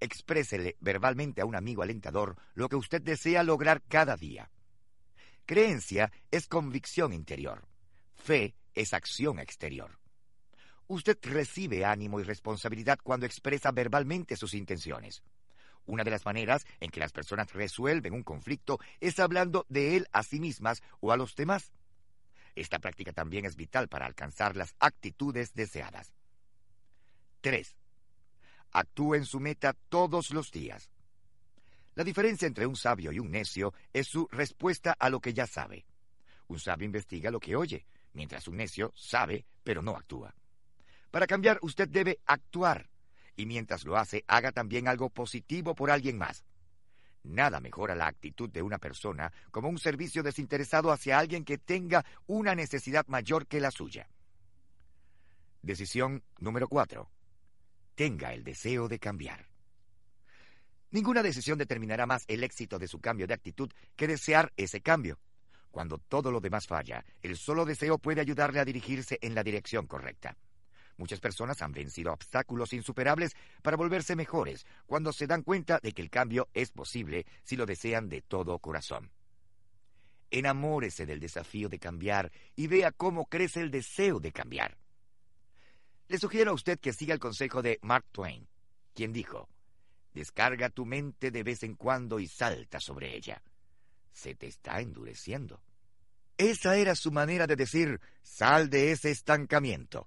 Exprésele 0.00 0.76
verbalmente 0.80 1.40
a 1.40 1.46
un 1.46 1.54
amigo 1.54 1.82
alentador 1.82 2.36
lo 2.54 2.68
que 2.68 2.76
usted 2.76 3.02
desea 3.02 3.42
lograr 3.42 3.82
cada 3.82 4.16
día. 4.16 4.50
Creencia 5.46 6.12
es 6.30 6.46
convicción 6.46 7.12
interior. 7.12 7.66
Fe 8.14 8.54
es 8.74 8.94
acción 8.94 9.38
exterior. 9.38 9.98
Usted 10.86 11.18
recibe 11.22 11.84
ánimo 11.84 12.20
y 12.20 12.22
responsabilidad 12.22 12.98
cuando 13.02 13.26
expresa 13.26 13.70
verbalmente 13.72 14.36
sus 14.36 14.54
intenciones. 14.54 15.22
Una 15.86 16.04
de 16.04 16.10
las 16.10 16.24
maneras 16.24 16.64
en 16.80 16.90
que 16.90 17.00
las 17.00 17.12
personas 17.12 17.52
resuelven 17.52 18.14
un 18.14 18.22
conflicto 18.22 18.78
es 19.00 19.18
hablando 19.18 19.66
de 19.68 19.96
él 19.96 20.06
a 20.12 20.22
sí 20.22 20.40
mismas 20.40 20.82
o 21.00 21.12
a 21.12 21.16
los 21.16 21.34
demás. 21.34 21.72
Esta 22.54 22.78
práctica 22.78 23.12
también 23.12 23.44
es 23.44 23.56
vital 23.56 23.88
para 23.88 24.06
alcanzar 24.06 24.56
las 24.56 24.74
actitudes 24.78 25.54
deseadas. 25.54 26.12
3. 27.40 27.76
Actúe 28.72 29.14
en 29.14 29.24
su 29.24 29.40
meta 29.40 29.74
todos 29.88 30.30
los 30.30 30.50
días. 30.50 30.90
La 31.94 32.04
diferencia 32.04 32.46
entre 32.46 32.66
un 32.66 32.76
sabio 32.76 33.12
y 33.12 33.18
un 33.18 33.30
necio 33.30 33.72
es 33.92 34.08
su 34.08 34.28
respuesta 34.30 34.94
a 34.98 35.10
lo 35.10 35.20
que 35.20 35.32
ya 35.32 35.46
sabe. 35.46 35.86
Un 36.48 36.60
sabio 36.60 36.86
investiga 36.86 37.30
lo 37.30 37.40
que 37.40 37.56
oye, 37.56 37.86
mientras 38.12 38.46
un 38.48 38.56
necio 38.56 38.92
sabe, 38.94 39.46
pero 39.64 39.82
no 39.82 39.96
actúa. 39.96 40.34
Para 41.10 41.26
cambiar, 41.26 41.58
usted 41.62 41.88
debe 41.88 42.20
actuar, 42.26 42.89
y 43.40 43.46
mientras 43.46 43.84
lo 43.84 43.96
hace, 43.96 44.22
haga 44.28 44.52
también 44.52 44.86
algo 44.86 45.08
positivo 45.08 45.74
por 45.74 45.90
alguien 45.90 46.18
más. 46.18 46.44
Nada 47.22 47.60
mejora 47.60 47.94
la 47.94 48.06
actitud 48.06 48.50
de 48.50 48.62
una 48.62 48.78
persona 48.78 49.32
como 49.50 49.68
un 49.68 49.78
servicio 49.78 50.22
desinteresado 50.22 50.92
hacia 50.92 51.18
alguien 51.18 51.44
que 51.44 51.58
tenga 51.58 52.04
una 52.26 52.54
necesidad 52.54 53.06
mayor 53.08 53.46
que 53.46 53.60
la 53.60 53.70
suya. 53.70 54.08
Decisión 55.62 56.22
número 56.38 56.68
4 56.68 57.10
tenga 57.94 58.32
el 58.32 58.44
deseo 58.44 58.88
de 58.88 58.98
cambiar. 58.98 59.46
Ninguna 60.90 61.22
decisión 61.22 61.56
determinará 61.56 62.04
más 62.04 62.24
el 62.28 62.44
éxito 62.44 62.78
de 62.78 62.88
su 62.88 63.00
cambio 63.00 63.26
de 63.26 63.34
actitud 63.34 63.70
que 63.96 64.06
desear 64.06 64.52
ese 64.56 64.80
cambio. 64.80 65.18
Cuando 65.70 65.98
todo 65.98 66.30
lo 66.30 66.40
demás 66.40 66.66
falla, 66.66 67.04
el 67.22 67.36
solo 67.36 67.64
deseo 67.64 67.96
puede 67.98 68.20
ayudarle 68.20 68.60
a 68.60 68.64
dirigirse 68.64 69.18
en 69.22 69.34
la 69.34 69.44
dirección 69.44 69.86
correcta. 69.86 70.36
Muchas 71.00 71.18
personas 71.18 71.62
han 71.62 71.72
vencido 71.72 72.12
obstáculos 72.12 72.74
insuperables 72.74 73.34
para 73.62 73.78
volverse 73.78 74.14
mejores 74.14 74.66
cuando 74.84 75.14
se 75.14 75.26
dan 75.26 75.42
cuenta 75.42 75.80
de 75.82 75.92
que 75.92 76.02
el 76.02 76.10
cambio 76.10 76.50
es 76.52 76.72
posible 76.72 77.24
si 77.42 77.56
lo 77.56 77.64
desean 77.64 78.10
de 78.10 78.20
todo 78.20 78.58
corazón. 78.58 79.10
Enamórese 80.30 81.06
del 81.06 81.18
desafío 81.18 81.70
de 81.70 81.78
cambiar 81.78 82.30
y 82.54 82.66
vea 82.66 82.92
cómo 82.92 83.24
crece 83.24 83.62
el 83.62 83.70
deseo 83.70 84.20
de 84.20 84.30
cambiar. 84.30 84.76
Le 86.08 86.18
sugiero 86.18 86.50
a 86.50 86.54
usted 86.54 86.78
que 86.78 86.92
siga 86.92 87.14
el 87.14 87.18
consejo 87.18 87.62
de 87.62 87.78
Mark 87.80 88.04
Twain, 88.12 88.46
quien 88.92 89.14
dijo, 89.14 89.48
Descarga 90.12 90.68
tu 90.68 90.84
mente 90.84 91.30
de 91.30 91.42
vez 91.42 91.62
en 91.62 91.76
cuando 91.76 92.20
y 92.20 92.28
salta 92.28 92.78
sobre 92.78 93.16
ella. 93.16 93.42
Se 94.12 94.34
te 94.34 94.48
está 94.48 94.82
endureciendo. 94.82 95.62
Esa 96.36 96.76
era 96.76 96.94
su 96.94 97.10
manera 97.10 97.46
de 97.46 97.56
decir, 97.56 98.02
sal 98.22 98.68
de 98.68 98.92
ese 98.92 99.10
estancamiento. 99.10 100.06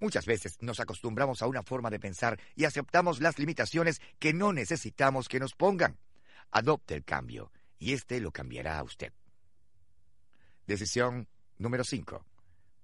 Muchas 0.00 0.26
veces 0.26 0.56
nos 0.60 0.80
acostumbramos 0.80 1.42
a 1.42 1.46
una 1.46 1.62
forma 1.62 1.90
de 1.90 2.00
pensar 2.00 2.38
y 2.56 2.64
aceptamos 2.64 3.20
las 3.20 3.38
limitaciones 3.38 4.00
que 4.18 4.32
no 4.32 4.52
necesitamos 4.52 5.28
que 5.28 5.40
nos 5.40 5.54
pongan. 5.54 5.98
Adopte 6.50 6.94
el 6.94 7.04
cambio 7.04 7.52
y 7.78 7.92
éste 7.92 8.20
lo 8.20 8.32
cambiará 8.32 8.78
a 8.78 8.82
usted. 8.82 9.12
Decisión 10.66 11.28
número 11.58 11.84
5. 11.84 12.24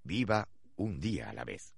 Viva 0.05 0.49
un 0.77 1.01
día 1.01 1.31
a 1.31 1.33
la 1.33 1.45
vez. 1.45 1.75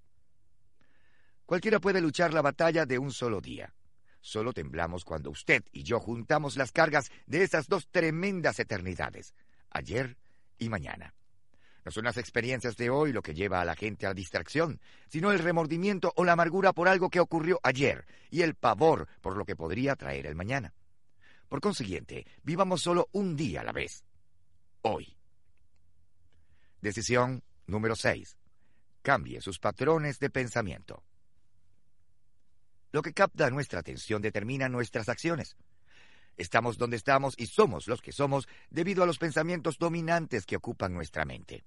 Cualquiera 1.47 1.81
puede 1.81 2.01
luchar 2.01 2.33
la 2.33 2.43
batalla 2.43 2.87
de 2.87 2.99
un 2.99 3.13
solo 3.13 3.41
día. 3.41 3.75
Solo 4.21 4.53
temblamos 4.53 5.05
cuando 5.05 5.31
usted 5.31 5.65
y 5.73 5.83
yo 5.83 5.99
juntamos 5.99 6.57
las 6.57 6.73
cargas 6.73 7.11
de 7.27 7.43
esas 7.43 7.69
dos 7.69 7.89
tremendas 7.91 8.61
eternidades, 8.61 9.35
ayer 9.71 10.17
y 10.59 10.69
mañana. 10.69 11.15
No 11.85 11.91
son 11.91 12.05
las 12.05 12.17
experiencias 12.17 12.77
de 12.77 12.91
hoy 12.91 13.13
lo 13.13 13.23
que 13.23 13.35
lleva 13.35 13.61
a 13.61 13.65
la 13.65 13.75
gente 13.75 14.07
a 14.07 14.11
la 14.11 14.15
distracción, 14.15 14.81
sino 15.09 15.33
el 15.33 15.41
remordimiento 15.41 16.13
o 16.17 16.25
la 16.25 16.33
amargura 16.33 16.73
por 16.73 16.89
algo 16.89 17.11
que 17.11 17.21
ocurrió 17.21 17.59
ayer 17.63 18.07
y 18.31 18.43
el 18.43 18.55
pavor 18.55 19.09
por 19.21 19.37
lo 19.37 19.45
que 19.45 19.57
podría 19.57 19.97
traer 19.97 20.27
el 20.27 20.37
mañana. 20.37 20.75
Por 21.49 21.61
consiguiente, 21.61 22.27
vivamos 22.45 22.83
solo 22.83 23.09
un 23.13 23.37
día 23.37 23.61
a 23.61 23.65
la 23.65 23.73
vez. 23.73 24.05
Hoy. 24.83 25.17
Decisión 26.81 27.43
número 27.67 27.97
6. 27.97 28.37
Cambie 29.03 29.41
sus 29.41 29.59
patrones 29.59 30.19
de 30.19 30.31
pensamiento. 30.31 31.03
Lo 32.93 33.03
que 33.03 33.13
capta 33.13 33.51
nuestra 33.51 33.81
atención 33.81 34.23
determina 34.23 34.69
nuestras 34.69 35.09
acciones. 35.09 35.57
Estamos 36.37 36.79
donde 36.79 36.97
estamos 36.97 37.35
y 37.39 37.47
somos 37.47 37.87
los 37.87 38.01
que 38.01 38.13
somos 38.13 38.49
debido 38.71 39.03
a 39.03 39.07
los 39.07 39.19
pensamientos 39.19 39.79
dominantes 39.79 40.47
que 40.47 40.57
ocupan 40.57 40.95
nuestra 40.95 41.25
mente. 41.25 41.65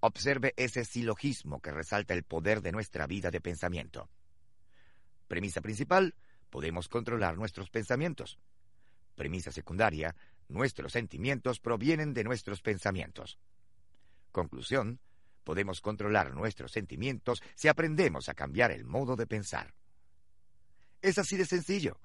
Observe 0.00 0.54
ese 0.56 0.84
silogismo 0.84 1.60
que 1.60 1.70
resalta 1.70 2.14
el 2.14 2.24
poder 2.24 2.62
de 2.62 2.72
nuestra 2.72 3.06
vida 3.06 3.30
de 3.30 3.40
pensamiento. 3.40 4.08
Premisa 5.28 5.60
principal, 5.60 6.14
podemos 6.48 6.88
controlar 6.88 7.36
nuestros 7.36 7.68
pensamientos. 7.70 8.38
Premisa 9.14 9.52
secundaria, 9.52 10.16
nuestros 10.48 10.92
sentimientos 10.92 11.60
provienen 11.60 12.14
de 12.14 12.24
nuestros 12.24 12.62
pensamientos. 12.62 13.38
Conclusión, 14.32 15.00
podemos 15.44 15.80
controlar 15.80 16.34
nuestros 16.34 16.72
sentimientos 16.72 17.42
si 17.54 17.68
aprendemos 17.68 18.28
a 18.28 18.34
cambiar 18.34 18.70
el 18.70 18.84
modo 18.84 19.16
de 19.16 19.26
pensar. 19.26 19.74
Es 21.02 21.18
así 21.18 21.36
de 21.36 21.46
sencillo. 21.46 21.98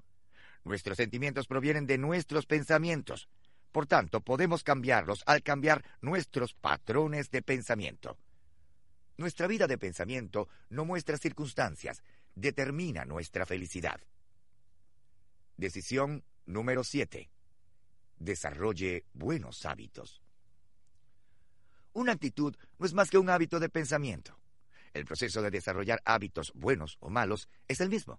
Nuestros 0.66 0.96
sentimientos 0.96 1.46
provienen 1.46 1.86
de 1.86 1.96
nuestros 1.96 2.44
pensamientos. 2.44 3.28
Por 3.70 3.86
tanto, 3.86 4.20
podemos 4.20 4.64
cambiarlos 4.64 5.22
al 5.24 5.44
cambiar 5.44 5.84
nuestros 6.00 6.54
patrones 6.54 7.30
de 7.30 7.40
pensamiento. 7.40 8.18
Nuestra 9.16 9.46
vida 9.46 9.68
de 9.68 9.78
pensamiento 9.78 10.48
no 10.70 10.84
muestra 10.84 11.18
circunstancias, 11.18 12.02
determina 12.34 13.04
nuestra 13.04 13.46
felicidad. 13.46 14.00
Decisión 15.56 16.24
número 16.46 16.82
7. 16.82 17.30
Desarrolle 18.18 19.04
buenos 19.12 19.64
hábitos. 19.66 20.20
Una 21.92 22.10
actitud 22.10 22.56
no 22.80 22.86
es 22.86 22.92
más 22.92 23.08
que 23.08 23.18
un 23.18 23.30
hábito 23.30 23.60
de 23.60 23.68
pensamiento. 23.68 24.36
El 24.94 25.04
proceso 25.04 25.42
de 25.42 25.52
desarrollar 25.52 26.02
hábitos 26.04 26.52
buenos 26.56 26.96
o 26.98 27.08
malos 27.08 27.48
es 27.68 27.80
el 27.80 27.88
mismo. 27.88 28.18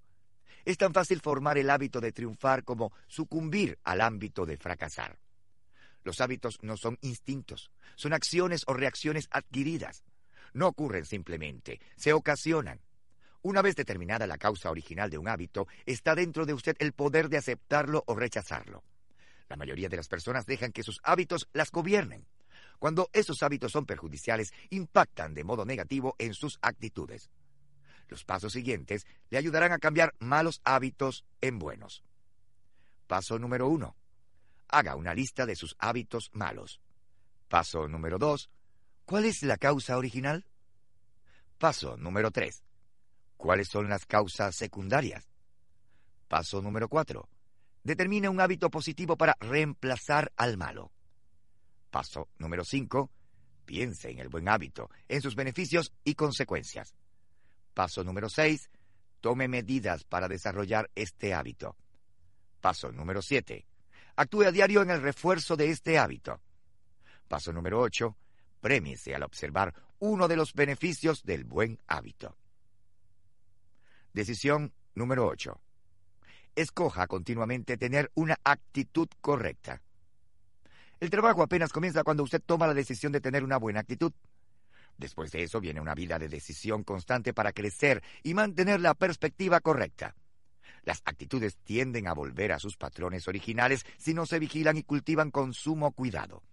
Es 0.68 0.78
tan 0.78 0.94
fácil 0.94 1.22
formar 1.22 1.58
el 1.58 1.70
hábito 1.70 2.02
de 2.02 2.12
triunfar 2.12 2.66
como 2.66 2.92
sucumbir 3.08 3.80
al 3.86 4.02
ámbito 4.02 4.46
de 4.46 4.58
fracasar. 4.58 5.18
Los 6.04 6.20
hábitos 6.20 6.58
no 6.62 6.76
son 6.76 6.98
instintos, 7.00 7.72
son 7.96 8.12
acciones 8.12 8.64
o 8.68 8.74
reacciones 8.74 9.30
adquiridas. 9.32 10.04
No 10.52 10.68
ocurren 10.68 11.06
simplemente, 11.06 11.80
se 11.96 12.12
ocasionan. 12.12 12.82
Una 13.44 13.62
vez 13.62 13.78
determinada 13.78 14.28
la 14.28 14.38
causa 14.38 14.70
original 14.70 15.10
de 15.10 15.18
un 15.18 15.30
hábito, 15.30 15.70
está 15.86 16.16
dentro 16.16 16.46
de 16.46 16.54
usted 16.54 16.76
el 16.80 16.92
poder 16.92 17.30
de 17.30 17.38
aceptarlo 17.38 18.04
o 18.06 18.16
rechazarlo. 18.16 18.84
La 19.48 19.56
mayoría 19.56 19.88
de 19.88 19.96
las 19.96 20.10
personas 20.10 20.46
dejan 20.46 20.74
que 20.74 20.84
sus 20.84 21.00
hábitos 21.02 21.48
las 21.54 21.72
gobiernen. 21.72 22.28
Cuando 22.78 23.10
esos 23.14 23.42
hábitos 23.42 23.72
son 23.72 23.86
perjudiciales, 23.86 24.52
impactan 24.70 25.34
de 25.34 25.46
modo 25.46 25.64
negativo 25.64 26.14
en 26.20 26.34
sus 26.34 26.60
actitudes. 26.62 27.30
Los 28.08 28.24
pasos 28.24 28.54
siguientes 28.54 29.06
le 29.30 29.38
ayudarán 29.38 29.72
a 29.72 29.80
cambiar 29.80 30.14
malos 30.20 30.62
hábitos 30.64 31.26
en 31.42 31.60
buenos. 31.60 32.04
Paso 33.08 33.38
número 33.40 33.68
uno. 33.68 33.96
Haga 34.70 34.96
una 34.96 35.14
lista 35.14 35.46
de 35.46 35.56
sus 35.56 35.76
hábitos 35.80 36.30
malos. 36.34 36.82
Paso 37.48 37.88
número 37.88 38.18
dos. 38.18 38.50
¿Cuál 39.06 39.26
es 39.26 39.44
la 39.44 39.58
causa 39.58 39.98
original? 39.98 40.46
Paso 41.58 41.98
número 41.98 42.32
tres. 42.32 42.64
¿Cuáles 43.38 43.70
son 43.70 43.90
las 43.90 44.06
causas 44.06 44.56
secundarias? 44.56 45.30
Paso 46.28 46.62
número 46.62 46.90
cuatro. 46.90 47.30
Determine 47.84 48.28
un 48.28 48.42
hábito 48.42 48.70
positivo 48.70 49.16
para 49.16 49.38
reemplazar 49.40 50.34
al 50.36 50.58
malo. 50.58 50.92
Paso 51.90 52.28
número 52.38 52.66
cinco. 52.66 53.12
Piense 53.66 54.10
en 54.10 54.20
el 54.20 54.30
buen 54.30 54.48
hábito, 54.48 54.90
en 55.08 55.22
sus 55.22 55.36
beneficios 55.36 55.94
y 56.04 56.16
consecuencias. 56.16 56.96
Paso 57.78 58.04
número 58.04 58.28
6. 58.28 58.72
Tome 59.22 59.48
medidas 59.48 60.04
para 60.04 60.28
desarrollar 60.28 60.90
este 60.96 61.36
hábito. 61.36 61.76
Paso 62.60 62.92
número 62.92 63.22
7. 63.22 63.68
Actúe 64.16 64.46
a 64.46 64.52
diario 64.52 64.82
en 64.82 64.90
el 64.90 65.00
refuerzo 65.00 65.56
de 65.56 65.70
este 65.70 66.00
hábito. 66.00 66.42
Paso 67.28 67.54
número 67.54 67.80
8. 67.80 68.18
Prémiese 68.62 69.14
al 69.14 69.22
observar 69.22 69.76
uno 70.00 70.28
de 70.28 70.36
los 70.36 70.56
beneficios 70.56 71.22
del 71.22 71.44
buen 71.44 71.80
hábito. 71.86 72.36
Decisión 74.12 74.74
número 74.96 75.28
8. 75.28 75.62
Escoja 76.56 77.06
continuamente 77.06 77.78
tener 77.78 78.10
una 78.16 78.40
actitud 78.44 79.08
correcta. 79.22 79.84
El 81.00 81.12
trabajo 81.12 81.44
apenas 81.44 81.72
comienza 81.72 82.04
cuando 82.04 82.24
usted 82.24 82.42
toma 82.44 82.66
la 82.66 82.74
decisión 82.74 83.12
de 83.12 83.22
tener 83.22 83.44
una 83.44 83.58
buena 83.58 83.82
actitud. 83.82 84.14
Después 84.98 85.32
de 85.32 85.44
eso 85.44 85.62
viene 85.62 85.82
una 85.82 85.94
vida 85.94 86.18
de 86.18 86.28
decisión 86.28 86.84
constante 86.84 87.34
para 87.34 87.54
crecer 87.54 88.04
y 88.24 88.34
mantener 88.34 88.80
la 88.80 88.96
perspectiva 88.96 89.60
correcta. 89.62 90.16
Las 90.84 91.02
actitudes 91.06 91.58
tienden 91.58 92.08
a 92.08 92.14
volver 92.14 92.52
a 92.52 92.60
sus 92.60 92.78
patrones 92.78 93.28
originales 93.28 93.86
si 93.98 94.14
no 94.14 94.26
se 94.26 94.40
vigilan 94.40 94.78
y 94.78 94.84
cultivan 94.84 95.32
con 95.32 95.54
sumo 95.54 95.92
cuidado. 95.92 96.44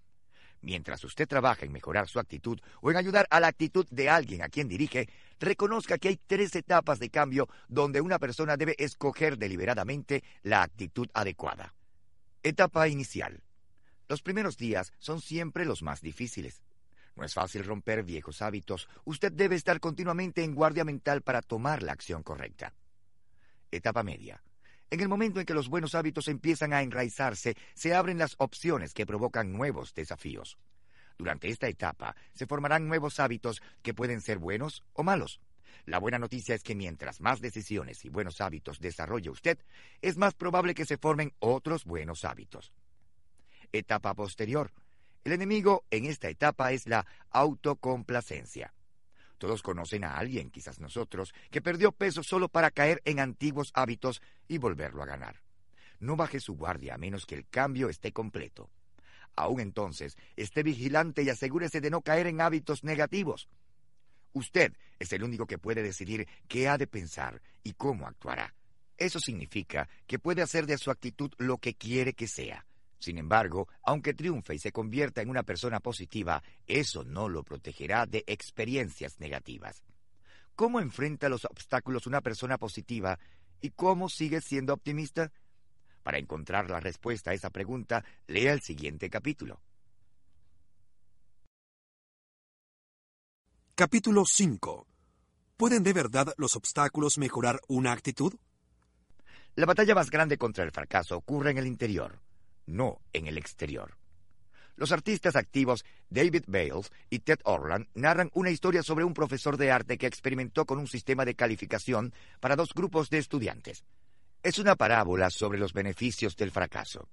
Mientras 0.61 1.05
usted 1.05 1.29
trabaja 1.29 1.67
en 1.67 1.73
mejorar 1.73 2.09
su 2.09 2.19
actitud 2.19 2.59
o 2.81 2.91
en 2.91 2.97
ayudar 2.97 3.27
a 3.31 3.39
la 3.39 3.49
actitud 3.49 3.87
de 3.91 4.09
alguien 4.09 4.43
a 4.43 4.49
quien 4.49 4.67
dirige, 4.67 5.09
reconozca 5.39 5.99
que 5.99 6.09
hay 6.09 6.17
tres 6.27 6.57
etapas 6.57 6.99
de 6.99 7.11
cambio 7.11 7.49
donde 7.69 8.01
una 8.01 8.19
persona 8.19 8.57
debe 8.57 8.75
escoger 8.79 9.37
deliberadamente 9.37 10.25
la 10.43 10.63
actitud 10.63 11.09
adecuada. 11.13 11.75
Etapa 12.43 12.89
inicial. 12.89 13.43
Los 14.09 14.23
primeros 14.23 14.57
días 14.57 14.93
son 14.99 15.21
siempre 15.21 15.65
los 15.65 15.83
más 15.83 16.01
difíciles. 16.01 16.63
No 17.17 17.25
es 17.25 17.35
fácil 17.35 17.65
romper 17.65 18.03
viejos 18.03 18.43
hábitos. 18.43 18.89
Usted 19.05 19.33
debe 19.33 19.55
estar 19.55 19.81
continuamente 19.81 20.43
en 20.43 20.55
guardia 20.55 20.85
mental 20.85 21.23
para 21.23 21.43
tomar 21.43 21.83
la 21.83 21.93
acción 21.93 22.23
correcta. 22.23 22.75
Etapa 23.71 24.03
media. 24.03 24.43
En 24.91 25.01
el 25.01 25.09
momento 25.09 25.41
en 25.41 25.47
que 25.47 25.55
los 25.55 25.69
buenos 25.69 25.95
hábitos 25.95 26.29
empiezan 26.29 26.73
a 26.73 26.83
enraizarse, 26.83 27.57
se 27.75 27.95
abren 27.95 28.19
las 28.19 28.35
opciones 28.39 28.95
que 28.95 29.07
provocan 29.07 29.53
nuevos 29.53 29.95
desafíos. 29.95 30.59
Durante 31.19 31.49
esta 31.49 31.69
etapa 31.69 32.17
se 32.33 32.47
formarán 32.47 32.89
nuevos 32.89 33.21
hábitos 33.21 33.63
que 33.83 33.95
pueden 33.95 34.21
ser 34.21 34.39
buenos 34.39 34.85
o 34.93 35.03
malos. 35.03 35.41
La 35.87 35.99
buena 35.99 36.19
noticia 36.19 36.55
es 36.55 36.63
que 36.63 36.75
mientras 36.75 37.21
más 37.21 37.41
decisiones 37.41 38.05
y 38.05 38.09
buenos 38.09 38.41
hábitos 38.41 38.81
desarrolle 38.81 39.31
usted, 39.31 39.59
es 40.01 40.17
más 40.17 40.35
probable 40.35 40.75
que 40.75 40.87
se 40.87 40.99
formen 40.99 41.35
otros 41.41 41.85
buenos 41.85 42.25
hábitos. 42.25 42.73
Etapa 43.73 44.15
posterior. 44.15 44.73
El 45.25 45.33
enemigo 45.33 45.87
en 45.91 46.05
esta 46.05 46.29
etapa 46.29 46.73
es 46.73 46.87
la 46.87 47.07
autocomplacencia. 47.31 48.75
Todos 49.39 49.63
conocen 49.63 50.05
a 50.05 50.19
alguien, 50.19 50.51
quizás 50.51 50.81
nosotros, 50.81 51.35
que 51.51 51.63
perdió 51.63 51.93
peso 51.93 52.23
solo 52.23 52.51
para 52.51 52.71
caer 52.71 53.01
en 53.07 53.21
antiguos 53.21 53.71
hábitos 53.75 54.21
y 54.49 54.59
volverlo 54.59 55.03
a 55.03 55.07
ganar. 55.07 55.41
No 55.99 56.17
baje 56.17 56.41
su 56.41 56.55
guardia 56.55 56.95
a 56.95 56.99
menos 56.99 57.25
que 57.25 57.35
el 57.37 57.49
cambio 57.49 57.89
esté 57.89 58.13
completo. 58.13 58.69
Aún 59.35 59.61
entonces, 59.61 60.17
esté 60.37 60.63
vigilante 60.63 61.23
y 61.23 61.31
asegúrese 61.31 61.81
de 61.81 61.91
no 61.91 62.03
caer 62.03 62.27
en 62.27 62.43
hábitos 62.43 62.85
negativos. 62.85 63.49
Usted 64.35 64.75
es 64.99 65.13
el 65.13 65.25
único 65.25 65.47
que 65.47 65.59
puede 65.59 65.83
decidir 65.83 66.29
qué 66.49 66.69
ha 66.69 66.77
de 66.77 66.87
pensar 66.87 67.41
y 67.63 67.73
cómo 67.73 68.07
actuará. 68.07 68.55
Eso 68.99 69.19
significa 69.21 69.89
que 70.07 70.19
puede 70.19 70.43
hacer 70.43 70.67
de 70.67 70.77
su 70.77 70.91
actitud 70.91 71.33
lo 71.39 71.57
que 71.59 71.75
quiere 71.75 72.13
que 72.13 72.29
sea. 72.29 72.67
Sin 72.99 73.19
embargo, 73.19 73.69
aunque 73.83 74.15
triunfe 74.15 74.55
y 74.55 74.59
se 74.59 74.73
convierta 74.73 75.21
en 75.21 75.29
una 75.29 75.43
persona 75.43 75.81
positiva, 75.81 76.43
eso 76.67 77.05
no 77.05 77.29
lo 77.29 77.43
protegerá 77.43 78.07
de 78.07 78.25
experiencias 78.27 79.21
negativas. 79.21 79.83
¿Cómo 80.55 80.81
enfrenta 80.81 81.29
los 81.29 81.45
obstáculos 81.45 82.07
una 82.07 82.21
persona 82.21 82.59
positiva 82.59 83.19
y 83.61 83.71
cómo 83.71 84.09
sigue 84.09 84.41
siendo 84.41 84.73
optimista? 84.73 85.33
Para 86.03 86.19
encontrar 86.19 86.71
la 86.71 86.81
respuesta 86.81 87.31
a 87.31 87.35
esa 87.35 87.51
pregunta, 87.51 88.05
lea 88.27 88.53
el 88.53 88.61
siguiente 88.61 89.11
capítulo. 89.11 89.61
Capítulo 93.75 94.23
5. 94.25 94.87
¿Pueden 95.57 95.83
de 95.83 95.93
verdad 95.93 96.33
los 96.37 96.55
obstáculos 96.55 97.19
mejorar 97.19 97.61
una 97.67 97.91
actitud? 97.91 98.35
La 99.57 99.67
batalla 99.67 99.95
más 99.95 100.11
grande 100.11 100.39
contra 100.39 100.63
el 100.63 100.71
fracaso 100.71 101.17
ocurre 101.17 101.51
en 101.51 101.59
el 101.59 101.67
interior, 101.67 102.21
no 102.67 103.01
en 103.13 103.27
el 103.27 103.39
exterior. 103.39 103.97
Los 104.77 104.91
artistas 104.91 105.37
activos 105.37 105.85
David 106.11 106.45
Bales 106.47 106.91
y 107.09 107.21
Ted 107.21 107.39
Orland 107.45 107.87
narran 107.95 108.31
una 108.35 108.51
historia 108.51 108.83
sobre 108.83 109.05
un 109.05 109.15
profesor 109.15 109.57
de 109.57 109.71
arte 109.71 109.99
que 109.99 110.07
experimentó 110.07 110.65
con 110.67 110.79
un 110.79 110.89
sistema 110.89 111.25
de 111.25 111.37
calificación 111.37 112.13
para 112.41 112.57
dos 112.57 112.75
grupos 112.75 113.09
de 113.09 113.19
estudiantes. 113.19 113.85
Es 114.43 114.59
una 114.59 114.75
parábola 114.75 115.31
sobre 115.31 115.59
los 115.59 115.73
beneficios 115.73 116.37
del 116.37 116.51
fracaso. 116.51 117.09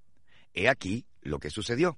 He 0.53 0.67
aquí 0.67 1.05
lo 1.21 1.39
que 1.39 1.49
sucedió. 1.49 1.97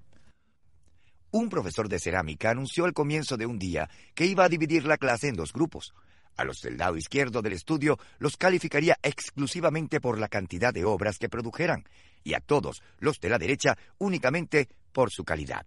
Un 1.31 1.49
profesor 1.49 1.89
de 1.89 1.97
cerámica 1.97 2.51
anunció 2.51 2.85
al 2.85 2.93
comienzo 2.93 3.37
de 3.37 3.45
un 3.45 3.57
día 3.57 3.89
que 4.13 4.25
iba 4.25 4.43
a 4.43 4.49
dividir 4.49 4.85
la 4.85 4.97
clase 4.97 5.29
en 5.29 5.35
dos 5.35 5.51
grupos. 5.53 5.93
A 6.35 6.43
los 6.43 6.61
del 6.61 6.77
lado 6.77 6.97
izquierdo 6.97 7.41
del 7.41 7.53
estudio 7.53 7.97
los 8.19 8.37
calificaría 8.37 8.97
exclusivamente 9.01 9.99
por 9.99 10.19
la 10.19 10.27
cantidad 10.27 10.73
de 10.73 10.85
obras 10.85 11.17
que 11.17 11.29
produjeran, 11.29 11.85
y 12.23 12.33
a 12.33 12.39
todos 12.39 12.81
los 12.99 13.19
de 13.19 13.29
la 13.29 13.37
derecha 13.37 13.77
únicamente 13.97 14.69
por 14.91 15.11
su 15.11 15.23
calidad. 15.23 15.65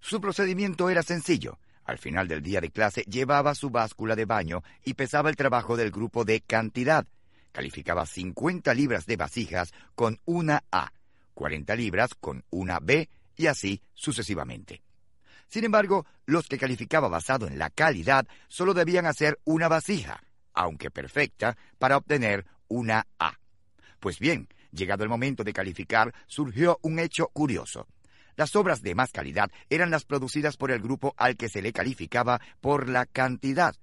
Su 0.00 0.20
procedimiento 0.20 0.90
era 0.90 1.02
sencillo. 1.02 1.58
Al 1.84 1.98
final 1.98 2.28
del 2.28 2.42
día 2.42 2.60
de 2.60 2.70
clase 2.70 3.02
llevaba 3.02 3.54
su 3.54 3.70
báscula 3.70 4.16
de 4.16 4.24
baño 4.24 4.62
y 4.84 4.94
pesaba 4.94 5.30
el 5.30 5.36
trabajo 5.36 5.76
del 5.76 5.90
grupo 5.90 6.24
de 6.24 6.40
cantidad. 6.40 7.06
Calificaba 7.52 8.06
50 8.06 8.74
libras 8.74 9.06
de 9.06 9.16
vasijas 9.16 9.72
con 9.94 10.18
una 10.24 10.64
A, 10.70 10.92
40 11.34 11.74
libras 11.76 12.10
con 12.14 12.44
una 12.50 12.80
B 12.80 13.08
y 13.36 13.46
así 13.46 13.80
sucesivamente. 13.94 14.82
Sin 15.48 15.64
embargo, 15.64 16.06
los 16.24 16.48
que 16.48 16.58
calificaba 16.58 17.08
basado 17.08 17.46
en 17.46 17.58
la 17.58 17.70
calidad 17.70 18.26
solo 18.48 18.74
debían 18.74 19.06
hacer 19.06 19.38
una 19.44 19.68
vasija, 19.68 20.22
aunque 20.54 20.90
perfecta, 20.90 21.56
para 21.78 21.96
obtener 21.96 22.46
una 22.68 23.06
A. 23.18 23.38
Pues 24.00 24.18
bien, 24.18 24.48
llegado 24.76 25.02
el 25.02 25.08
momento 25.08 25.42
de 25.42 25.52
calificar, 25.52 26.14
surgió 26.26 26.78
un 26.82 26.98
hecho 26.98 27.28
curioso. 27.28 27.86
Las 28.36 28.54
obras 28.54 28.82
de 28.82 28.94
más 28.94 29.12
calidad 29.12 29.50
eran 29.70 29.90
las 29.90 30.04
producidas 30.04 30.56
por 30.56 30.70
el 30.70 30.80
grupo 30.80 31.14
al 31.16 31.36
que 31.36 31.48
se 31.48 31.62
le 31.62 31.72
calificaba 31.72 32.40
por 32.60 32.88
la 32.88 33.06
cantidad. 33.06 33.74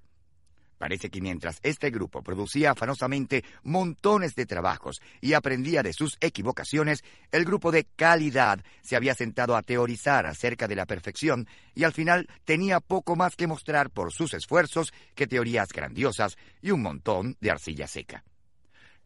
Parece 0.84 1.10
que 1.10 1.22
mientras 1.22 1.60
este 1.64 1.92
grupo 1.92 2.22
producía 2.22 2.72
afanosamente 2.72 3.46
montones 3.64 4.36
de 4.36 4.46
trabajos 4.46 5.02
y 5.22 5.32
aprendía 5.32 5.82
de 5.82 5.94
sus 5.94 6.18
equivocaciones, 6.20 7.06
el 7.32 7.46
grupo 7.46 7.72
de 7.72 7.86
calidad 7.96 8.60
se 8.82 8.98
había 8.98 9.16
sentado 9.16 9.56
a 9.56 9.62
teorizar 9.62 10.26
acerca 10.26 10.68
de 10.68 10.76
la 10.76 10.86
perfección 10.86 11.48
y 11.74 11.86
al 11.86 11.94
final 11.94 12.28
tenía 12.44 12.82
poco 12.82 13.16
más 13.16 13.38
que 13.38 13.48
mostrar 13.48 13.92
por 13.92 14.12
sus 14.12 14.34
esfuerzos 14.34 14.94
que 15.16 15.26
teorías 15.26 15.70
grandiosas 15.70 16.36
y 16.62 16.72
un 16.72 16.82
montón 16.82 17.38
de 17.40 17.52
arcilla 17.52 17.88
seca. 17.88 18.26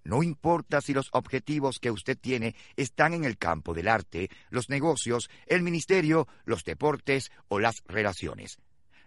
No 0.08 0.24
importa 0.24 0.80
si 0.80 0.94
los 0.94 1.10
objetivos 1.12 1.80
que 1.80 1.92
usted 1.92 2.18
tiene 2.18 2.56
están 2.78 3.14
en 3.14 3.26
el 3.26 3.38
campo 3.38 3.74
del 3.74 3.90
arte, 3.90 4.30
los 4.50 4.70
negocios, 4.70 5.30
el 5.48 5.64
ministerio, 5.64 6.30
los 6.46 6.64
deportes 6.64 7.30
o 7.50 7.60
las 7.60 7.84
relaciones. 7.88 8.58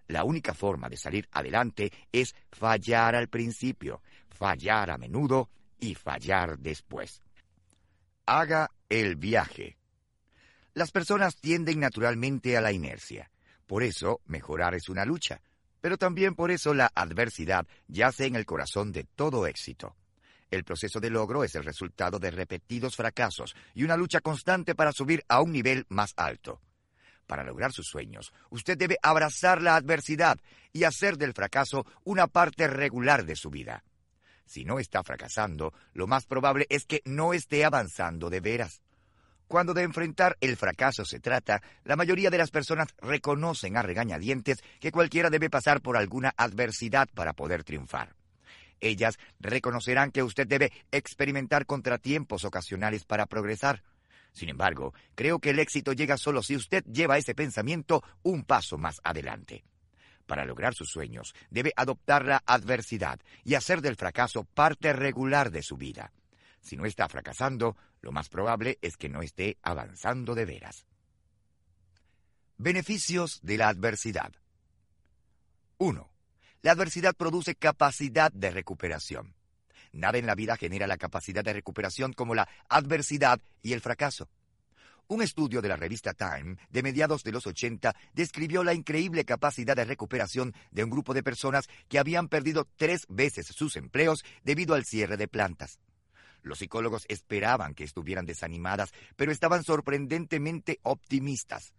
La 0.08 0.24
única 0.24 0.52
forma 0.52 0.90
de 0.90 0.98
salir 0.98 1.26
adelante 1.32 1.90
es 2.12 2.34
fallar 2.52 3.14
al 3.14 3.28
principio, 3.28 4.02
fallar 4.28 4.90
a 4.90 4.98
menudo 4.98 5.48
y 5.78 5.94
fallar 5.94 6.58
después. 6.58 7.22
Haga 8.26 8.70
el 8.90 9.16
viaje. 9.16 9.78
Las 10.74 10.90
personas 10.90 11.36
tienden 11.36 11.80
naturalmente 11.80 12.58
a 12.58 12.60
la 12.60 12.72
inercia. 12.72 13.30
Por 13.66 13.84
eso, 13.84 14.20
mejorar 14.26 14.74
es 14.74 14.90
una 14.90 15.06
lucha. 15.06 15.40
Pero 15.80 15.96
también 15.96 16.34
por 16.34 16.50
eso 16.50 16.74
la 16.74 16.92
adversidad 16.94 17.66
yace 17.88 18.26
en 18.26 18.36
el 18.36 18.44
corazón 18.44 18.92
de 18.92 19.04
todo 19.04 19.46
éxito. 19.46 19.96
El 20.50 20.64
proceso 20.64 20.98
de 20.98 21.10
logro 21.10 21.44
es 21.44 21.54
el 21.54 21.64
resultado 21.64 22.18
de 22.18 22.30
repetidos 22.30 22.96
fracasos 22.96 23.54
y 23.74 23.84
una 23.84 23.96
lucha 23.96 24.20
constante 24.20 24.74
para 24.74 24.92
subir 24.92 25.24
a 25.28 25.40
un 25.40 25.52
nivel 25.52 25.86
más 25.88 26.12
alto. 26.16 26.60
Para 27.26 27.44
lograr 27.44 27.72
sus 27.72 27.86
sueños, 27.86 28.32
usted 28.50 28.76
debe 28.76 28.98
abrazar 29.02 29.62
la 29.62 29.76
adversidad 29.76 30.38
y 30.72 30.82
hacer 30.82 31.16
del 31.16 31.32
fracaso 31.32 31.86
una 32.02 32.26
parte 32.26 32.66
regular 32.66 33.24
de 33.24 33.36
su 33.36 33.50
vida. 33.50 33.84
Si 34.44 34.64
no 34.64 34.80
está 34.80 35.04
fracasando, 35.04 35.72
lo 35.92 36.08
más 36.08 36.26
probable 36.26 36.66
es 36.68 36.84
que 36.84 37.02
no 37.04 37.32
esté 37.32 37.64
avanzando 37.64 38.30
de 38.30 38.40
veras. 38.40 38.82
Cuando 39.46 39.74
de 39.74 39.82
enfrentar 39.82 40.36
el 40.40 40.56
fracaso 40.56 41.04
se 41.04 41.20
trata, 41.20 41.62
la 41.84 41.94
mayoría 41.94 42.30
de 42.30 42.38
las 42.38 42.50
personas 42.50 42.88
reconocen 43.00 43.76
a 43.76 43.82
regañadientes 43.82 44.62
que 44.80 44.90
cualquiera 44.90 45.30
debe 45.30 45.50
pasar 45.50 45.80
por 45.80 45.96
alguna 45.96 46.34
adversidad 46.36 47.08
para 47.14 47.32
poder 47.32 47.62
triunfar. 47.62 48.16
Ellas 48.80 49.18
reconocerán 49.38 50.10
que 50.10 50.22
usted 50.22 50.46
debe 50.46 50.72
experimentar 50.90 51.66
contratiempos 51.66 52.44
ocasionales 52.44 53.04
para 53.04 53.26
progresar. 53.26 53.82
Sin 54.32 54.48
embargo, 54.48 54.94
creo 55.14 55.38
que 55.38 55.50
el 55.50 55.58
éxito 55.58 55.92
llega 55.92 56.16
solo 56.16 56.42
si 56.42 56.56
usted 56.56 56.84
lleva 56.84 57.18
ese 57.18 57.34
pensamiento 57.34 58.02
un 58.22 58.44
paso 58.44 58.78
más 58.78 59.00
adelante. 59.04 59.64
Para 60.26 60.44
lograr 60.44 60.74
sus 60.74 60.90
sueños, 60.90 61.34
debe 61.50 61.72
adoptar 61.74 62.24
la 62.24 62.42
adversidad 62.46 63.18
y 63.42 63.54
hacer 63.54 63.80
del 63.80 63.96
fracaso 63.96 64.44
parte 64.44 64.92
regular 64.92 65.50
de 65.50 65.62
su 65.62 65.76
vida. 65.76 66.12
Si 66.60 66.76
no 66.76 66.86
está 66.86 67.08
fracasando, 67.08 67.76
lo 68.00 68.12
más 68.12 68.28
probable 68.28 68.78
es 68.80 68.96
que 68.96 69.08
no 69.08 69.22
esté 69.22 69.58
avanzando 69.62 70.34
de 70.34 70.44
veras. 70.44 70.86
Beneficios 72.58 73.40
de 73.42 73.56
la 73.56 73.68
adversidad. 73.68 74.32
1. 75.78 76.10
La 76.62 76.72
adversidad 76.72 77.14
produce 77.14 77.54
capacidad 77.54 78.30
de 78.32 78.50
recuperación. 78.50 79.34
Nada 79.92 80.18
en 80.18 80.26
la 80.26 80.34
vida 80.34 80.58
genera 80.58 80.86
la 80.86 80.98
capacidad 80.98 81.42
de 81.42 81.54
recuperación 81.54 82.12
como 82.12 82.34
la 82.34 82.48
adversidad 82.68 83.40
y 83.62 83.72
el 83.72 83.80
fracaso. 83.80 84.28
Un 85.08 85.22
estudio 85.22 85.62
de 85.62 85.68
la 85.68 85.76
revista 85.76 86.12
Time 86.12 86.56
de 86.68 86.82
mediados 86.82 87.24
de 87.24 87.32
los 87.32 87.46
80 87.46 87.96
describió 88.12 88.62
la 88.62 88.74
increíble 88.74 89.24
capacidad 89.24 89.74
de 89.74 89.86
recuperación 89.86 90.54
de 90.70 90.84
un 90.84 90.90
grupo 90.90 91.14
de 91.14 91.22
personas 91.22 91.66
que 91.88 91.98
habían 91.98 92.28
perdido 92.28 92.68
tres 92.76 93.06
veces 93.08 93.46
sus 93.46 93.76
empleos 93.76 94.22
debido 94.44 94.74
al 94.74 94.84
cierre 94.84 95.16
de 95.16 95.28
plantas. 95.28 95.80
Los 96.42 96.58
psicólogos 96.58 97.06
esperaban 97.08 97.74
que 97.74 97.84
estuvieran 97.84 98.26
desanimadas, 98.26 98.92
pero 99.16 99.32
estaban 99.32 99.64
sorprendentemente 99.64 100.78
optimistas. 100.82 101.72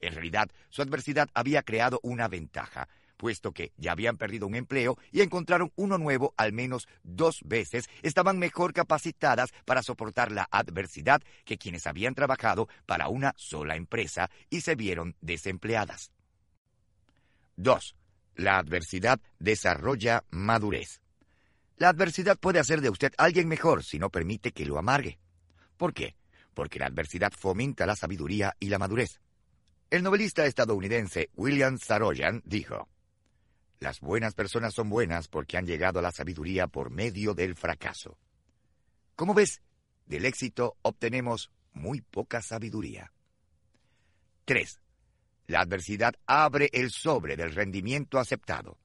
En 0.00 0.12
realidad, 0.12 0.50
su 0.70 0.82
adversidad 0.82 1.30
había 1.34 1.62
creado 1.62 2.00
una 2.02 2.28
ventaja, 2.28 2.88
puesto 3.16 3.52
que 3.52 3.72
ya 3.76 3.92
habían 3.92 4.16
perdido 4.16 4.46
un 4.46 4.54
empleo 4.54 4.98
y 5.10 5.20
encontraron 5.20 5.72
uno 5.76 5.98
nuevo 5.98 6.34
al 6.36 6.52
menos 6.52 6.88
dos 7.02 7.40
veces, 7.44 7.88
estaban 8.02 8.38
mejor 8.38 8.72
capacitadas 8.72 9.52
para 9.64 9.82
soportar 9.82 10.32
la 10.32 10.48
adversidad 10.50 11.22
que 11.44 11.58
quienes 11.58 11.86
habían 11.86 12.14
trabajado 12.14 12.68
para 12.86 13.08
una 13.08 13.34
sola 13.36 13.76
empresa 13.76 14.30
y 14.50 14.60
se 14.60 14.74
vieron 14.74 15.16
desempleadas. 15.20 16.12
2. 17.56 17.96
La 18.36 18.58
adversidad 18.58 19.20
desarrolla 19.38 20.24
madurez. 20.30 21.00
La 21.76 21.88
adversidad 21.88 22.38
puede 22.38 22.60
hacer 22.60 22.80
de 22.80 22.90
usted 22.90 23.12
alguien 23.18 23.48
mejor 23.48 23.84
si 23.84 23.98
no 23.98 24.10
permite 24.10 24.52
que 24.52 24.66
lo 24.66 24.78
amargue. 24.78 25.18
¿Por 25.76 25.92
qué? 25.92 26.16
Porque 26.52 26.78
la 26.78 26.86
adversidad 26.86 27.32
fomenta 27.36 27.86
la 27.86 27.96
sabiduría 27.96 28.54
y 28.60 28.68
la 28.68 28.78
madurez. 28.78 29.20
El 29.90 30.02
novelista 30.02 30.46
estadounidense 30.46 31.30
William 31.36 31.78
Saroyan 31.78 32.42
dijo, 32.44 32.88
las 33.84 34.00
buenas 34.00 34.34
personas 34.34 34.72
son 34.72 34.88
buenas 34.88 35.28
porque 35.28 35.58
han 35.58 35.66
llegado 35.66 35.98
a 35.98 36.02
la 36.02 36.10
sabiduría 36.10 36.68
por 36.68 36.90
medio 36.90 37.34
del 37.34 37.54
fracaso. 37.54 38.16
Como 39.14 39.34
ves, 39.34 39.60
del 40.06 40.24
éxito 40.24 40.78
obtenemos 40.80 41.50
muy 41.74 42.00
poca 42.00 42.40
sabiduría. 42.40 43.12
3. 44.46 44.80
La 45.48 45.60
adversidad 45.60 46.14
abre 46.24 46.70
el 46.72 46.90
sobre 46.90 47.36
del 47.36 47.54
rendimiento 47.54 48.18
aceptado. 48.18 48.78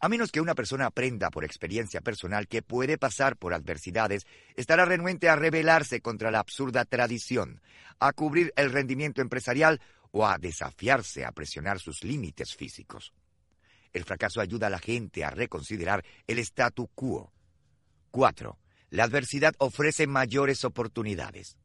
A 0.00 0.08
menos 0.08 0.32
que 0.32 0.40
una 0.40 0.56
persona 0.56 0.86
aprenda 0.86 1.30
por 1.30 1.44
experiencia 1.44 2.00
personal 2.00 2.48
que 2.48 2.60
puede 2.60 2.98
pasar 2.98 3.36
por 3.36 3.54
adversidades, 3.54 4.26
estará 4.56 4.84
renuente 4.84 5.28
a 5.28 5.36
rebelarse 5.36 6.00
contra 6.00 6.32
la 6.32 6.40
absurda 6.40 6.84
tradición, 6.84 7.62
a 8.00 8.12
cubrir 8.12 8.52
el 8.56 8.72
rendimiento 8.72 9.22
empresarial 9.22 9.80
o 10.10 10.26
a 10.26 10.38
desafiarse 10.38 11.24
a 11.24 11.30
presionar 11.30 11.78
sus 11.78 12.02
límites 12.02 12.56
físicos. 12.56 13.12
El 13.92 14.04
fracaso 14.04 14.40
ayuda 14.40 14.68
a 14.68 14.70
la 14.70 14.78
gente 14.78 15.24
a 15.24 15.30
reconsiderar 15.30 16.04
el 16.26 16.38
statu 16.38 16.88
quo. 16.94 17.32
4. 18.10 18.58
La 18.90 19.04
adversidad 19.04 19.54
ofrece 19.58 20.06
mayores 20.06 20.64
oportunidades. 20.64 21.56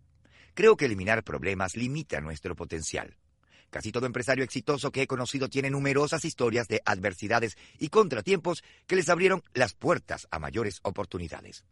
Creo 0.53 0.77
que 0.77 0.85
eliminar 0.85 1.23
problemas 1.23 1.75
limita 1.75 2.21
nuestro 2.21 2.55
potencial. 2.55 3.17
Casi 3.69 3.91
todo 3.91 4.05
empresario 4.05 4.43
exitoso 4.43 4.91
que 4.91 5.01
he 5.01 5.07
conocido 5.07 5.49
tiene 5.49 5.69
numerosas 5.69 6.23
historias 6.23 6.67
de 6.67 6.81
adversidades 6.85 7.57
y 7.79 7.89
contratiempos 7.89 8.63
que 8.87 8.95
les 8.95 9.09
abrieron 9.09 9.43
las 9.53 9.73
puertas 9.73 10.27
a 10.31 10.39
mayores 10.39 10.79
oportunidades. 10.83 11.65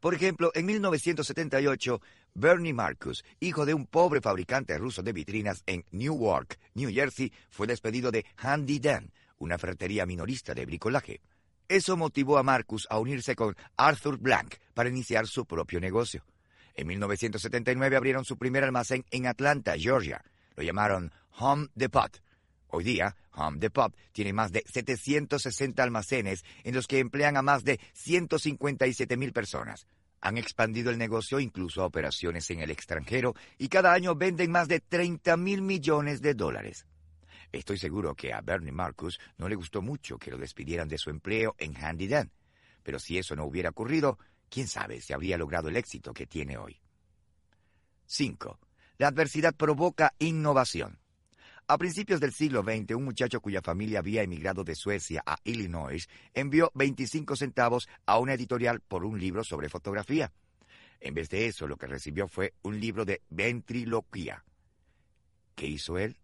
Por 0.00 0.14
ejemplo, 0.14 0.50
en 0.54 0.66
1978, 0.66 2.00
Bernie 2.34 2.74
Marcus, 2.74 3.24
hijo 3.40 3.64
de 3.64 3.74
un 3.74 3.86
pobre 3.86 4.20
fabricante 4.20 4.76
ruso 4.76 5.02
de 5.02 5.12
vitrinas 5.12 5.62
en 5.66 5.84
Newark, 5.90 6.58
New 6.74 6.92
Jersey, 6.92 7.32
fue 7.48 7.66
despedido 7.66 8.10
de 8.10 8.26
Handy 8.36 8.78
Dan, 8.78 9.10
una 9.38 9.58
ferretería 9.58 10.06
minorista 10.06 10.54
de 10.54 10.66
bricolaje. 10.66 11.20
Eso 11.68 11.96
motivó 11.96 12.38
a 12.38 12.42
Marcus 12.42 12.86
a 12.90 12.98
unirse 12.98 13.34
con 13.34 13.56
Arthur 13.76 14.18
Blank 14.18 14.54
para 14.74 14.88
iniciar 14.88 15.26
su 15.26 15.46
propio 15.46 15.80
negocio. 15.80 16.24
En 16.74 16.86
1979 16.86 17.96
abrieron 17.96 18.24
su 18.24 18.36
primer 18.36 18.62
almacén 18.62 19.04
en 19.10 19.26
Atlanta, 19.26 19.76
Georgia. 19.76 20.22
Lo 20.54 20.62
llamaron 20.62 21.12
Home 21.38 21.68
Depot. 21.74 22.22
Hoy 22.68 22.84
día, 22.84 23.16
Home 23.32 23.58
Depot 23.58 23.94
tiene 24.12 24.32
más 24.32 24.52
de 24.52 24.62
760 24.66 25.82
almacenes 25.82 26.44
en 26.64 26.74
los 26.74 26.86
que 26.86 26.98
emplean 26.98 27.36
a 27.36 27.42
más 27.42 27.64
de 27.64 27.80
157 27.94 29.16
mil 29.16 29.32
personas. 29.32 29.86
Han 30.20 30.38
expandido 30.38 30.90
el 30.90 30.98
negocio 30.98 31.40
incluso 31.40 31.82
a 31.82 31.86
operaciones 31.86 32.50
en 32.50 32.60
el 32.60 32.70
extranjero 32.70 33.34
y 33.58 33.68
cada 33.68 33.92
año 33.92 34.14
venden 34.14 34.50
más 34.50 34.68
de 34.68 34.80
30 34.80 35.36
mil 35.36 35.62
millones 35.62 36.20
de 36.20 36.34
dólares. 36.34 36.86
Estoy 37.56 37.78
seguro 37.78 38.14
que 38.14 38.34
a 38.34 38.42
Bernie 38.42 38.70
Marcus 38.70 39.18
no 39.38 39.48
le 39.48 39.54
gustó 39.54 39.80
mucho 39.80 40.18
que 40.18 40.30
lo 40.30 40.36
despidieran 40.36 40.88
de 40.88 40.98
su 40.98 41.08
empleo 41.08 41.54
en 41.56 41.74
Handy 41.74 42.06
Dan, 42.06 42.30
pero 42.82 42.98
si 42.98 43.16
eso 43.16 43.34
no 43.34 43.46
hubiera 43.46 43.70
ocurrido, 43.70 44.18
quién 44.50 44.68
sabe 44.68 45.00
si 45.00 45.14
habría 45.14 45.38
logrado 45.38 45.70
el 45.70 45.76
éxito 45.76 46.12
que 46.12 46.26
tiene 46.26 46.58
hoy. 46.58 46.78
5. 48.04 48.58
La 48.98 49.08
adversidad 49.08 49.54
provoca 49.54 50.12
innovación. 50.18 50.98
A 51.66 51.78
principios 51.78 52.20
del 52.20 52.34
siglo 52.34 52.62
XX, 52.62 52.94
un 52.94 53.04
muchacho 53.04 53.40
cuya 53.40 53.62
familia 53.62 54.00
había 54.00 54.22
emigrado 54.22 54.62
de 54.62 54.74
Suecia 54.74 55.22
a 55.24 55.38
Illinois 55.42 56.08
envió 56.34 56.70
25 56.74 57.36
centavos 57.36 57.88
a 58.04 58.18
una 58.18 58.34
editorial 58.34 58.80
por 58.80 59.04
un 59.04 59.18
libro 59.18 59.42
sobre 59.42 59.70
fotografía. 59.70 60.30
En 61.00 61.14
vez 61.14 61.30
de 61.30 61.46
eso, 61.46 61.66
lo 61.66 61.78
que 61.78 61.86
recibió 61.86 62.28
fue 62.28 62.52
un 62.62 62.78
libro 62.78 63.06
de 63.06 63.22
ventriloquía. 63.30 64.44
¿Qué 65.54 65.66
hizo 65.66 65.98
él? 65.98 66.18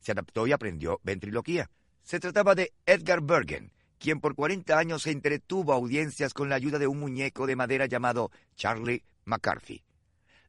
Se 0.00 0.12
adaptó 0.12 0.46
y 0.46 0.52
aprendió 0.52 1.00
ventriloquía. 1.04 1.70
Se 2.02 2.18
trataba 2.18 2.54
de 2.54 2.72
Edgar 2.86 3.20
Bergen, 3.22 3.72
quien 3.98 4.20
por 4.20 4.34
40 4.34 4.76
años 4.78 5.02
se 5.02 5.10
entretuvo 5.10 5.72
a 5.72 5.76
audiencias 5.76 6.34
con 6.34 6.48
la 6.48 6.56
ayuda 6.56 6.78
de 6.78 6.86
un 6.86 6.98
muñeco 6.98 7.46
de 7.46 7.56
madera 7.56 7.86
llamado 7.86 8.30
Charlie 8.56 9.04
McCarthy. 9.26 9.82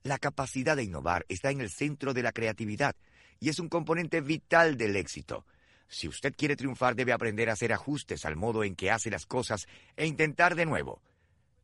La 0.04 0.18
capacidad 0.18 0.76
de 0.76 0.84
innovar 0.84 1.26
está 1.30 1.52
en 1.52 1.62
el 1.62 1.70
centro 1.70 2.14
de 2.14 2.24
la 2.24 2.32
creatividad 2.32 2.96
y 3.40 3.50
es 3.50 3.60
un 3.60 3.70
componente 3.70 4.22
vital 4.22 4.78
del 4.78 4.96
éxito. 4.96 5.46
Si 5.88 6.08
usted 6.08 6.34
quiere 6.36 6.56
triunfar 6.56 6.96
debe 6.96 7.12
aprender 7.12 7.50
a 7.50 7.54
hacer 7.54 7.74
ajustes 7.74 8.26
al 8.26 8.38
modo 8.38 8.64
en 8.64 8.76
que 8.76 8.90
hace 8.90 9.12
las 9.12 9.26
cosas 9.26 9.68
e 9.98 10.08
intentar 10.08 10.56
de 10.56 10.66
nuevo. 10.66 11.02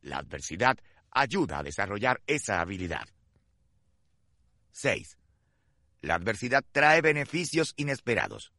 La 0.02 0.18
adversidad 0.18 0.76
ayuda 1.10 1.58
a 1.58 1.62
desarrollar 1.62 2.20
esa 2.26 2.60
habilidad. 2.60 3.08
6. 4.72 5.16
La 6.00 6.14
adversidad 6.14 6.64
trae 6.70 7.00
beneficios 7.00 7.74
inesperados. 7.76 8.52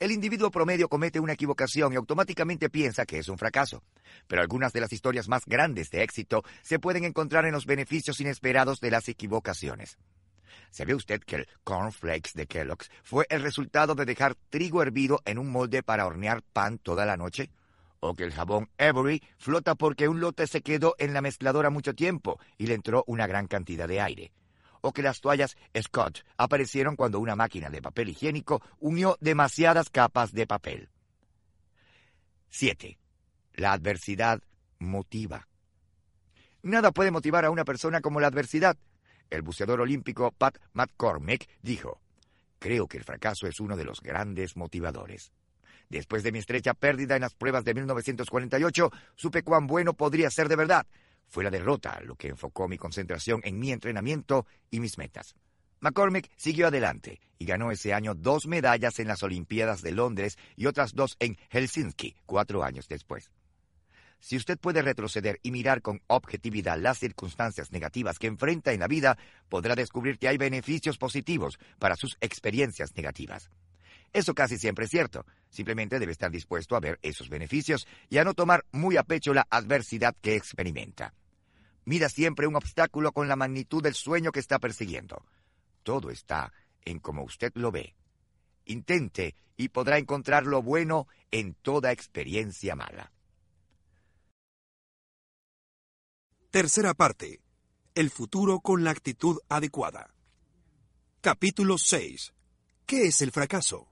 El 0.00 0.12
individuo 0.12 0.50
promedio 0.50 0.88
comete 0.88 1.18
una 1.18 1.32
equivocación 1.32 1.92
y 1.92 1.96
automáticamente 1.96 2.70
piensa 2.70 3.04
que 3.04 3.18
es 3.18 3.28
un 3.28 3.36
fracaso. 3.36 3.82
Pero 4.28 4.42
algunas 4.42 4.72
de 4.72 4.80
las 4.80 4.92
historias 4.92 5.28
más 5.28 5.44
grandes 5.46 5.90
de 5.90 6.02
éxito 6.02 6.44
se 6.62 6.78
pueden 6.78 7.04
encontrar 7.04 7.46
en 7.46 7.52
los 7.52 7.66
beneficios 7.66 8.20
inesperados 8.20 8.80
de 8.80 8.92
las 8.92 9.08
equivocaciones. 9.08 9.98
¿Sabe 10.70 10.94
usted 10.94 11.20
que 11.22 11.36
el 11.36 11.48
cornflakes 11.64 12.32
de 12.34 12.46
Kellogg's 12.46 12.90
fue 13.02 13.26
el 13.30 13.42
resultado 13.42 13.94
de 13.94 14.04
dejar 14.04 14.36
trigo 14.50 14.82
hervido 14.82 15.20
en 15.24 15.38
un 15.38 15.50
molde 15.50 15.82
para 15.82 16.06
hornear 16.06 16.42
pan 16.42 16.78
toda 16.78 17.06
la 17.06 17.16
noche? 17.16 17.50
¿O 18.00 18.14
que 18.14 18.24
el 18.24 18.32
jabón 18.32 18.70
Avery 18.78 19.22
flota 19.38 19.74
porque 19.74 20.06
un 20.06 20.20
lote 20.20 20.46
se 20.46 20.60
quedó 20.60 20.94
en 20.98 21.14
la 21.14 21.22
mezcladora 21.22 21.70
mucho 21.70 21.94
tiempo 21.94 22.38
y 22.56 22.66
le 22.66 22.74
entró 22.74 23.02
una 23.08 23.26
gran 23.26 23.48
cantidad 23.48 23.88
de 23.88 24.00
aire? 24.00 24.32
¿O 24.80 24.92
que 24.92 25.02
las 25.02 25.20
toallas 25.20 25.56
Scott 25.80 26.24
aparecieron 26.36 26.96
cuando 26.96 27.20
una 27.20 27.36
máquina 27.36 27.70
de 27.70 27.82
papel 27.82 28.10
higiénico 28.10 28.62
unió 28.78 29.16
demasiadas 29.20 29.90
capas 29.90 30.32
de 30.32 30.46
papel? 30.46 30.88
7. 32.48 32.98
La 33.54 33.72
adversidad 33.72 34.40
motiva. 34.78 35.48
Nada 36.62 36.92
puede 36.92 37.10
motivar 37.10 37.44
a 37.44 37.50
una 37.50 37.64
persona 37.64 38.00
como 38.00 38.20
la 38.20 38.28
adversidad. 38.28 38.76
El 39.30 39.42
buceador 39.42 39.80
olímpico 39.80 40.32
Pat 40.32 40.58
McCormick 40.72 41.48
dijo, 41.62 42.00
Creo 42.58 42.88
que 42.88 42.96
el 42.96 43.04
fracaso 43.04 43.46
es 43.46 43.60
uno 43.60 43.76
de 43.76 43.84
los 43.84 44.00
grandes 44.00 44.56
motivadores. 44.56 45.32
Después 45.88 46.22
de 46.22 46.32
mi 46.32 46.38
estrecha 46.38 46.74
pérdida 46.74 47.14
en 47.14 47.22
las 47.22 47.34
pruebas 47.34 47.64
de 47.64 47.74
1948, 47.74 48.90
supe 49.14 49.42
cuán 49.42 49.66
bueno 49.66 49.94
podría 49.94 50.30
ser 50.30 50.48
de 50.48 50.56
verdad. 50.56 50.86
Fue 51.28 51.44
la 51.44 51.50
derrota 51.50 52.00
lo 52.04 52.16
que 52.16 52.28
enfocó 52.28 52.68
mi 52.68 52.78
concentración 52.78 53.40
en 53.44 53.58
mi 53.58 53.70
entrenamiento 53.70 54.46
y 54.70 54.80
mis 54.80 54.98
metas. 54.98 55.34
McCormick 55.80 56.30
siguió 56.36 56.66
adelante 56.66 57.20
y 57.38 57.44
ganó 57.44 57.70
ese 57.70 57.94
año 57.94 58.14
dos 58.14 58.46
medallas 58.46 58.98
en 58.98 59.06
las 59.06 59.22
Olimpiadas 59.22 59.82
de 59.82 59.92
Londres 59.92 60.36
y 60.56 60.66
otras 60.66 60.94
dos 60.94 61.16
en 61.20 61.36
Helsinki 61.50 62.16
cuatro 62.26 62.64
años 62.64 62.88
después. 62.88 63.30
Si 64.20 64.36
usted 64.36 64.58
puede 64.58 64.82
retroceder 64.82 65.38
y 65.44 65.52
mirar 65.52 65.80
con 65.80 66.02
objetividad 66.08 66.76
las 66.78 66.98
circunstancias 66.98 67.70
negativas 67.70 68.18
que 68.18 68.26
enfrenta 68.26 68.72
en 68.72 68.80
la 68.80 68.88
vida, 68.88 69.16
podrá 69.48 69.76
descubrir 69.76 70.18
que 70.18 70.26
hay 70.26 70.36
beneficios 70.36 70.98
positivos 70.98 71.58
para 71.78 71.94
sus 71.94 72.16
experiencias 72.20 72.96
negativas. 72.96 73.48
Eso 74.12 74.34
casi 74.34 74.58
siempre 74.58 74.86
es 74.86 74.90
cierto. 74.90 75.26
Simplemente 75.50 75.98
debe 75.98 76.12
estar 76.12 76.30
dispuesto 76.30 76.76
a 76.76 76.80
ver 76.80 76.98
esos 77.02 77.28
beneficios 77.28 77.86
y 78.08 78.18
a 78.18 78.24
no 78.24 78.34
tomar 78.34 78.64
muy 78.72 78.96
a 78.96 79.02
pecho 79.02 79.34
la 79.34 79.46
adversidad 79.50 80.16
que 80.20 80.36
experimenta. 80.36 81.14
Mida 81.84 82.08
siempre 82.08 82.46
un 82.46 82.56
obstáculo 82.56 83.12
con 83.12 83.28
la 83.28 83.36
magnitud 83.36 83.82
del 83.82 83.94
sueño 83.94 84.32
que 84.32 84.40
está 84.40 84.58
persiguiendo. 84.58 85.24
Todo 85.82 86.10
está 86.10 86.52
en 86.84 86.98
cómo 86.98 87.22
usted 87.22 87.52
lo 87.54 87.70
ve. 87.70 87.94
Intente 88.66 89.34
y 89.56 89.68
podrá 89.68 89.98
encontrar 89.98 90.44
lo 90.46 90.62
bueno 90.62 91.08
en 91.30 91.54
toda 91.54 91.92
experiencia 91.92 92.76
mala. 92.76 93.12
Tercera 96.50 96.94
parte. 96.94 97.40
El 97.94 98.10
futuro 98.10 98.60
con 98.60 98.84
la 98.84 98.90
actitud 98.90 99.38
adecuada. 99.48 100.14
Capítulo 101.20 101.76
6. 101.78 102.32
¿Qué 102.86 103.02
es 103.08 103.20
el 103.22 103.32
fracaso? 103.32 103.90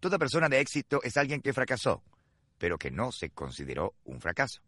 Toda 0.00 0.18
persona 0.18 0.48
de 0.48 0.60
éxito 0.60 1.00
es 1.02 1.16
alguien 1.16 1.40
que 1.40 1.52
fracasó, 1.52 2.04
pero 2.56 2.78
que 2.78 2.90
no 2.90 3.10
se 3.10 3.30
consideró 3.30 3.94
un 4.04 4.20
fracaso. 4.20 4.62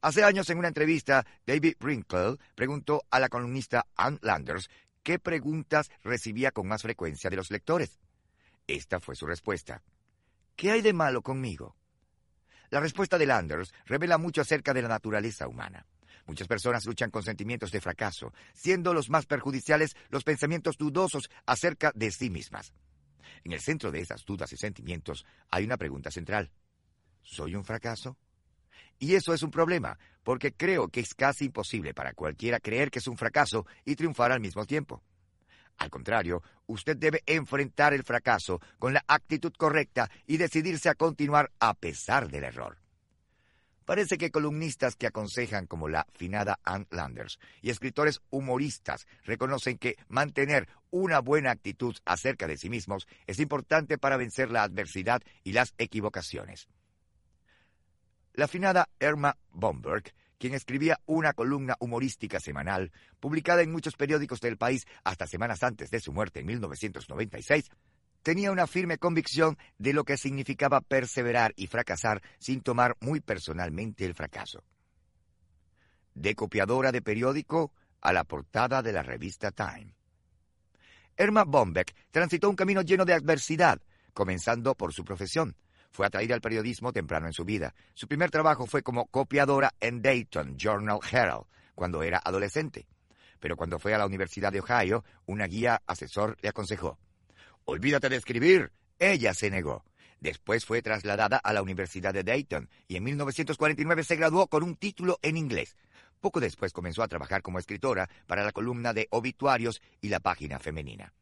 Hace 0.00 0.24
años 0.24 0.48
en 0.48 0.58
una 0.58 0.68
entrevista, 0.68 1.26
David 1.46 1.76
Brinkle 1.78 2.36
preguntó 2.54 3.04
a 3.10 3.20
la 3.20 3.28
columnista 3.28 3.86
Ann 3.94 4.18
Landers 4.22 4.68
qué 5.02 5.18
preguntas 5.18 5.90
recibía 6.02 6.50
con 6.50 6.66
más 6.66 6.82
frecuencia 6.82 7.28
de 7.28 7.36
los 7.36 7.50
lectores. 7.50 8.00
Esta 8.66 9.00
fue 9.00 9.16
su 9.16 9.26
respuesta. 9.26 9.82
¿Qué 10.56 10.70
hay 10.70 10.80
de 10.80 10.94
malo 10.94 11.20
conmigo? 11.20 11.76
La 12.70 12.80
respuesta 12.80 13.18
de 13.18 13.26
Landers 13.26 13.72
revela 13.84 14.16
mucho 14.16 14.40
acerca 14.40 14.72
de 14.72 14.82
la 14.82 14.88
naturaleza 14.88 15.46
humana. 15.46 15.86
Muchas 16.26 16.48
personas 16.48 16.86
luchan 16.86 17.10
con 17.10 17.22
sentimientos 17.22 17.70
de 17.70 17.82
fracaso, 17.82 18.32
siendo 18.54 18.94
los 18.94 19.10
más 19.10 19.26
perjudiciales 19.26 19.94
los 20.08 20.24
pensamientos 20.24 20.78
dudosos 20.78 21.28
acerca 21.44 21.92
de 21.94 22.10
sí 22.10 22.30
mismas. 22.30 22.72
En 23.44 23.52
el 23.52 23.60
centro 23.60 23.90
de 23.90 24.00
esas 24.00 24.24
dudas 24.24 24.52
y 24.52 24.56
sentimientos 24.56 25.24
hay 25.50 25.64
una 25.64 25.76
pregunta 25.76 26.10
central. 26.10 26.50
¿Soy 27.22 27.54
un 27.54 27.64
fracaso? 27.64 28.16
Y 28.98 29.14
eso 29.14 29.34
es 29.34 29.42
un 29.42 29.50
problema, 29.50 29.98
porque 30.22 30.52
creo 30.52 30.88
que 30.88 31.00
es 31.00 31.14
casi 31.14 31.46
imposible 31.46 31.94
para 31.94 32.12
cualquiera 32.12 32.60
creer 32.60 32.90
que 32.90 32.98
es 32.98 33.06
un 33.06 33.16
fracaso 33.16 33.66
y 33.84 33.96
triunfar 33.96 34.32
al 34.32 34.40
mismo 34.40 34.64
tiempo. 34.64 35.02
Al 35.78 35.90
contrario, 35.90 36.42
usted 36.66 36.96
debe 36.96 37.22
enfrentar 37.26 37.94
el 37.94 38.04
fracaso 38.04 38.60
con 38.78 38.94
la 38.94 39.04
actitud 39.08 39.52
correcta 39.56 40.10
y 40.26 40.36
decidirse 40.36 40.88
a 40.88 40.94
continuar 40.94 41.50
a 41.58 41.74
pesar 41.74 42.30
del 42.30 42.44
error. 42.44 42.83
Parece 43.84 44.16
que 44.16 44.30
columnistas 44.30 44.96
que 44.96 45.06
aconsejan 45.06 45.66
como 45.66 45.88
la 45.88 46.06
finada 46.14 46.58
Ann 46.64 46.86
Landers 46.90 47.38
y 47.60 47.70
escritores 47.70 48.22
humoristas 48.30 49.06
reconocen 49.24 49.76
que 49.76 49.96
mantener 50.08 50.68
una 50.90 51.20
buena 51.20 51.50
actitud 51.50 51.94
acerca 52.06 52.46
de 52.46 52.56
sí 52.56 52.70
mismos 52.70 53.06
es 53.26 53.40
importante 53.40 53.98
para 53.98 54.16
vencer 54.16 54.50
la 54.50 54.62
adversidad 54.62 55.20
y 55.42 55.52
las 55.52 55.74
equivocaciones. 55.76 56.68
La 58.32 58.48
finada 58.48 58.88
Irma 59.00 59.36
Bomberg, 59.50 60.12
quien 60.38 60.54
escribía 60.54 60.98
una 61.06 61.34
columna 61.34 61.76
humorística 61.78 62.40
semanal, 62.40 62.90
publicada 63.20 63.62
en 63.62 63.70
muchos 63.70 63.96
periódicos 63.96 64.40
del 64.40 64.56
país 64.56 64.86
hasta 65.04 65.26
semanas 65.26 65.62
antes 65.62 65.90
de 65.90 66.00
su 66.00 66.12
muerte 66.12 66.40
en 66.40 66.46
1996, 66.46 67.70
tenía 68.24 68.50
una 68.50 68.66
firme 68.66 68.98
convicción 68.98 69.56
de 69.78 69.92
lo 69.92 70.02
que 70.04 70.16
significaba 70.16 70.80
perseverar 70.80 71.52
y 71.56 71.68
fracasar 71.68 72.22
sin 72.38 72.62
tomar 72.62 72.96
muy 73.00 73.20
personalmente 73.20 74.04
el 74.06 74.14
fracaso. 74.14 74.64
De 76.14 76.34
copiadora 76.34 76.90
de 76.90 77.02
periódico 77.02 77.72
a 78.00 78.12
la 78.12 78.24
portada 78.24 78.82
de 78.82 78.92
la 78.92 79.02
revista 79.02 79.52
Time. 79.52 79.94
Erma 81.16 81.44
Bombeck 81.44 81.94
transitó 82.10 82.48
un 82.48 82.56
camino 82.56 82.80
lleno 82.80 83.04
de 83.04 83.12
adversidad, 83.12 83.80
comenzando 84.14 84.74
por 84.74 84.94
su 84.94 85.04
profesión. 85.04 85.54
Fue 85.90 86.06
atraída 86.06 86.34
al 86.34 86.40
periodismo 86.40 86.92
temprano 86.92 87.26
en 87.26 87.34
su 87.34 87.44
vida. 87.44 87.74
Su 87.92 88.08
primer 88.08 88.30
trabajo 88.30 88.66
fue 88.66 88.82
como 88.82 89.06
copiadora 89.06 89.74
en 89.80 90.00
Dayton 90.00 90.56
Journal 90.56 90.98
Herald, 91.08 91.44
cuando 91.74 92.02
era 92.02 92.22
adolescente. 92.24 92.88
Pero 93.38 93.56
cuando 93.56 93.78
fue 93.78 93.92
a 93.92 93.98
la 93.98 94.06
Universidad 94.06 94.50
de 94.50 94.60
Ohio, 94.60 95.04
una 95.26 95.46
guía 95.46 95.82
asesor 95.86 96.36
le 96.40 96.48
aconsejó, 96.48 96.98
Olvídate 97.66 98.10
de 98.10 98.16
escribir. 98.16 98.72
Ella 98.98 99.32
se 99.32 99.50
negó. 99.50 99.84
Después 100.20 100.66
fue 100.66 100.82
trasladada 100.82 101.38
a 101.38 101.52
la 101.54 101.62
Universidad 101.62 102.12
de 102.12 102.22
Dayton 102.22 102.68
y 102.88 102.96
en 102.96 103.04
1949 103.04 104.04
se 104.04 104.16
graduó 104.16 104.48
con 104.48 104.62
un 104.62 104.76
título 104.76 105.18
en 105.22 105.38
inglés. 105.38 105.76
Poco 106.20 106.40
después 106.40 106.72
comenzó 106.72 107.02
a 107.02 107.08
trabajar 107.08 107.42
como 107.42 107.58
escritora 107.58 108.08
para 108.26 108.44
la 108.44 108.52
columna 108.52 108.92
de 108.92 109.08
obituarios 109.10 109.80
y 110.00 110.08
la 110.08 110.20
página 110.20 110.58
femenina. 110.58 111.14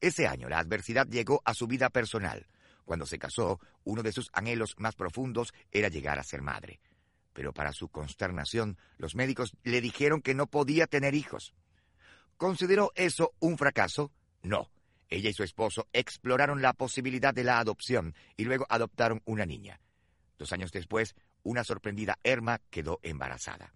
Ese 0.00 0.26
año 0.26 0.48
la 0.48 0.58
adversidad 0.58 1.06
llegó 1.06 1.42
a 1.44 1.54
su 1.54 1.66
vida 1.66 1.90
personal. 1.90 2.46
Cuando 2.84 3.06
se 3.06 3.18
casó, 3.18 3.60
uno 3.84 4.02
de 4.02 4.12
sus 4.12 4.30
anhelos 4.32 4.74
más 4.78 4.94
profundos 4.94 5.52
era 5.70 5.88
llegar 5.88 6.18
a 6.18 6.24
ser 6.24 6.42
madre. 6.42 6.80
Pero 7.34 7.52
para 7.52 7.72
su 7.72 7.88
consternación, 7.88 8.78
los 8.96 9.14
médicos 9.14 9.56
le 9.62 9.80
dijeron 9.80 10.22
que 10.22 10.34
no 10.34 10.46
podía 10.46 10.86
tener 10.86 11.14
hijos. 11.14 11.54
¿Consideró 12.38 12.92
eso 12.94 13.34
un 13.40 13.56
fracaso? 13.58 14.10
No. 14.42 14.70
Ella 15.12 15.28
y 15.28 15.34
su 15.34 15.42
esposo 15.42 15.88
exploraron 15.92 16.62
la 16.62 16.72
posibilidad 16.72 17.34
de 17.34 17.44
la 17.44 17.58
adopción 17.58 18.14
y 18.34 18.44
luego 18.44 18.66
adoptaron 18.70 19.20
una 19.26 19.44
niña. 19.44 19.78
Dos 20.38 20.54
años 20.54 20.72
después, 20.72 21.14
una 21.42 21.64
sorprendida 21.64 22.18
Erma 22.22 22.62
quedó 22.70 22.98
embarazada. 23.02 23.74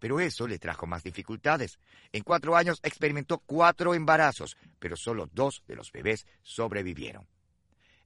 Pero 0.00 0.18
eso 0.18 0.48
le 0.48 0.58
trajo 0.58 0.84
más 0.86 1.04
dificultades. 1.04 1.78
En 2.10 2.24
cuatro 2.24 2.56
años 2.56 2.80
experimentó 2.82 3.38
cuatro 3.38 3.94
embarazos, 3.94 4.56
pero 4.80 4.96
solo 4.96 5.28
dos 5.32 5.62
de 5.68 5.76
los 5.76 5.92
bebés 5.92 6.26
sobrevivieron. 6.42 7.28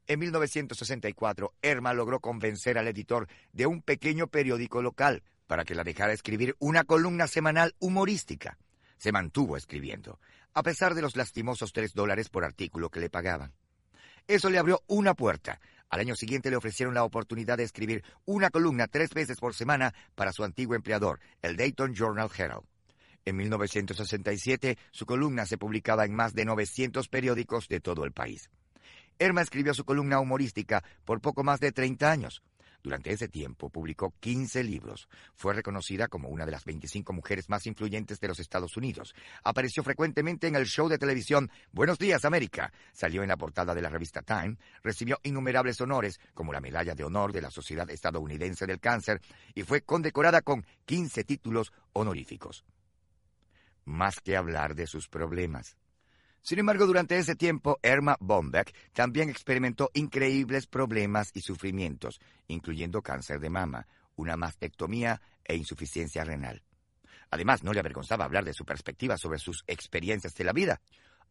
En 0.07 0.18
1964, 0.18 1.55
Erma 1.62 1.94
logró 1.94 2.20
convencer 2.20 2.76
al 2.76 2.88
editor 2.88 3.28
de 3.53 3.66
un 3.66 3.80
pequeño 3.80 4.26
periódico 4.26 4.82
local 4.82 5.22
para 5.46 5.64
que 5.64 5.74
la 5.74 5.84
dejara 5.84 6.12
escribir 6.12 6.55
una 6.59 6.84
columna 6.84 7.28
semanal 7.28 7.74
humorística. 7.78 8.59
Se 8.98 9.11
mantuvo 9.11 9.57
escribiendo, 9.57 10.20
a 10.55 10.62
pesar 10.62 10.94
de 10.94 11.03
los 11.03 11.16
lastimosos 11.16 11.72
tres 11.72 11.94
dólares 11.94 12.28
por 12.28 12.44
artículo 12.44 12.90
que 12.90 13.00
le 13.00 13.11
pagaban. 13.11 13.53
Eso 14.26 14.50
le 14.50 14.59
abrió 14.59 14.82
una 14.86 15.14
puerta, 15.14 15.61
al 15.92 16.00
año 16.00 16.14
siguiente 16.14 16.48
le 16.50 16.57
ofrecieron 16.57 16.94
la 16.94 17.05
oportunidad 17.05 17.59
de 17.59 17.64
escribir 17.64 18.03
una 18.24 18.48
columna 18.48 18.86
tres 18.86 19.11
veces 19.11 19.38
por 19.38 19.55
semana 19.55 19.92
para 20.14 20.32
su 20.32 20.42
antiguo 20.42 20.74
empleador, 20.74 21.20
el 21.42 21.57
Dayton 21.57 21.94
Journal 21.94 22.30
Herald. 22.34 22.64
En 23.26 23.36
1967, 23.36 24.78
su 24.90 25.05
columna 25.05 25.44
se 25.44 25.59
publicaba 25.59 26.07
en 26.07 26.14
más 26.14 26.32
de 26.32 26.46
900 26.46 27.09
periódicos 27.09 27.68
de 27.68 27.80
todo 27.80 28.05
el 28.05 28.12
país. 28.12 28.48
Erma 29.18 29.42
escribió 29.42 29.74
su 29.74 29.84
columna 29.84 30.18
humorística 30.18 30.82
por 31.05 31.20
poco 31.20 31.44
más 31.44 31.61
de 31.61 31.72
30 31.72 32.11
años. 32.11 32.42
Durante 32.82 33.12
ese 33.12 33.28
tiempo 33.28 33.70
publicó 33.70 34.12
15 34.18 34.64
libros. 34.64 35.08
Fue 35.34 35.54
reconocida 35.54 36.08
como 36.08 36.28
una 36.28 36.44
de 36.44 36.50
las 36.50 36.64
25 36.64 37.12
mujeres 37.12 37.48
más 37.48 37.66
influyentes 37.66 38.18
de 38.18 38.26
los 38.26 38.40
Estados 38.40 38.76
Unidos. 38.76 39.14
Apareció 39.44 39.84
frecuentemente 39.84 40.48
en 40.48 40.56
el 40.56 40.66
show 40.66 40.88
de 40.88 40.98
televisión 40.98 41.50
Buenos 41.70 41.98
Días 41.98 42.24
América. 42.24 42.72
Salió 42.92 43.22
en 43.22 43.28
la 43.28 43.36
portada 43.36 43.72
de 43.74 43.82
la 43.82 43.88
revista 43.88 44.22
Time. 44.22 44.56
Recibió 44.82 45.18
innumerables 45.22 45.80
honores 45.80 46.18
como 46.34 46.52
la 46.52 46.60
Medalla 46.60 46.96
de 46.96 47.04
Honor 47.04 47.32
de 47.32 47.42
la 47.42 47.50
Sociedad 47.50 47.88
Estadounidense 47.88 48.66
del 48.66 48.80
Cáncer 48.80 49.20
y 49.54 49.62
fue 49.62 49.82
condecorada 49.82 50.42
con 50.42 50.66
15 50.86 51.22
títulos 51.22 51.72
honoríficos. 51.92 52.64
Más 53.84 54.20
que 54.20 54.36
hablar 54.36 54.74
de 54.74 54.88
sus 54.88 55.08
problemas. 55.08 55.76
Sin 56.43 56.59
embargo, 56.59 56.86
durante 56.86 57.16
ese 57.16 57.36
tiempo, 57.36 57.78
Erma 57.82 58.16
Bombeck 58.18 58.74
también 58.93 59.30
experimentó 59.30 59.90
increíbles 59.95 60.66
problemas 60.66 61.30
y 61.34 61.40
sufrimientos, 61.40 62.20
incluyendo 62.49 63.01
cáncer 63.01 63.38
de 63.38 63.49
mama, 63.49 63.86
una 64.16 64.36
mastectomía 64.36 65.22
e 65.45 65.55
insuficiencia 65.55 66.24
renal. 66.24 66.62
Además, 67.30 67.62
no 67.62 67.72
le 67.72 67.78
avergonzaba 67.78 68.24
hablar 68.24 68.45
de 68.45 68.55
su 68.55 68.64
perspectiva 68.64 69.16
sobre 69.16 69.38
sus 69.38 69.62
experiencias 69.68 70.34
de 70.34 70.45
la 70.45 70.53
vida. 70.53 70.80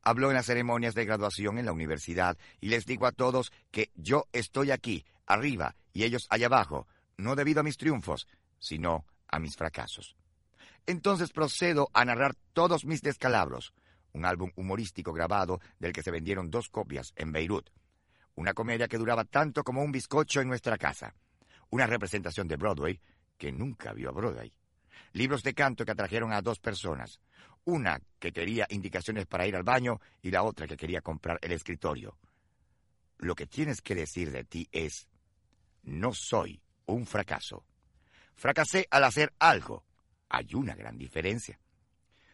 Habló 0.02 0.30
en 0.30 0.36
las 0.36 0.46
ceremonias 0.46 0.96
de 0.96 1.06
graduación 1.06 1.58
en 1.60 1.66
la 1.66 1.74
universidad 1.74 2.38
y 2.62 2.70
les 2.70 2.86
digo 2.86 3.06
a 3.06 3.12
todos 3.12 3.52
que 3.70 3.92
yo 3.96 4.28
estoy 4.32 4.72
aquí, 4.72 5.06
arriba, 5.26 5.76
y 5.94 6.04
ellos 6.04 6.26
allá 6.30 6.48
abajo, 6.48 6.88
no 7.18 7.36
debido 7.36 7.60
a 7.60 7.64
mis 7.64 7.78
triunfos, 7.78 8.28
sino 8.60 9.06
a 9.28 9.40
mis 9.40 9.58
fracasos. 9.58 10.16
Entonces 10.88 11.32
procedo 11.32 11.90
a 11.94 12.06
narrar 12.06 12.34
todos 12.54 12.86
mis 12.86 13.02
descalabros, 13.02 13.74
un 14.14 14.26
álbum 14.26 14.52
humorístico 14.56 15.14
grabado 15.14 15.60
del 15.80 15.94
que 15.94 16.04
se 16.04 16.12
vendieron 16.12 16.50
dos 16.50 16.70
copias 16.70 17.14
en 17.16 17.32
Beirut. 17.32 17.70
Una 18.36 18.54
comedia 18.54 18.88
que 18.88 18.98
duraba 18.98 19.26
tanto 19.26 19.64
como 19.64 19.84
un 19.84 19.92
bizcocho 19.92 20.42
en 20.42 20.48
nuestra 20.48 20.78
casa. 20.78 21.14
Una 21.70 21.88
representación 21.88 22.48
de 22.48 22.58
Broadway 22.58 23.00
que 23.38 23.52
nunca 23.52 23.94
vio 23.94 24.10
a 24.10 24.14
Broadway. 24.14 24.54
Libros 25.14 25.44
de 25.44 25.54
canto 25.54 25.86
que 25.86 25.92
atrajeron 25.92 26.32
a 26.32 26.42
dos 26.42 26.60
personas. 26.60 27.20
Una 27.66 28.02
que 28.20 28.32
quería 28.32 28.68
indicaciones 28.70 29.26
para 29.26 29.48
ir 29.48 29.56
al 29.56 29.64
baño 29.64 30.00
y 30.22 30.32
la 30.32 30.44
otra 30.44 30.68
que 30.68 30.78
quería 30.78 31.02
comprar 31.02 31.40
el 31.42 31.52
escritorio. 31.52 32.18
Lo 33.18 33.36
que 33.36 33.46
tienes 33.46 33.82
que 33.82 33.94
decir 33.94 34.32
de 34.32 34.44
ti 34.44 34.68
es, 34.72 35.08
no 35.84 36.14
soy 36.14 36.62
un 36.88 37.06
fracaso. 37.06 37.66
Fracasé 38.36 38.88
al 38.90 39.04
hacer 39.04 39.34
algo. 39.38 39.84
Hay 40.30 40.56
una 40.56 40.74
gran 40.74 40.98
diferencia. 40.98 41.60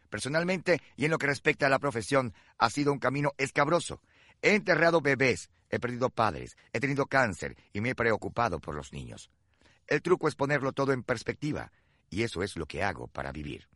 Personalmente, 0.10 0.82
y 0.96 1.06
en 1.06 1.12
lo 1.12 1.18
que 1.18 1.28
respecta 1.28 1.68
a 1.68 1.70
la 1.70 1.80
profesión, 1.80 2.34
ha 2.58 2.70
sido 2.70 2.94
un 2.94 3.00
camino 3.00 3.34
escabroso. 3.38 4.02
He 4.42 4.56
enterrado 4.56 5.02
bebés, 5.02 5.50
he 5.70 5.80
perdido 5.80 6.10
padres, 6.10 6.56
he 6.74 6.80
tenido 6.80 7.06
cáncer 7.08 7.56
y 7.74 7.82
me 7.82 7.90
he 7.90 7.96
preocupado 7.96 8.60
por 8.60 8.76
los 8.76 8.94
niños. 8.94 9.30
El 9.88 10.02
truco 10.02 10.28
es 10.28 10.36
ponerlo 10.36 10.74
todo 10.74 10.94
en 10.94 11.04
perspectiva, 11.04 11.72
y 12.10 12.24
eso 12.24 12.44
es 12.44 12.56
lo 12.58 12.66
que 12.66 12.84
hago 12.84 13.08
para 13.08 13.32
vivir. 13.32 13.68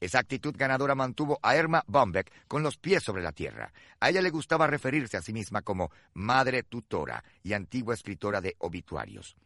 Esa 0.00 0.18
actitud 0.18 0.54
ganadora 0.56 0.94
mantuvo 0.94 1.38
a 1.42 1.56
Erma 1.56 1.82
Bombeck 1.86 2.30
con 2.46 2.62
los 2.62 2.76
pies 2.76 3.02
sobre 3.02 3.22
la 3.22 3.32
tierra. 3.32 3.72
A 4.00 4.10
ella 4.10 4.20
le 4.20 4.30
gustaba 4.30 4.66
referirse 4.66 5.16
a 5.16 5.22
sí 5.22 5.32
misma 5.32 5.62
como 5.62 5.90
madre 6.12 6.62
tutora 6.62 7.24
y 7.42 7.52
antigua 7.52 7.94
escritora 7.94 8.40
de 8.40 8.54
obituarios. 8.58 9.36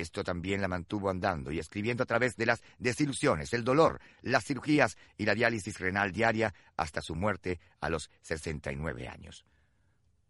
Esto 0.00 0.22
también 0.22 0.60
la 0.60 0.68
mantuvo 0.68 1.10
andando 1.10 1.50
y 1.50 1.58
escribiendo 1.58 2.02
a 2.02 2.06
través 2.06 2.36
de 2.36 2.46
las 2.46 2.62
desilusiones, 2.78 3.52
el 3.52 3.64
dolor, 3.64 4.00
las 4.22 4.44
cirugías 4.44 4.96
y 5.16 5.24
la 5.24 5.34
diálisis 5.34 5.78
renal 5.78 6.12
diaria 6.12 6.54
hasta 6.76 7.02
su 7.02 7.14
muerte 7.14 7.60
a 7.80 7.90
los 7.90 8.10
69 8.22 9.08
años. 9.08 9.44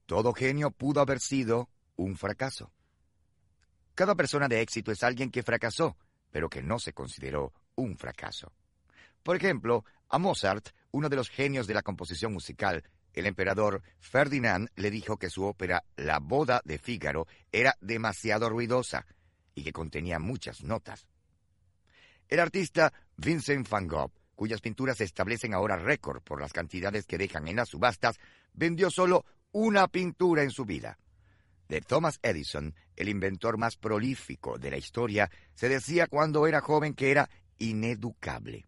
Todo 0.06 0.32
genio 0.32 0.70
pudo 0.70 1.00
haber 1.00 1.20
sido 1.20 1.68
un 1.96 2.16
fracaso. 2.16 2.72
Cada 3.94 4.14
persona 4.14 4.48
de 4.48 4.60
éxito 4.60 4.92
es 4.92 5.02
alguien 5.02 5.30
que 5.30 5.42
fracasó, 5.42 5.96
pero 6.30 6.48
que 6.48 6.62
no 6.62 6.78
se 6.78 6.92
consideró 6.92 7.52
un 7.74 7.96
fracaso. 7.98 8.52
Por 9.22 9.36
ejemplo, 9.36 9.84
a 10.08 10.18
Mozart, 10.18 10.68
uno 10.92 11.08
de 11.08 11.16
los 11.16 11.28
genios 11.28 11.66
de 11.66 11.74
la 11.74 11.82
composición 11.82 12.32
musical, 12.32 12.84
el 13.12 13.26
emperador 13.26 13.82
Ferdinand 13.98 14.70
le 14.76 14.90
dijo 14.90 15.18
que 15.18 15.28
su 15.30 15.44
ópera 15.44 15.84
La 15.96 16.20
boda 16.20 16.62
de 16.64 16.78
Fígaro 16.78 17.26
era 17.50 17.76
demasiado 17.80 18.48
ruidosa 18.48 19.06
y 19.58 19.64
que 19.64 19.72
contenía 19.72 20.18
muchas 20.18 20.62
notas. 20.62 21.06
El 22.28 22.40
artista 22.40 22.92
Vincent 23.16 23.68
van 23.68 23.88
Gogh, 23.88 24.12
cuyas 24.34 24.60
pinturas 24.60 25.00
establecen 25.00 25.52
ahora 25.52 25.76
récord 25.76 26.22
por 26.22 26.40
las 26.40 26.52
cantidades 26.52 27.06
que 27.06 27.18
dejan 27.18 27.48
en 27.48 27.56
las 27.56 27.70
subastas, 27.70 28.20
vendió 28.52 28.90
solo 28.90 29.24
una 29.50 29.88
pintura 29.88 30.42
en 30.42 30.50
su 30.50 30.64
vida. 30.64 30.98
De 31.68 31.80
Thomas 31.80 32.20
Edison, 32.22 32.74
el 32.96 33.08
inventor 33.08 33.58
más 33.58 33.76
prolífico 33.76 34.58
de 34.58 34.70
la 34.70 34.76
historia, 34.76 35.30
se 35.54 35.68
decía 35.68 36.06
cuando 36.06 36.46
era 36.46 36.60
joven 36.60 36.94
que 36.94 37.10
era 37.10 37.28
ineducable. 37.58 38.66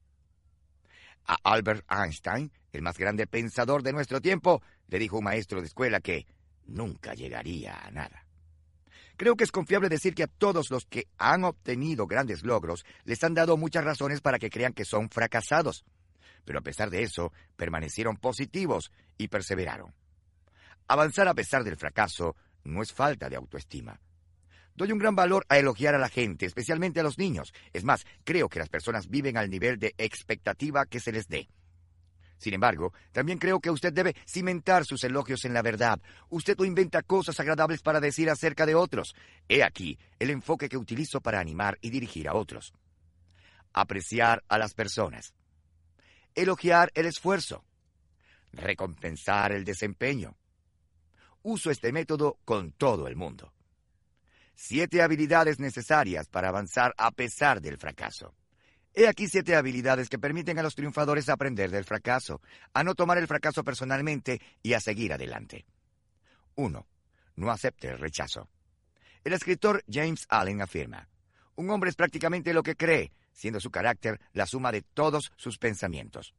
A 1.27 1.37
Albert 1.45 1.85
Einstein, 1.91 2.51
el 2.73 2.83
más 2.83 2.99
grande 2.99 3.27
pensador 3.27 3.83
de 3.83 3.93
nuestro 3.93 4.21
tiempo, 4.21 4.63
le 4.89 4.99
dijo 4.99 5.19
un 5.19 5.25
maestro 5.25 5.61
de 5.61 5.69
escuela 5.69 6.01
que 6.01 6.27
nunca 6.67 7.15
llegaría 7.15 7.79
a 7.79 7.91
nada. 7.91 8.27
Creo 9.21 9.37
que 9.37 9.45
es 9.45 9.53
confiable 9.53 9.91
decir 9.91 10.15
que 10.15 10.23
a 10.23 10.29
todos 10.29 10.71
los 10.71 10.87
que 10.87 11.07
han 11.19 11.45
obtenido 11.45 12.07
grandes 12.07 12.43
logros 12.43 12.87
les 13.05 13.23
han 13.23 13.35
dado 13.35 13.59
muchas 13.59 13.85
razones 13.85 14.23
para 14.23 14.39
que 14.39 14.49
crean 14.49 14.73
que 14.73 14.87
son 14.87 15.11
fracasados. 15.11 15.85
Pero 16.47 16.61
a 16.61 16.63
pesar 16.63 16.89
de 16.89 17.03
eso, 17.03 17.31
permanecieron 17.55 18.17
positivos 18.17 18.91
y 19.19 19.29
perseveraron. 19.29 19.93
Avanzar 20.89 21.29
a 21.29 21.35
pesar 21.35 21.65
del 21.65 21.77
fracaso 21.77 22.35
no 22.65 22.81
es 22.81 22.95
falta 22.95 23.29
de 23.29 23.37
autoestima. 23.37 24.01
Doy 24.75 24.91
un 24.91 24.99
gran 24.99 25.15
valor 25.15 25.45
a 25.51 25.59
elogiar 25.59 25.95
a 25.95 25.99
la 25.99 26.09
gente, 26.09 26.47
especialmente 26.47 27.01
a 27.01 27.03
los 27.03 27.19
niños. 27.19 27.53
Es 27.75 27.85
más, 27.85 28.07
creo 28.25 28.49
que 28.49 28.59
las 28.59 28.71
personas 28.71 29.11
viven 29.11 29.37
al 29.37 29.51
nivel 29.51 29.79
de 29.79 29.95
expectativa 29.99 30.87
que 30.87 30.99
se 30.99 31.13
les 31.13 31.29
dé. 31.29 31.51
Sin 32.41 32.55
embargo, 32.55 32.95
también 33.13 33.39
creo 33.39 33.61
que 33.61 33.71
usted 33.71 33.93
debe 33.93 34.17
cimentar 34.27 34.87
sus 34.87 35.05
elogios 35.05 35.45
en 35.45 35.53
la 35.53 35.61
verdad. 35.61 36.01
Usted 36.31 36.57
no 36.57 36.65
inventa 36.65 37.03
cosas 37.03 37.39
agradables 37.39 37.83
para 37.83 38.01
decir 38.01 38.31
acerca 38.31 38.65
de 38.65 38.75
otros. 38.75 39.15
He 39.47 39.63
aquí 39.63 39.99
el 40.19 40.31
enfoque 40.31 40.71
que 40.71 40.79
utilizo 40.79 41.21
para 41.21 41.39
animar 41.39 41.77
y 41.83 41.91
dirigir 41.91 42.29
a 42.29 42.35
otros. 42.35 42.73
Apreciar 43.75 44.43
a 44.49 44.57
las 44.57 44.73
personas. 44.73 45.35
Elogiar 46.35 46.91
el 46.95 47.05
esfuerzo. 47.05 47.63
Recompensar 48.53 49.53
el 49.53 49.67
desempeño. 49.67 50.35
Uso 51.43 51.71
este 51.71 51.93
método 51.93 52.39
con 52.47 52.73
todo 52.73 53.07
el 53.07 53.17
mundo. 53.17 53.53
Siete 54.55 55.03
habilidades 55.03 55.61
necesarias 55.61 56.27
para 56.29 56.49
avanzar 56.49 56.95
a 56.97 57.11
pesar 57.11 57.61
del 57.61 57.77
fracaso. 57.77 58.35
He 58.93 59.07
aquí 59.07 59.29
siete 59.29 59.55
habilidades 59.55 60.09
que 60.09 60.19
permiten 60.19 60.59
a 60.59 60.63
los 60.63 60.75
triunfadores 60.75 61.29
aprender 61.29 61.71
del 61.71 61.85
fracaso, 61.85 62.41
a 62.75 62.83
no 62.83 62.95
tomar 62.95 63.19
el 63.19 63.29
fracaso 63.29 63.63
personalmente 63.63 64.41
y 64.63 64.73
a 64.73 64.81
seguir 64.81 65.13
adelante. 65.13 65.65
1. 66.57 66.87
No 67.37 67.51
acepte 67.51 67.89
el 67.89 67.99
rechazo. 67.99 68.49
El 69.23 69.33
escritor 69.33 69.85
James 69.89 70.27
Allen 70.29 70.61
afirma, 70.61 71.09
un 71.55 71.71
hombre 71.71 71.91
es 71.91 71.97
prácticamente 71.97 72.55
lo 72.55 72.63
que 72.63 72.75
cree, 72.75 73.13
siendo 73.33 73.61
su 73.61 73.71
carácter 73.71 74.21
la 74.33 74.47
suma 74.47 74.73
de 74.73 74.83
todos 74.83 75.31
sus 75.37 75.59
pensamientos. 75.59 76.35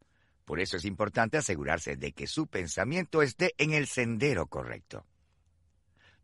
Por 0.46 0.60
eso 0.60 0.78
es 0.78 0.86
importante 0.86 1.38
asegurarse 1.38 1.96
de 1.96 2.12
que 2.12 2.28
su 2.28 2.48
pensamiento 2.48 3.22
esté 3.22 3.54
en 3.58 3.74
el 3.74 3.88
sendero 3.88 4.48
correcto. 4.48 5.06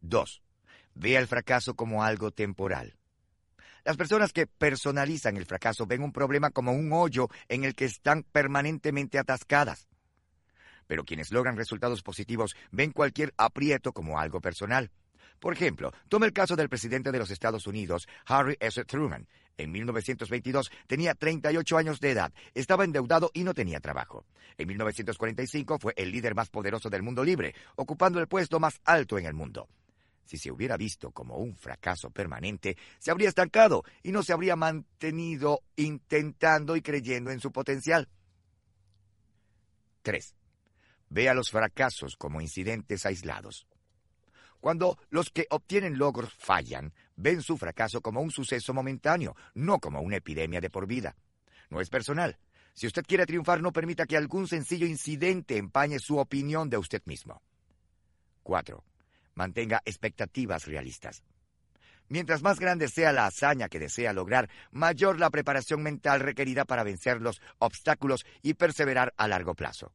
2. 0.02 0.42
Vea 0.96 1.20
el 1.20 1.28
fracaso 1.28 1.76
como 1.76 2.04
algo 2.04 2.32
temporal. 2.32 2.98
Las 3.88 3.96
personas 3.96 4.34
que 4.34 4.48
personalizan 4.48 5.38
el 5.38 5.46
fracaso 5.46 5.86
ven 5.86 6.04
un 6.04 6.12
problema 6.12 6.52
como 6.52 6.74
un 6.74 6.92
hoyo 6.92 7.30
en 7.48 7.64
el 7.64 7.74
que 7.74 7.86
están 7.86 8.24
permanentemente 8.24 9.18
atascadas. 9.18 9.88
Pero 10.88 11.06
quienes 11.06 11.32
logran 11.32 11.56
resultados 11.56 12.04
positivos 12.04 12.58
ven 12.70 12.92
cualquier 12.92 13.34
aprieto 13.38 13.94
como 13.94 14.20
algo 14.20 14.42
personal. 14.42 14.92
Por 15.40 15.54
ejemplo, 15.54 15.94
tome 16.10 16.26
el 16.26 16.34
caso 16.34 16.58
del 16.58 16.68
presidente 16.68 17.14
de 17.14 17.20
los 17.20 17.32
Estados 17.32 17.66
Unidos, 17.66 18.10
Harry 18.26 18.58
S. 18.60 18.84
Truman. 18.84 19.26
En 19.56 19.72
1922 19.72 20.70
tenía 20.86 21.14
38 21.14 21.78
años 21.78 22.02
de 22.02 22.12
edad, 22.12 22.34
estaba 22.56 22.84
endeudado 22.84 23.32
y 23.34 23.46
no 23.46 23.54
tenía 23.54 23.80
trabajo. 23.80 24.26
En 24.58 24.68
1945 24.68 25.80
fue 25.80 25.94
el 25.96 26.12
líder 26.12 26.36
más 26.36 26.50
poderoso 26.50 26.90
del 26.90 27.04
mundo 27.04 27.24
libre, 27.24 27.56
ocupando 27.78 28.20
el 28.20 28.28
puesto 28.28 28.60
más 28.60 28.82
alto 28.84 29.18
en 29.18 29.28
el 29.28 29.34
mundo 29.34 29.70
si 30.28 30.38
se 30.38 30.52
hubiera 30.52 30.76
visto 30.76 31.12
como 31.12 31.38
un 31.38 31.56
fracaso 31.56 32.12
permanente, 32.12 32.78
se 33.00 33.12
habría 33.12 33.30
estancado 33.30 33.84
y 34.04 34.12
no 34.12 34.24
se 34.24 34.34
habría 34.34 34.56
mantenido 34.56 35.62
intentando 35.78 36.76
y 36.76 36.82
creyendo 36.82 37.32
en 37.32 37.40
su 37.40 37.52
potencial. 37.52 38.10
3. 40.02 40.36
Vea 41.10 41.34
los 41.34 41.50
fracasos 41.50 42.18
como 42.18 42.42
incidentes 42.42 43.06
aislados. 43.06 43.68
Cuando 44.60 44.98
los 45.10 45.30
que 45.30 45.48
obtienen 45.50 45.98
logros 45.98 46.34
fallan, 46.34 46.94
ven 47.16 47.42
su 47.42 47.58
fracaso 47.58 48.02
como 48.02 48.22
un 48.22 48.32
suceso 48.32 48.74
momentáneo, 48.74 49.36
no 49.54 49.80
como 49.80 50.02
una 50.02 50.18
epidemia 50.18 50.60
de 50.60 50.70
por 50.70 50.88
vida. 50.88 51.16
No 51.70 51.80
es 51.80 51.90
personal. 51.90 52.38
Si 52.74 52.86
usted 52.86 53.04
quiere 53.04 53.26
triunfar, 53.26 53.62
no 53.62 53.72
permita 53.72 54.06
que 54.06 54.18
algún 54.18 54.48
sencillo 54.48 54.86
incidente 54.86 55.58
empañe 55.58 56.00
su 56.00 56.18
opinión 56.18 56.70
de 56.70 56.78
usted 56.78 57.02
mismo. 57.06 57.42
4 58.44 58.84
mantenga 59.38 59.82
expectativas 59.86 60.66
realistas. 60.66 61.24
Mientras 62.10 62.42
más 62.42 62.60
grande 62.60 62.88
sea 62.88 63.14
la 63.14 63.26
hazaña 63.26 63.70
que 63.70 63.80
desea 63.80 64.14
lograr, 64.14 64.50
mayor 64.72 65.20
la 65.20 65.30
preparación 65.30 65.84
mental 65.84 66.22
requerida 66.22 66.66
para 66.66 66.84
vencer 66.84 67.22
los 67.22 67.42
obstáculos 67.60 68.26
y 68.42 68.56
perseverar 68.56 69.14
a 69.18 69.28
largo 69.28 69.56
plazo. 69.56 69.94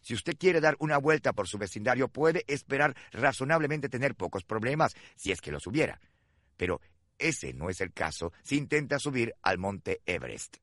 Si 0.00 0.14
usted 0.14 0.36
quiere 0.38 0.60
dar 0.60 0.76
una 0.78 0.98
vuelta 0.98 1.32
por 1.32 1.48
su 1.48 1.58
vecindario, 1.58 2.08
puede 2.08 2.44
esperar 2.46 2.94
razonablemente 3.10 3.88
tener 3.88 4.14
pocos 4.14 4.44
problemas, 4.44 4.94
si 5.16 5.32
es 5.32 5.40
que 5.40 5.52
los 5.52 5.66
hubiera. 5.66 6.00
Pero 6.56 6.80
ese 7.18 7.52
no 7.52 7.68
es 7.68 7.80
el 7.80 7.92
caso 7.92 8.32
si 8.42 8.56
intenta 8.56 8.98
subir 8.98 9.34
al 9.42 9.58
monte 9.58 10.02
Everest. 10.06 10.58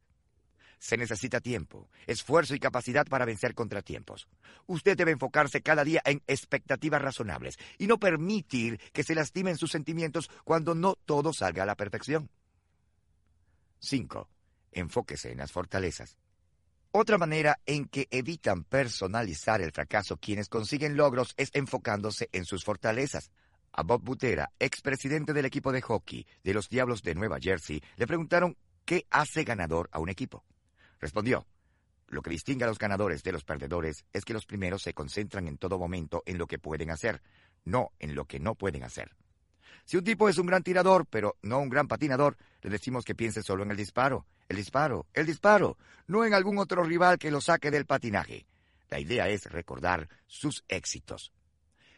Se 0.79 0.97
necesita 0.97 1.41
tiempo, 1.41 1.89
esfuerzo 2.07 2.55
y 2.55 2.59
capacidad 2.59 3.05
para 3.07 3.25
vencer 3.25 3.55
contratiempos. 3.55 4.27
Usted 4.67 4.97
debe 4.97 5.11
enfocarse 5.11 5.61
cada 5.61 5.83
día 5.83 6.01
en 6.05 6.21
expectativas 6.27 7.01
razonables 7.01 7.57
y 7.77 7.87
no 7.87 7.99
permitir 7.99 8.79
que 8.93 9.03
se 9.03 9.15
lastimen 9.15 9.57
sus 9.57 9.71
sentimientos 9.71 10.29
cuando 10.43 10.75
no 10.75 10.95
todo 11.05 11.33
salga 11.33 11.63
a 11.63 11.65
la 11.65 11.75
perfección. 11.75 12.29
5. 13.79 14.29
Enfóquese 14.71 15.31
en 15.31 15.37
las 15.39 15.51
fortalezas. 15.51 16.17
Otra 16.91 17.17
manera 17.17 17.59
en 17.65 17.89
que 17.89 18.07
evitan 18.09 18.63
personalizar 18.63 19.61
el 19.61 19.73
fracaso 19.73 20.17
quienes 20.17 20.47
consiguen 20.47 20.95
logros 20.95 21.33
es 21.35 21.49
enfocándose 21.53 22.29
en 22.31 22.45
sus 22.45 22.63
fortalezas. 22.63 23.31
A 23.73 23.83
Bob 23.83 24.01
Butera, 24.01 24.51
expresidente 24.59 25.33
del 25.33 25.43
equipo 25.43 25.73
de 25.73 25.81
hockey 25.81 26.25
de 26.41 26.53
los 26.53 26.69
Diablos 26.69 27.03
de 27.03 27.13
Nueva 27.13 27.37
Jersey, 27.41 27.81
le 27.97 28.07
preguntaron 28.07 28.55
qué 28.85 29.05
hace 29.09 29.43
ganador 29.43 29.89
a 29.91 29.99
un 29.99 30.07
equipo. 30.07 30.45
Respondió, 30.99 31.45
lo 32.07 32.21
que 32.21 32.29
distingue 32.29 32.65
a 32.65 32.67
los 32.67 32.79
ganadores 32.79 33.23
de 33.23 33.31
los 33.31 33.43
perdedores 33.43 34.05
es 34.13 34.25
que 34.25 34.33
los 34.33 34.45
primeros 34.45 34.83
se 34.83 34.93
concentran 34.93 35.47
en 35.47 35.57
todo 35.57 35.79
momento 35.79 36.23
en 36.25 36.37
lo 36.37 36.47
que 36.47 36.59
pueden 36.59 36.91
hacer, 36.91 37.21
no 37.63 37.91
en 37.99 38.15
lo 38.15 38.25
que 38.25 38.39
no 38.39 38.55
pueden 38.55 38.83
hacer. 38.83 39.15
Si 39.85 39.97
un 39.97 40.03
tipo 40.03 40.29
es 40.29 40.37
un 40.37 40.47
gran 40.47 40.63
tirador, 40.63 41.05
pero 41.07 41.37
no 41.41 41.59
un 41.59 41.69
gran 41.69 41.87
patinador, 41.87 42.37
le 42.61 42.69
decimos 42.69 43.05
que 43.05 43.15
piense 43.15 43.43
solo 43.43 43.63
en 43.63 43.71
el 43.71 43.77
disparo, 43.77 44.25
el 44.49 44.57
disparo, 44.57 45.07
el 45.13 45.25
disparo, 45.25 45.77
no 46.07 46.25
en 46.25 46.33
algún 46.33 46.57
otro 46.57 46.83
rival 46.83 47.17
que 47.17 47.31
lo 47.31 47.41
saque 47.41 47.71
del 47.71 47.85
patinaje. 47.85 48.47
La 48.89 48.99
idea 48.99 49.27
es 49.29 49.45
recordar 49.45 50.09
sus 50.27 50.63
éxitos. 50.67 51.33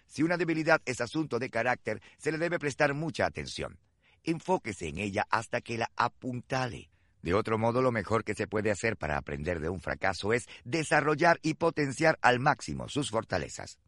Si 0.06 0.24
una 0.24 0.38
debilidad 0.38 0.82
es 0.86 1.02
asunto 1.02 1.38
de 1.38 1.50
carácter, 1.50 2.02
se 2.18 2.32
le 2.32 2.38
debe 2.38 2.60
prestar 2.60 2.94
mucha 2.94 3.26
atención. 3.26 3.78
Enfóquese 4.24 4.88
en 4.88 4.98
ella 4.98 5.28
hasta 5.30 5.62
que 5.62 5.78
la 5.78 5.92
apuntale. 5.96 6.90
De 7.22 7.34
otro 7.34 7.58
modo, 7.58 7.82
lo 7.82 7.92
mejor 7.92 8.24
que 8.24 8.36
se 8.36 8.48
puede 8.48 8.72
hacer 8.72 8.98
para 8.98 9.18
aprender 9.18 9.60
de 9.60 9.70
un 9.70 9.82
fracaso 9.82 10.34
es 10.34 10.48
desarrollar 10.64 11.40
y 11.42 11.56
potenciar 11.56 12.18
al 12.22 12.40
máximo 12.40 12.88
sus 12.90 13.10
fortalezas. 13.10 13.80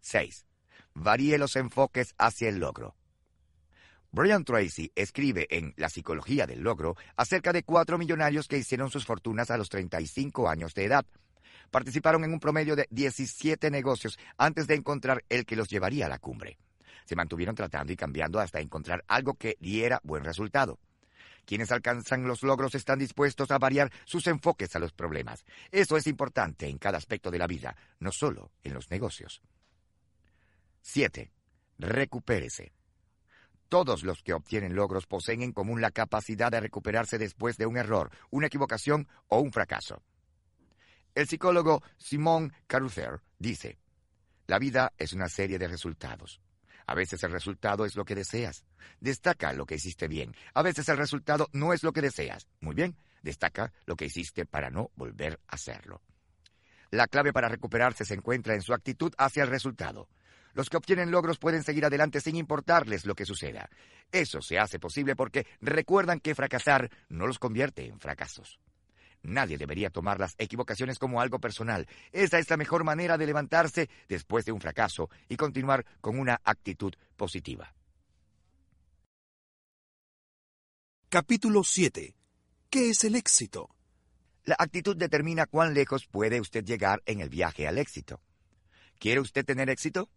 6. 0.00 0.46
Varíe 0.94 1.38
los 1.38 1.56
enfoques 1.56 2.14
hacia 2.18 2.48
el 2.48 2.58
logro. 2.58 2.96
Brian 4.10 4.44
Tracy 4.44 4.90
escribe 4.94 5.46
en 5.50 5.74
La 5.76 5.90
psicología 5.90 6.46
del 6.46 6.60
logro 6.60 6.96
acerca 7.16 7.52
de 7.52 7.62
cuatro 7.62 7.98
millonarios 7.98 8.48
que 8.48 8.56
hicieron 8.56 8.90
sus 8.90 9.04
fortunas 9.04 9.50
a 9.50 9.58
los 9.58 9.68
35 9.68 10.48
años 10.48 10.74
de 10.74 10.86
edad. 10.86 11.04
Participaron 11.70 12.24
en 12.24 12.32
un 12.32 12.40
promedio 12.40 12.74
de 12.74 12.88
17 12.90 13.70
negocios 13.70 14.18
antes 14.38 14.66
de 14.66 14.76
encontrar 14.76 15.24
el 15.28 15.44
que 15.44 15.56
los 15.56 15.68
llevaría 15.68 16.06
a 16.06 16.08
la 16.08 16.18
cumbre. 16.18 16.58
Se 17.04 17.16
mantuvieron 17.16 17.54
tratando 17.54 17.92
y 17.92 17.96
cambiando 17.96 18.40
hasta 18.40 18.60
encontrar 18.60 19.04
algo 19.08 19.34
que 19.34 19.56
diera 19.60 20.00
buen 20.02 20.24
resultado. 20.24 20.78
Quienes 21.48 21.72
alcanzan 21.72 22.28
los 22.28 22.42
logros 22.42 22.74
están 22.74 22.98
dispuestos 22.98 23.50
a 23.50 23.56
variar 23.56 23.90
sus 24.04 24.26
enfoques 24.26 24.76
a 24.76 24.78
los 24.78 24.92
problemas. 24.92 25.46
Eso 25.70 25.96
es 25.96 26.06
importante 26.06 26.68
en 26.68 26.76
cada 26.76 26.98
aspecto 26.98 27.30
de 27.30 27.38
la 27.38 27.46
vida, 27.46 27.74
no 28.00 28.12
solo 28.12 28.50
en 28.62 28.74
los 28.74 28.90
negocios. 28.90 29.40
7. 30.82 31.32
Recupérese. 31.78 32.74
Todos 33.70 34.02
los 34.02 34.22
que 34.22 34.34
obtienen 34.34 34.74
logros 34.74 35.06
poseen 35.06 35.40
en 35.40 35.52
común 35.52 35.80
la 35.80 35.90
capacidad 35.90 36.50
de 36.50 36.60
recuperarse 36.60 37.16
después 37.16 37.56
de 37.56 37.64
un 37.64 37.78
error, 37.78 38.10
una 38.28 38.48
equivocación 38.48 39.08
o 39.28 39.40
un 39.40 39.50
fracaso. 39.50 40.02
El 41.14 41.28
psicólogo 41.28 41.82
Simon 41.96 42.52
Caruthers 42.66 43.22
dice, 43.38 43.78
la 44.46 44.58
vida 44.58 44.92
es 44.98 45.14
una 45.14 45.30
serie 45.30 45.58
de 45.58 45.68
resultados. 45.68 46.42
A 46.88 46.94
veces 46.94 47.22
el 47.22 47.32
resultado 47.32 47.84
es 47.84 47.96
lo 47.96 48.06
que 48.06 48.14
deseas. 48.14 48.64
Destaca 48.98 49.52
lo 49.52 49.66
que 49.66 49.74
hiciste 49.74 50.08
bien. 50.08 50.34
A 50.54 50.62
veces 50.62 50.88
el 50.88 50.96
resultado 50.96 51.50
no 51.52 51.74
es 51.74 51.82
lo 51.82 51.92
que 51.92 52.00
deseas. 52.00 52.48
Muy 52.60 52.74
bien, 52.74 52.96
destaca 53.22 53.74
lo 53.84 53.94
que 53.94 54.06
hiciste 54.06 54.46
para 54.46 54.70
no 54.70 54.90
volver 54.96 55.38
a 55.48 55.56
hacerlo. 55.56 56.00
La 56.90 57.06
clave 57.06 57.34
para 57.34 57.50
recuperarse 57.50 58.06
se 58.06 58.14
encuentra 58.14 58.54
en 58.54 58.62
su 58.62 58.72
actitud 58.72 59.12
hacia 59.18 59.42
el 59.42 59.50
resultado. 59.50 60.08
Los 60.54 60.70
que 60.70 60.78
obtienen 60.78 61.10
logros 61.10 61.38
pueden 61.38 61.62
seguir 61.62 61.84
adelante 61.84 62.22
sin 62.22 62.36
importarles 62.36 63.04
lo 63.04 63.14
que 63.14 63.26
suceda. 63.26 63.68
Eso 64.10 64.40
se 64.40 64.58
hace 64.58 64.78
posible 64.78 65.14
porque 65.14 65.46
recuerdan 65.60 66.20
que 66.20 66.34
fracasar 66.34 66.90
no 67.10 67.26
los 67.26 67.38
convierte 67.38 67.84
en 67.84 68.00
fracasos. 68.00 68.58
Nadie 69.22 69.58
debería 69.58 69.90
tomar 69.90 70.20
las 70.20 70.34
equivocaciones 70.38 70.98
como 70.98 71.20
algo 71.20 71.38
personal. 71.38 71.86
Esa 72.12 72.38
es 72.38 72.48
la 72.50 72.56
mejor 72.56 72.84
manera 72.84 73.18
de 73.18 73.26
levantarse 73.26 73.88
después 74.08 74.44
de 74.44 74.52
un 74.52 74.60
fracaso 74.60 75.10
y 75.28 75.36
continuar 75.36 75.84
con 76.00 76.18
una 76.18 76.40
actitud 76.44 76.94
positiva. 77.16 77.74
Capítulo 81.08 81.64
7. 81.64 82.14
¿Qué 82.70 82.90
es 82.90 83.02
el 83.04 83.14
éxito? 83.14 83.70
La 84.44 84.56
actitud 84.58 84.96
determina 84.96 85.46
cuán 85.46 85.74
lejos 85.74 86.06
puede 86.06 86.40
usted 86.40 86.64
llegar 86.64 87.02
en 87.06 87.20
el 87.20 87.28
viaje 87.28 87.66
al 87.66 87.78
éxito. 87.78 88.20
¿Quiere 88.98 89.20
usted 89.20 89.44
tener 89.44 89.70
éxito? 89.70 90.10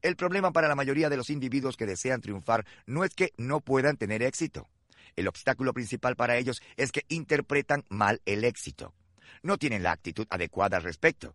El 0.00 0.16
problema 0.16 0.52
para 0.52 0.68
la 0.68 0.74
mayoría 0.74 1.08
de 1.08 1.16
los 1.16 1.30
individuos 1.30 1.76
que 1.76 1.86
desean 1.86 2.20
triunfar 2.20 2.66
no 2.86 3.04
es 3.04 3.14
que 3.14 3.32
no 3.36 3.60
puedan 3.60 3.96
tener 3.96 4.22
éxito. 4.22 4.68
El 5.16 5.28
obstáculo 5.28 5.72
principal 5.72 6.16
para 6.16 6.36
ellos 6.36 6.62
es 6.76 6.92
que 6.92 7.04
interpretan 7.08 7.84
mal 7.88 8.20
el 8.24 8.44
éxito. 8.44 8.94
No 9.42 9.58
tienen 9.58 9.82
la 9.82 9.92
actitud 9.92 10.26
adecuada 10.30 10.76
al 10.76 10.82
respecto. 10.82 11.34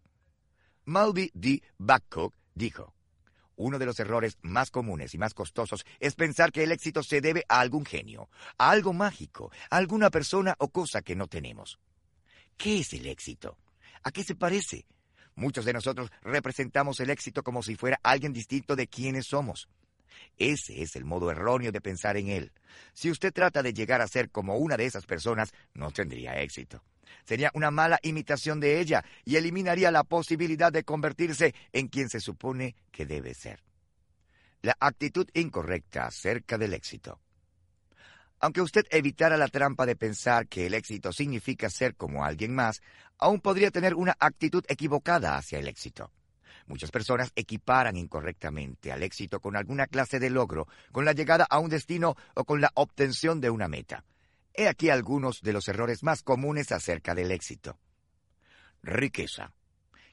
Malby 0.86 1.32
D. 1.34 1.62
Babcock 1.78 2.34
dijo, 2.56 2.94
uno 3.58 3.80
de 3.80 3.86
los 3.86 4.00
errores 4.00 4.38
más 4.42 4.72
comunes 4.72 5.14
y 5.14 5.18
más 5.18 5.34
costosos 5.34 5.86
es 6.00 6.16
pensar 6.16 6.52
que 6.52 6.64
el 6.64 6.72
éxito 6.72 7.04
se 7.04 7.22
debe 7.22 7.44
a 7.50 7.60
algún 7.60 7.86
genio, 7.86 8.30
a 8.58 8.70
algo 8.70 8.94
mágico, 8.94 9.52
a 9.70 9.78
alguna 9.78 10.10
persona 10.10 10.56
o 10.60 10.70
cosa 10.70 11.02
que 11.02 11.16
no 11.16 11.28
tenemos. 11.28 11.80
¿Qué 12.56 12.80
es 12.80 12.94
el 12.94 13.08
éxito? 13.08 13.58
¿A 14.04 14.12
qué 14.12 14.24
se 14.24 14.36
parece? 14.36 14.86
Muchos 15.36 15.66
de 15.66 15.74
nosotros 15.74 16.12
representamos 16.22 17.00
el 17.00 17.10
éxito 17.10 17.44
como 17.44 17.62
si 17.62 17.76
fuera 17.76 18.00
alguien 18.04 18.32
distinto 18.32 18.76
de 18.76 18.88
quienes 18.88 19.28
somos. 19.28 19.68
Ese 20.38 20.82
es 20.82 20.96
el 20.96 21.06
modo 21.06 21.32
erróneo 21.32 21.72
de 21.72 21.82
pensar 21.82 22.18
en 22.18 22.30
él. 22.30 22.52
Si 22.94 23.10
usted 23.10 23.34
trata 23.34 23.64
de 23.64 23.74
llegar 23.74 24.02
a 24.02 24.08
ser 24.08 24.30
como 24.30 24.58
una 24.58 24.78
de 24.78 24.86
esas 24.86 25.06
personas, 25.06 25.54
no 25.74 25.92
tendría 25.92 26.40
éxito. 26.42 26.84
Sería 27.26 27.52
una 27.54 27.72
mala 27.72 28.00
imitación 28.04 28.60
de 28.60 28.80
ella 28.80 29.04
y 29.26 29.36
eliminaría 29.36 29.92
la 29.92 30.04
posibilidad 30.04 30.72
de 30.72 30.84
convertirse 30.84 31.54
en 31.74 31.88
quien 31.88 32.10
se 32.10 32.20
supone 32.20 32.76
que 32.92 33.06
debe 33.06 33.34
ser. 33.34 33.64
La 34.62 34.76
actitud 34.80 35.28
incorrecta 35.34 36.06
acerca 36.06 36.58
del 36.58 36.74
éxito. 36.74 37.20
Aunque 38.40 38.62
usted 38.62 38.86
evitara 38.92 39.38
la 39.38 39.48
trampa 39.48 39.86
de 39.86 39.96
pensar 39.96 40.48
que 40.48 40.68
el 40.68 40.74
éxito 40.74 41.12
significa 41.12 41.70
ser 41.70 41.96
como 41.96 42.24
alguien 42.24 42.54
más, 42.54 42.82
aún 43.18 43.42
podría 43.42 43.72
tener 43.72 43.96
una 43.96 44.16
actitud 44.20 44.64
equivocada 44.68 45.38
hacia 45.38 45.60
el 45.60 45.68
éxito. 45.68 46.12
Muchas 46.68 46.92
personas 46.92 47.32
equiparan 47.36 47.96
incorrectamente 47.96 48.92
al 48.92 49.02
éxito 49.02 49.40
con 49.40 49.56
alguna 49.56 49.88
clase 49.88 50.20
de 50.20 50.30
logro, 50.30 50.68
con 50.92 51.06
la 51.06 51.14
llegada 51.14 51.48
a 51.50 51.60
un 51.60 51.70
destino 51.70 52.16
o 52.36 52.44
con 52.44 52.60
la 52.60 52.72
obtención 52.76 53.40
de 53.40 53.50
una 53.50 53.70
meta. 53.70 54.04
He 54.54 54.68
aquí 54.68 54.90
algunos 54.90 55.42
de 55.42 55.54
los 55.54 55.68
errores 55.70 56.04
más 56.04 56.24
comunes 56.24 56.72
acerca 56.72 57.16
del 57.16 57.32
éxito. 57.32 57.80
Riqueza. 58.84 59.54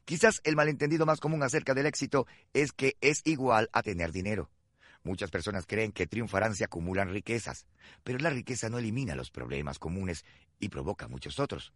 Quizás 0.05 0.41
el 0.45 0.55
malentendido 0.55 1.07
más 1.07 1.19
común 1.19 1.43
acerca 1.43 1.75
del 1.75 1.87
éxito 1.87 2.27
es 2.53 2.73
que 2.73 2.97
es 3.01 3.23
igual 3.25 3.69
a 3.73 3.83
tener 3.83 4.13
dinero. 4.13 4.51
Muchas 5.03 5.31
personas 5.31 5.67
creen 5.67 5.93
que 5.93 6.07
triunfarán 6.07 6.55
si 6.55 6.63
acumulan 6.63 7.11
riquezas, 7.11 7.67
pero 8.05 8.19
la 8.19 8.31
riqueza 8.31 8.69
no 8.69 8.79
elimina 8.79 9.17
los 9.17 9.31
problemas 9.31 9.79
comunes 9.79 10.25
y 10.61 10.69
provoca 10.69 11.09
muchos 11.09 11.39
otros. 11.41 11.73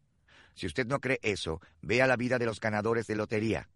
Si 0.55 0.67
usted 0.67 0.87
no 0.87 1.01
cree 1.01 1.19
eso, 1.23 1.61
vea 1.83 2.07
la 2.07 2.17
vida 2.17 2.39
de 2.39 2.47
los 2.47 2.61
ganadores 2.61 3.07
de 3.07 3.17
lotería. 3.17 3.69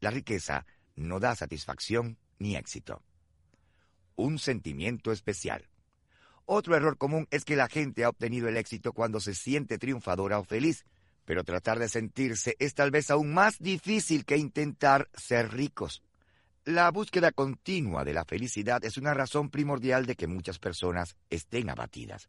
La 0.00 0.10
riqueza 0.10 0.66
no 0.94 1.20
da 1.20 1.34
satisfacción 1.34 2.18
ni 2.38 2.56
éxito. 2.56 3.02
Un 4.14 4.38
sentimiento 4.38 5.12
especial. 5.12 5.68
Otro 6.44 6.76
error 6.76 6.96
común 6.96 7.26
es 7.30 7.44
que 7.44 7.56
la 7.56 7.68
gente 7.68 8.04
ha 8.04 8.08
obtenido 8.08 8.48
el 8.48 8.56
éxito 8.56 8.92
cuando 8.92 9.20
se 9.20 9.34
siente 9.34 9.78
triunfadora 9.78 10.38
o 10.38 10.44
feliz, 10.44 10.84
pero 11.24 11.42
tratar 11.42 11.78
de 11.78 11.88
sentirse 11.88 12.54
es 12.58 12.74
tal 12.74 12.90
vez 12.90 13.10
aún 13.10 13.34
más 13.34 13.58
difícil 13.58 14.24
que 14.24 14.36
intentar 14.36 15.10
ser 15.12 15.52
ricos. 15.52 16.02
La 16.64 16.90
búsqueda 16.90 17.32
continua 17.32 18.04
de 18.04 18.14
la 18.14 18.24
felicidad 18.24 18.84
es 18.84 18.96
una 18.96 19.12
razón 19.12 19.50
primordial 19.50 20.06
de 20.06 20.16
que 20.16 20.26
muchas 20.26 20.58
personas 20.58 21.16
estén 21.30 21.68
abatidas. 21.68 22.28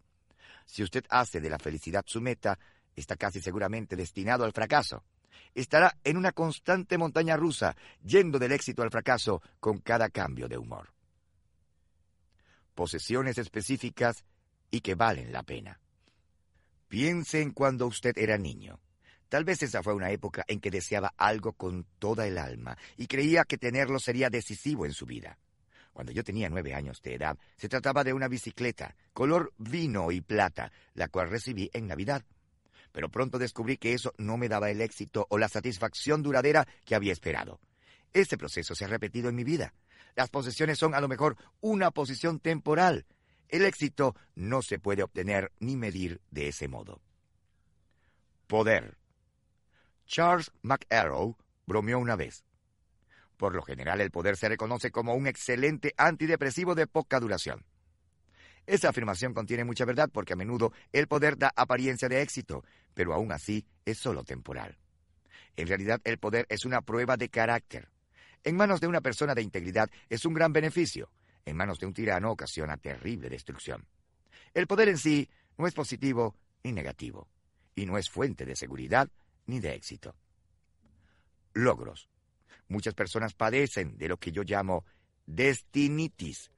Si 0.65 0.83
usted 0.83 1.05
hace 1.09 1.39
de 1.39 1.49
la 1.49 1.59
felicidad 1.59 2.03
su 2.05 2.19
meta, 2.21 2.59
está 2.95 3.15
casi 3.15 3.39
seguramente 3.39 3.95
destinado 3.95 4.45
al 4.45 4.51
fracaso. 4.51 5.03
Estará 5.53 5.97
en 6.03 6.17
una 6.17 6.31
constante 6.31 6.97
montaña 6.97 7.37
rusa, 7.37 7.75
yendo 8.03 8.39
del 8.39 8.51
éxito 8.51 8.83
al 8.83 8.91
fracaso 8.91 9.41
con 9.59 9.79
cada 9.79 10.09
cambio 10.09 10.47
de 10.47 10.57
humor 10.57 10.97
posesiones 12.77 13.39
específicas 13.39 14.23
y 14.69 14.81
que 14.81 14.93
valen 14.93 15.33
la 15.33 15.41
pena. 15.41 15.79
Piense 16.87 17.41
en 17.41 17.51
cuando 17.51 17.87
usted 17.87 18.15
era 18.15 18.37
niño. 18.37 18.79
Tal 19.29 19.43
vez 19.43 19.63
esa 19.63 19.81
fue 19.81 19.95
una 19.95 20.11
época 20.11 20.45
en 20.47 20.61
que 20.61 20.69
deseaba 20.69 21.11
algo 21.17 21.53
con 21.53 21.87
toda 21.97 22.27
el 22.27 22.37
alma 22.37 22.77
y 22.95 23.07
creía 23.07 23.45
que 23.45 23.57
tenerlo 23.57 23.99
sería 23.99 24.29
decisivo 24.29 24.85
en 24.85 24.93
su 24.93 25.07
vida. 25.07 25.39
Cuando 25.91 26.11
yo 26.11 26.23
tenía 26.23 26.49
nueve 26.49 26.75
años 26.75 27.01
de 27.01 27.15
edad, 27.15 27.35
se 27.57 27.67
trataba 27.67 28.03
de 28.03 28.13
una 28.13 28.27
bicicleta, 28.27 28.95
color 29.11 29.51
vino 29.57 30.11
y 30.11 30.21
plata, 30.21 30.71
la 30.93 31.07
cual 31.07 31.31
recibí 31.31 31.71
en 31.73 31.87
Navidad. 31.87 32.23
Pero 32.97 33.09
pronto 33.09 33.37
descubrí 33.37 33.77
que 33.77 33.93
eso 33.93 34.11
no 34.17 34.37
me 34.37 34.49
daba 34.49 34.71
el 34.71 34.81
éxito 34.81 35.27
o 35.29 35.37
la 35.37 35.49
satisfacción 35.49 36.23
duradera 36.23 36.67
que 36.83 36.95
había 36.95 37.13
esperado. 37.13 37.59
Este 38.11 38.39
proceso 38.39 38.73
se 38.73 38.85
ha 38.85 38.87
repetido 38.87 39.29
en 39.29 39.35
mi 39.35 39.43
vida. 39.43 39.75
Las 40.15 40.31
posesiones 40.31 40.79
son 40.79 40.95
a 40.95 40.99
lo 40.99 41.07
mejor 41.07 41.37
una 41.61 41.91
posición 41.91 42.39
temporal. 42.39 43.05
El 43.49 43.65
éxito 43.65 44.15
no 44.33 44.63
se 44.63 44.79
puede 44.79 45.03
obtener 45.03 45.51
ni 45.59 45.75
medir 45.75 46.21
de 46.31 46.47
ese 46.47 46.67
modo. 46.67 46.99
Poder. 48.47 48.97
Charles 50.07 50.51
McArrow 50.63 51.37
bromeó 51.67 51.99
una 51.99 52.15
vez. 52.15 52.45
Por 53.37 53.53
lo 53.53 53.61
general 53.61 54.01
el 54.01 54.09
poder 54.09 54.37
se 54.37 54.49
reconoce 54.49 54.89
como 54.89 55.13
un 55.13 55.27
excelente 55.27 55.93
antidepresivo 55.97 56.73
de 56.73 56.87
poca 56.87 57.19
duración. 57.19 57.63
Esa 58.67 58.89
afirmación 58.89 59.33
contiene 59.33 59.63
mucha 59.63 59.85
verdad 59.85 60.09
porque 60.11 60.33
a 60.33 60.35
menudo 60.35 60.73
el 60.91 61.07
poder 61.07 61.37
da 61.37 61.53
apariencia 61.55 62.09
de 62.09 62.21
éxito, 62.21 62.65
pero 62.97 63.13
aún 63.13 63.31
así 63.31 63.63
es 63.85 63.99
solo 63.99 64.23
temporal. 64.23 64.75
En 65.55 65.67
realidad 65.67 66.01
el 66.03 66.17
poder 66.17 66.47
es 66.49 66.65
una 66.65 66.81
prueba 66.81 67.15
de 67.15 67.29
carácter. 67.29 67.89
En 68.43 68.55
manos 68.55 68.81
de 68.81 68.87
una 68.87 69.01
persona 69.01 69.35
de 69.35 69.43
integridad 69.43 69.87
es 70.09 70.25
un 70.25 70.33
gran 70.33 70.51
beneficio. 70.51 71.11
En 71.45 71.55
manos 71.55 71.77
de 71.77 71.85
un 71.85 71.93
tirano 71.93 72.31
ocasiona 72.31 72.75
terrible 72.77 73.29
destrucción. 73.29 73.85
El 74.51 74.65
poder 74.65 74.89
en 74.89 74.97
sí 74.97 75.29
no 75.59 75.67
es 75.67 75.75
positivo 75.75 76.35
ni 76.63 76.71
negativo, 76.71 77.29
y 77.75 77.85
no 77.85 77.99
es 77.99 78.09
fuente 78.09 78.47
de 78.47 78.55
seguridad 78.55 79.07
ni 79.45 79.59
de 79.59 79.75
éxito. 79.75 80.15
Logros. 81.53 82.09
Muchas 82.67 82.95
personas 82.95 83.35
padecen 83.35 83.95
de 83.99 84.07
lo 84.07 84.17
que 84.17 84.31
yo 84.31 84.41
llamo 84.41 84.85
destinitis. 85.27 86.49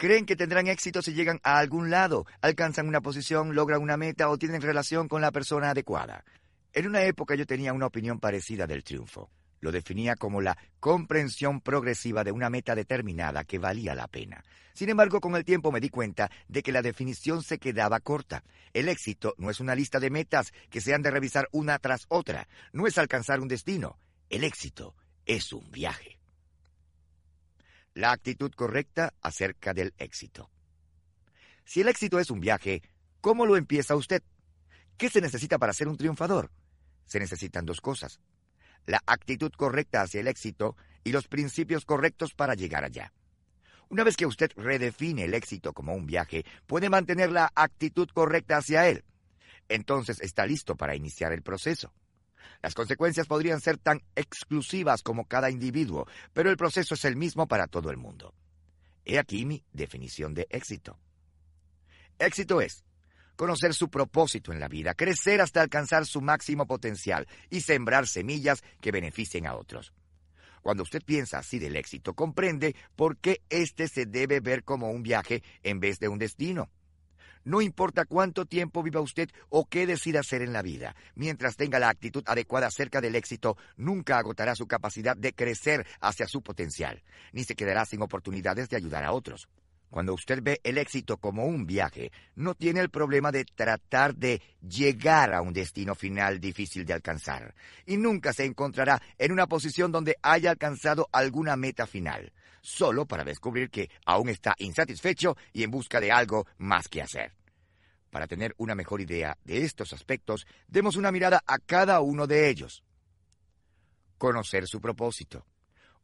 Creen 0.00 0.24
que 0.24 0.34
tendrán 0.34 0.66
éxito 0.66 1.02
si 1.02 1.12
llegan 1.12 1.40
a 1.42 1.58
algún 1.58 1.90
lado, 1.90 2.24
alcanzan 2.40 2.88
una 2.88 3.02
posición, 3.02 3.54
logran 3.54 3.82
una 3.82 3.98
meta 3.98 4.30
o 4.30 4.38
tienen 4.38 4.62
relación 4.62 5.08
con 5.08 5.20
la 5.20 5.30
persona 5.30 5.68
adecuada. 5.68 6.24
En 6.72 6.86
una 6.86 7.02
época 7.02 7.34
yo 7.34 7.44
tenía 7.44 7.74
una 7.74 7.84
opinión 7.84 8.18
parecida 8.18 8.66
del 8.66 8.82
triunfo 8.82 9.28
lo 9.60 9.72
definía 9.72 10.16
como 10.16 10.40
la 10.40 10.56
comprensión 10.80 11.60
progresiva 11.60 12.24
de 12.24 12.32
una 12.32 12.50
meta 12.50 12.74
determinada 12.74 13.44
que 13.44 13.58
valía 13.58 13.94
la 13.94 14.08
pena. 14.08 14.42
Sin 14.72 14.88
embargo, 14.88 15.20
con 15.20 15.36
el 15.36 15.44
tiempo 15.44 15.70
me 15.70 15.80
di 15.80 15.90
cuenta 15.90 16.30
de 16.48 16.62
que 16.62 16.72
la 16.72 16.80
definición 16.82 17.42
se 17.42 17.58
quedaba 17.58 18.00
corta. 18.00 18.42
El 18.72 18.88
éxito 18.88 19.34
no 19.36 19.50
es 19.50 19.60
una 19.60 19.74
lista 19.74 20.00
de 20.00 20.10
metas 20.10 20.52
que 20.70 20.80
se 20.80 20.94
han 20.94 21.02
de 21.02 21.10
revisar 21.10 21.48
una 21.52 21.78
tras 21.78 22.06
otra, 22.08 22.48
no 22.72 22.86
es 22.86 22.96
alcanzar 22.96 23.40
un 23.40 23.48
destino. 23.48 23.98
El 24.30 24.44
éxito 24.44 24.94
es 25.26 25.52
un 25.52 25.70
viaje. 25.70 26.19
La 27.94 28.12
actitud 28.12 28.52
correcta 28.52 29.14
acerca 29.20 29.74
del 29.74 29.94
éxito. 29.98 30.50
Si 31.64 31.80
el 31.80 31.88
éxito 31.88 32.18
es 32.18 32.30
un 32.30 32.40
viaje, 32.40 32.82
¿cómo 33.20 33.46
lo 33.46 33.56
empieza 33.56 33.96
usted? 33.96 34.22
¿Qué 34.96 35.08
se 35.08 35.20
necesita 35.20 35.58
para 35.58 35.72
ser 35.72 35.88
un 35.88 35.96
triunfador? 35.96 36.50
Se 37.06 37.18
necesitan 37.18 37.66
dos 37.66 37.80
cosas 37.80 38.20
la 38.86 39.02
actitud 39.06 39.52
correcta 39.52 40.02
hacia 40.02 40.20
el 40.20 40.28
éxito 40.28 40.76
y 41.04 41.12
los 41.12 41.28
principios 41.28 41.84
correctos 41.84 42.34
para 42.34 42.54
llegar 42.54 42.84
allá. 42.84 43.12
Una 43.88 44.04
vez 44.04 44.16
que 44.16 44.26
usted 44.26 44.50
redefine 44.56 45.24
el 45.24 45.34
éxito 45.34 45.72
como 45.72 45.94
un 45.94 46.06
viaje, 46.06 46.44
puede 46.66 46.90
mantener 46.90 47.32
la 47.32 47.50
actitud 47.54 48.08
correcta 48.12 48.58
hacia 48.58 48.88
él. 48.88 49.04
Entonces 49.68 50.20
está 50.20 50.46
listo 50.46 50.76
para 50.76 50.94
iniciar 50.94 51.32
el 51.32 51.42
proceso. 51.42 51.92
Las 52.62 52.74
consecuencias 52.74 53.26
podrían 53.26 53.60
ser 53.60 53.78
tan 53.78 54.02
exclusivas 54.16 55.02
como 55.02 55.26
cada 55.26 55.50
individuo, 55.50 56.06
pero 56.32 56.50
el 56.50 56.56
proceso 56.56 56.94
es 56.94 57.04
el 57.04 57.16
mismo 57.16 57.46
para 57.46 57.66
todo 57.66 57.90
el 57.90 57.96
mundo. 57.96 58.34
He 59.04 59.18
aquí 59.18 59.44
mi 59.44 59.64
definición 59.72 60.34
de 60.34 60.46
éxito. 60.50 60.98
Éxito 62.18 62.60
es 62.60 62.84
conocer 63.36 63.72
su 63.72 63.88
propósito 63.88 64.52
en 64.52 64.60
la 64.60 64.68
vida, 64.68 64.92
crecer 64.92 65.40
hasta 65.40 65.62
alcanzar 65.62 66.04
su 66.04 66.20
máximo 66.20 66.66
potencial 66.66 67.26
y 67.48 67.62
sembrar 67.62 68.06
semillas 68.06 68.62
que 68.82 68.92
beneficien 68.92 69.46
a 69.46 69.54
otros. 69.54 69.94
Cuando 70.60 70.82
usted 70.82 71.02
piensa 71.02 71.38
así 71.38 71.58
del 71.58 71.76
éxito, 71.76 72.12
comprende 72.12 72.76
por 72.96 73.16
qué 73.16 73.40
éste 73.48 73.88
se 73.88 74.04
debe 74.04 74.40
ver 74.40 74.62
como 74.62 74.90
un 74.90 75.02
viaje 75.02 75.42
en 75.62 75.80
vez 75.80 75.98
de 75.98 76.08
un 76.08 76.18
destino. 76.18 76.68
No 77.44 77.62
importa 77.62 78.04
cuánto 78.04 78.44
tiempo 78.44 78.82
viva 78.82 79.00
usted 79.00 79.30
o 79.48 79.66
qué 79.66 79.86
decida 79.86 80.20
hacer 80.20 80.42
en 80.42 80.52
la 80.52 80.62
vida, 80.62 80.94
mientras 81.14 81.56
tenga 81.56 81.78
la 81.78 81.88
actitud 81.88 82.22
adecuada 82.26 82.66
acerca 82.66 83.00
del 83.00 83.16
éxito, 83.16 83.56
nunca 83.76 84.18
agotará 84.18 84.54
su 84.54 84.66
capacidad 84.66 85.16
de 85.16 85.32
crecer 85.32 85.86
hacia 86.00 86.26
su 86.26 86.42
potencial, 86.42 87.02
ni 87.32 87.44
se 87.44 87.54
quedará 87.54 87.84
sin 87.86 88.02
oportunidades 88.02 88.68
de 88.68 88.76
ayudar 88.76 89.04
a 89.04 89.12
otros. 89.12 89.48
Cuando 89.90 90.14
usted 90.14 90.40
ve 90.40 90.60
el 90.62 90.78
éxito 90.78 91.16
como 91.16 91.46
un 91.46 91.66
viaje, 91.66 92.12
no 92.36 92.54
tiene 92.54 92.78
el 92.78 92.90
problema 92.90 93.32
de 93.32 93.44
tratar 93.44 94.14
de 94.14 94.40
llegar 94.60 95.34
a 95.34 95.40
un 95.40 95.52
destino 95.52 95.96
final 95.96 96.38
difícil 96.38 96.84
de 96.84 96.92
alcanzar, 96.92 97.54
y 97.86 97.96
nunca 97.96 98.32
se 98.32 98.44
encontrará 98.44 99.02
en 99.18 99.32
una 99.32 99.48
posición 99.48 99.90
donde 99.90 100.16
haya 100.22 100.50
alcanzado 100.50 101.08
alguna 101.10 101.56
meta 101.56 101.88
final, 101.88 102.32
solo 102.60 103.06
para 103.06 103.24
descubrir 103.24 103.70
que 103.70 103.90
aún 104.04 104.28
está 104.28 104.54
insatisfecho 104.58 105.36
y 105.52 105.62
en 105.62 105.70
busca 105.70 106.00
de 106.00 106.12
algo 106.12 106.46
más 106.58 106.88
que 106.88 107.02
hacer. 107.02 107.32
Para 108.10 108.26
tener 108.26 108.54
una 108.58 108.74
mejor 108.74 109.00
idea 109.00 109.38
de 109.44 109.64
estos 109.64 109.92
aspectos, 109.92 110.46
demos 110.66 110.96
una 110.96 111.12
mirada 111.12 111.42
a 111.46 111.58
cada 111.58 112.00
uno 112.00 112.26
de 112.26 112.48
ellos. 112.48 112.82
Conocer 114.18 114.66
su 114.66 114.80
propósito. 114.80 115.46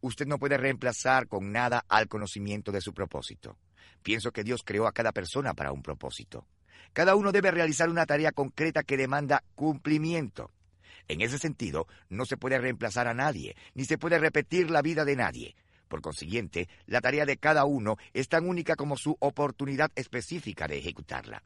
Usted 0.00 0.26
no 0.26 0.38
puede 0.38 0.56
reemplazar 0.56 1.26
con 1.26 1.50
nada 1.50 1.84
al 1.88 2.06
conocimiento 2.06 2.70
de 2.70 2.80
su 2.80 2.94
propósito. 2.94 3.58
Pienso 4.02 4.30
que 4.30 4.44
Dios 4.44 4.62
creó 4.64 4.86
a 4.86 4.92
cada 4.92 5.10
persona 5.12 5.54
para 5.54 5.72
un 5.72 5.82
propósito. 5.82 6.46
Cada 6.92 7.16
uno 7.16 7.32
debe 7.32 7.50
realizar 7.50 7.90
una 7.90 8.06
tarea 8.06 8.32
concreta 8.32 8.84
que 8.84 8.96
demanda 8.96 9.42
cumplimiento. 9.54 10.52
En 11.08 11.20
ese 11.20 11.38
sentido, 11.38 11.86
no 12.08 12.24
se 12.24 12.36
puede 12.36 12.58
reemplazar 12.58 13.08
a 13.08 13.14
nadie, 13.14 13.56
ni 13.74 13.84
se 13.84 13.98
puede 13.98 14.18
repetir 14.18 14.70
la 14.70 14.82
vida 14.82 15.04
de 15.04 15.16
nadie. 15.16 15.56
Por 15.88 16.00
consiguiente, 16.00 16.68
la 16.86 17.00
tarea 17.00 17.26
de 17.26 17.36
cada 17.36 17.64
uno 17.64 17.96
es 18.12 18.28
tan 18.28 18.48
única 18.48 18.74
como 18.76 18.96
su 18.96 19.16
oportunidad 19.20 19.90
específica 19.94 20.66
de 20.66 20.78
ejecutarla. 20.78 21.42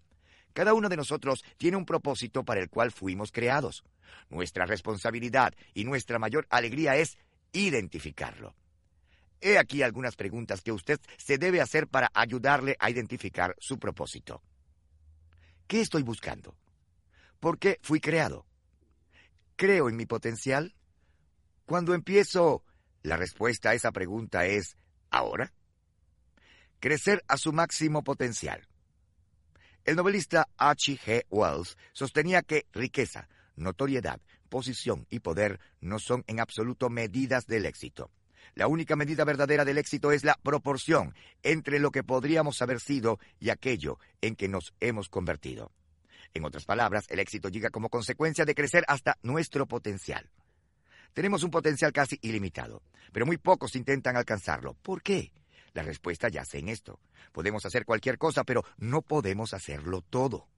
Cada 0.52 0.74
uno 0.74 0.88
de 0.88 0.96
nosotros 0.96 1.44
tiene 1.58 1.76
un 1.76 1.84
propósito 1.84 2.44
para 2.44 2.60
el 2.60 2.70
cual 2.70 2.90
fuimos 2.90 3.30
creados. 3.32 3.84
Nuestra 4.28 4.66
responsabilidad 4.66 5.54
y 5.74 5.84
nuestra 5.84 6.18
mayor 6.18 6.46
alegría 6.50 6.96
es 6.96 7.18
identificarlo. 7.52 8.54
He 9.40 9.58
aquí 9.58 9.82
algunas 9.82 10.16
preguntas 10.16 10.60
que 10.60 10.72
usted 10.72 11.00
se 11.16 11.38
debe 11.38 11.60
hacer 11.60 11.86
para 11.88 12.10
ayudarle 12.14 12.76
a 12.78 12.90
identificar 12.90 13.54
su 13.58 13.78
propósito. 13.78 14.42
¿Qué 15.66 15.80
estoy 15.80 16.02
buscando? 16.02 16.56
¿Por 17.38 17.58
qué 17.58 17.78
fui 17.82 18.00
creado? 18.00 18.44
¿Creo 19.56 19.88
en 19.88 19.96
mi 19.96 20.04
potencial? 20.04 20.74
Cuando 21.64 21.94
empiezo, 21.94 22.64
la 23.02 23.16
respuesta 23.16 23.70
a 23.70 23.74
esa 23.74 23.92
pregunta 23.92 24.46
es 24.46 24.76
¿ahora? 25.10 25.52
Crecer 26.78 27.22
a 27.28 27.36
su 27.36 27.52
máximo 27.52 28.02
potencial. 28.02 28.66
El 29.84 29.96
novelista 29.96 30.48
H. 30.56 30.98
G. 30.98 31.24
Wells 31.30 31.76
sostenía 31.92 32.42
que 32.42 32.66
riqueza, 32.72 33.28
notoriedad, 33.56 34.20
posición 34.48 35.06
y 35.10 35.20
poder 35.20 35.60
no 35.80 35.98
son 35.98 36.24
en 36.26 36.40
absoluto 36.40 36.90
medidas 36.90 37.46
del 37.46 37.66
éxito. 37.66 38.10
La 38.54 38.66
única 38.66 38.96
medida 38.96 39.24
verdadera 39.24 39.64
del 39.64 39.78
éxito 39.78 40.12
es 40.12 40.24
la 40.24 40.38
proporción 40.42 41.14
entre 41.42 41.78
lo 41.78 41.90
que 41.90 42.02
podríamos 42.02 42.60
haber 42.62 42.80
sido 42.80 43.18
y 43.38 43.50
aquello 43.50 43.98
en 44.20 44.36
que 44.36 44.48
nos 44.48 44.74
hemos 44.80 45.08
convertido. 45.08 45.72
En 46.34 46.44
otras 46.44 46.64
palabras, 46.64 47.06
el 47.08 47.18
éxito 47.18 47.48
llega 47.48 47.70
como 47.70 47.88
consecuencia 47.88 48.44
de 48.44 48.54
crecer 48.54 48.84
hasta 48.88 49.18
nuestro 49.22 49.66
potencial. 49.66 50.30
Tenemos 51.12 51.42
un 51.42 51.50
potencial 51.50 51.92
casi 51.92 52.18
ilimitado, 52.22 52.82
pero 53.12 53.26
muy 53.26 53.36
pocos 53.36 53.74
intentan 53.76 54.16
alcanzarlo. 54.16 54.74
¿Por 54.74 55.02
qué? 55.02 55.32
La 55.72 55.82
respuesta 55.82 56.28
yace 56.28 56.58
en 56.58 56.68
esto. 56.68 57.00
Podemos 57.32 57.64
hacer 57.66 57.84
cualquier 57.84 58.18
cosa, 58.18 58.44
pero 58.44 58.64
no 58.78 59.02
podemos 59.02 59.54
hacerlo 59.54 60.02
todo. 60.02 60.48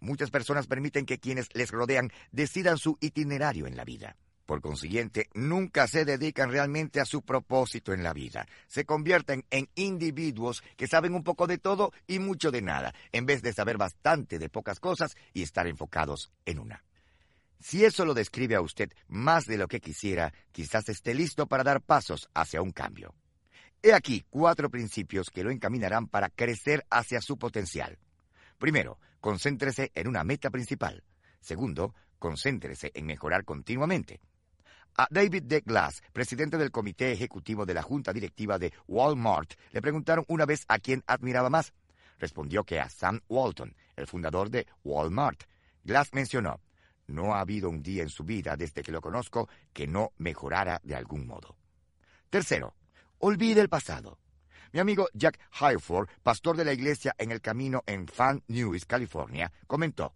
Muchas 0.00 0.30
personas 0.30 0.66
permiten 0.66 1.06
que 1.06 1.18
quienes 1.18 1.48
les 1.54 1.70
rodean 1.70 2.10
decidan 2.32 2.78
su 2.78 2.96
itinerario 3.00 3.66
en 3.66 3.76
la 3.76 3.84
vida. 3.84 4.16
Por 4.46 4.62
consiguiente, 4.62 5.28
nunca 5.34 5.86
se 5.86 6.06
dedican 6.06 6.50
realmente 6.50 7.00
a 7.00 7.04
su 7.04 7.20
propósito 7.20 7.92
en 7.92 8.02
la 8.02 8.14
vida. 8.14 8.46
Se 8.66 8.86
convierten 8.86 9.44
en 9.50 9.68
individuos 9.74 10.62
que 10.78 10.86
saben 10.86 11.14
un 11.14 11.22
poco 11.22 11.46
de 11.46 11.58
todo 11.58 11.92
y 12.06 12.18
mucho 12.18 12.50
de 12.50 12.62
nada, 12.62 12.94
en 13.12 13.26
vez 13.26 13.42
de 13.42 13.52
saber 13.52 13.76
bastante 13.76 14.38
de 14.38 14.48
pocas 14.48 14.80
cosas 14.80 15.16
y 15.34 15.42
estar 15.42 15.66
enfocados 15.66 16.32
en 16.46 16.60
una. 16.60 16.82
Si 17.60 17.84
eso 17.84 18.04
lo 18.04 18.14
describe 18.14 18.54
a 18.54 18.60
usted 18.60 18.92
más 19.08 19.46
de 19.46 19.58
lo 19.58 19.66
que 19.66 19.80
quisiera, 19.80 20.32
quizás 20.52 20.88
esté 20.88 21.14
listo 21.14 21.46
para 21.46 21.64
dar 21.64 21.80
pasos 21.80 22.28
hacia 22.34 22.62
un 22.62 22.70
cambio. 22.70 23.14
He 23.82 23.92
aquí 23.92 24.24
cuatro 24.30 24.70
principios 24.70 25.30
que 25.30 25.44
lo 25.44 25.50
encaminarán 25.50 26.06
para 26.08 26.30
crecer 26.30 26.86
hacia 26.90 27.20
su 27.20 27.36
potencial. 27.36 27.98
Primero, 28.58 28.98
concéntrese 29.20 29.92
en 29.94 30.08
una 30.08 30.24
meta 30.24 30.50
principal. 30.50 31.04
Segundo, 31.40 31.94
concéntrese 32.18 32.90
en 32.94 33.06
mejorar 33.06 33.44
continuamente. 33.44 34.20
A 34.96 35.06
David 35.10 35.44
D. 35.44 35.60
Glass, 35.64 36.02
presidente 36.12 36.58
del 36.58 36.72
comité 36.72 37.12
ejecutivo 37.12 37.64
de 37.64 37.74
la 37.74 37.82
junta 37.82 38.12
directiva 38.12 38.58
de 38.58 38.72
Walmart, 38.88 39.52
le 39.70 39.80
preguntaron 39.80 40.24
una 40.28 40.44
vez 40.44 40.64
a 40.66 40.78
quién 40.80 41.04
admiraba 41.06 41.50
más. 41.50 41.72
Respondió 42.18 42.64
que 42.64 42.80
a 42.80 42.88
Sam 42.88 43.20
Walton, 43.28 43.76
el 43.94 44.08
fundador 44.08 44.50
de 44.50 44.66
Walmart. 44.82 45.44
Glass 45.84 46.12
mencionó, 46.12 46.60
no 47.08 47.34
ha 47.34 47.40
habido 47.40 47.68
un 47.68 47.82
día 47.82 48.02
en 48.02 48.08
su 48.08 48.24
vida 48.24 48.56
desde 48.56 48.82
que 48.82 48.92
lo 48.92 49.00
conozco 49.00 49.48
que 49.72 49.86
no 49.86 50.12
mejorara 50.18 50.80
de 50.84 50.94
algún 50.94 51.26
modo. 51.26 51.56
Tercero, 52.30 52.74
olvide 53.18 53.60
el 53.60 53.68
pasado. 53.68 54.18
Mi 54.72 54.80
amigo 54.80 55.08
Jack 55.14 55.40
Highford, 55.60 56.08
pastor 56.22 56.56
de 56.56 56.64
la 56.64 56.72
iglesia 56.72 57.14
en 57.18 57.32
el 57.32 57.40
camino 57.40 57.82
en 57.86 58.06
Fan 58.06 58.42
Nuys, 58.48 58.84
California, 58.84 59.50
comentó, 59.66 60.14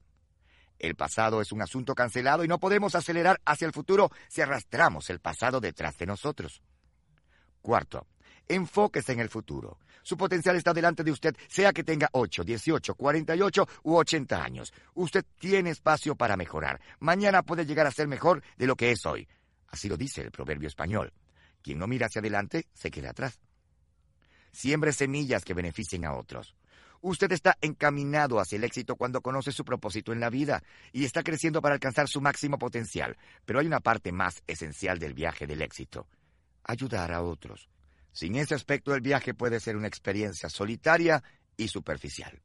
el 0.78 0.96
pasado 0.96 1.40
es 1.40 1.52
un 1.52 1.62
asunto 1.62 1.94
cancelado 1.94 2.44
y 2.44 2.48
no 2.48 2.58
podemos 2.58 2.94
acelerar 2.94 3.40
hacia 3.44 3.66
el 3.66 3.72
futuro 3.72 4.10
si 4.28 4.40
arrastramos 4.40 5.08
el 5.10 5.20
pasado 5.20 5.60
detrás 5.60 5.96
de 5.96 6.06
nosotros. 6.06 6.60
Cuarto, 7.62 8.08
enfóquese 8.48 9.12
en 9.12 9.20
el 9.20 9.28
futuro. 9.28 9.78
Su 10.02 10.16
potencial 10.16 10.56
está 10.56 10.72
delante 10.72 11.04
de 11.04 11.12
usted, 11.12 11.36
sea 11.48 11.72
que 11.72 11.84
tenga 11.84 12.08
8, 12.12 12.44
18, 12.44 12.94
48 12.94 13.68
u 13.84 13.96
80 13.96 14.42
años. 14.42 14.72
Usted 14.94 15.24
tiene 15.38 15.70
espacio 15.70 16.14
para 16.16 16.36
mejorar. 16.36 16.80
Mañana 16.98 17.42
puede 17.42 17.64
llegar 17.64 17.86
a 17.86 17.92
ser 17.92 18.08
mejor 18.08 18.42
de 18.58 18.66
lo 18.66 18.76
que 18.76 18.90
es 18.90 19.06
hoy. 19.06 19.28
Así 19.68 19.88
lo 19.88 19.96
dice 19.96 20.20
el 20.20 20.30
proverbio 20.30 20.68
español. 20.68 21.12
Quien 21.62 21.78
no 21.78 21.86
mira 21.86 22.06
hacia 22.06 22.20
adelante 22.20 22.66
se 22.74 22.90
queda 22.90 23.10
atrás. 23.10 23.40
Siembre 24.50 24.92
semillas 24.92 25.44
que 25.44 25.54
beneficien 25.54 26.04
a 26.04 26.14
otros. 26.14 26.54
Usted 27.00 27.32
está 27.32 27.56
encaminado 27.60 28.38
hacia 28.38 28.56
el 28.56 28.64
éxito 28.64 28.94
cuando 28.94 29.22
conoce 29.22 29.50
su 29.50 29.64
propósito 29.64 30.12
en 30.12 30.20
la 30.20 30.30
vida 30.30 30.62
y 30.92 31.04
está 31.04 31.24
creciendo 31.24 31.60
para 31.60 31.74
alcanzar 31.74 32.08
su 32.08 32.20
máximo 32.20 32.58
potencial. 32.58 33.16
Pero 33.44 33.58
hay 33.58 33.66
una 33.66 33.80
parte 33.80 34.12
más 34.12 34.42
esencial 34.46 34.98
del 34.98 35.14
viaje 35.14 35.46
del 35.46 35.62
éxito. 35.62 36.06
Ayudar 36.62 37.12
a 37.12 37.22
otros. 37.22 37.68
Sin 38.12 38.36
ese 38.36 38.54
aspecto 38.54 38.94
el 38.94 39.00
viaje 39.00 39.34
puede 39.34 39.60
ser 39.60 39.76
una 39.76 39.88
experiencia 39.88 40.48
solitaria 40.48 41.22
y 41.56 41.68
superficial. 41.68 42.42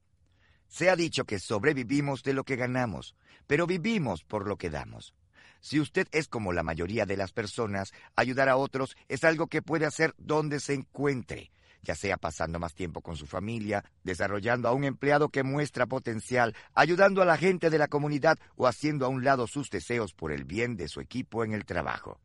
Se 0.68 0.89
ha 0.89 0.95
dicho 0.95 1.26
que 1.26 1.39
sobrevivimos 1.39 2.23
de 2.23 2.34
lo 2.34 2.44
que 2.44 2.56
ganamos, 2.56 3.15
pero 3.45 3.68
vivimos 3.68 4.23
por 4.23 4.48
lo 4.48 4.57
que 4.57 4.69
damos. 4.69 5.14
Si 5.60 5.80
usted 5.80 6.07
es 6.11 6.27
como 6.27 6.53
la 6.53 6.64
mayoría 6.64 7.06
de 7.06 7.18
las 7.18 7.31
personas, 7.31 7.91
ayudar 8.15 8.49
a 8.49 8.57
otros 8.57 8.95
es 9.07 9.23
algo 9.23 9.48
que 9.48 9.61
puede 9.61 9.85
hacer 9.85 10.14
donde 10.18 10.60
se 10.60 10.73
encuentre 10.73 11.52
ya 11.88 11.95
sea 11.95 12.18
pasando 12.18 12.60
más 12.60 12.73
tiempo 12.73 13.02
con 13.02 13.15
su 13.15 13.26
familia, 13.26 13.84
desarrollando 14.03 14.68
a 14.68 14.73
un 14.73 14.84
empleado 14.84 15.30
que 15.30 15.44
muestra 15.44 15.85
potencial, 15.85 16.53
ayudando 16.73 17.22
a 17.22 17.26
la 17.26 17.38
gente 17.38 17.69
de 17.69 17.77
la 17.77 17.88
comunidad 17.88 18.38
o 18.57 18.68
haciendo 18.68 19.06
a 19.06 19.10
un 19.10 19.23
lado 19.23 19.48
sus 19.48 19.69
deseos 19.69 20.14
por 20.14 20.34
el 20.34 20.44
bien 20.44 20.76
de 20.76 20.89
su 20.89 20.99
equipo 20.99 21.45
en 21.45 21.53
el 21.53 21.65
trabajo. 21.65 22.19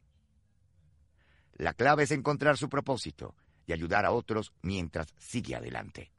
La 1.56 1.74
clave 1.74 2.04
es 2.04 2.10
encontrar 2.10 2.56
su 2.56 2.68
propósito 2.68 3.34
y 3.66 3.72
ayudar 3.72 4.04
a 4.04 4.12
otros 4.12 4.52
mientras 4.62 5.08
sigue 5.18 5.54
adelante. 5.54 6.10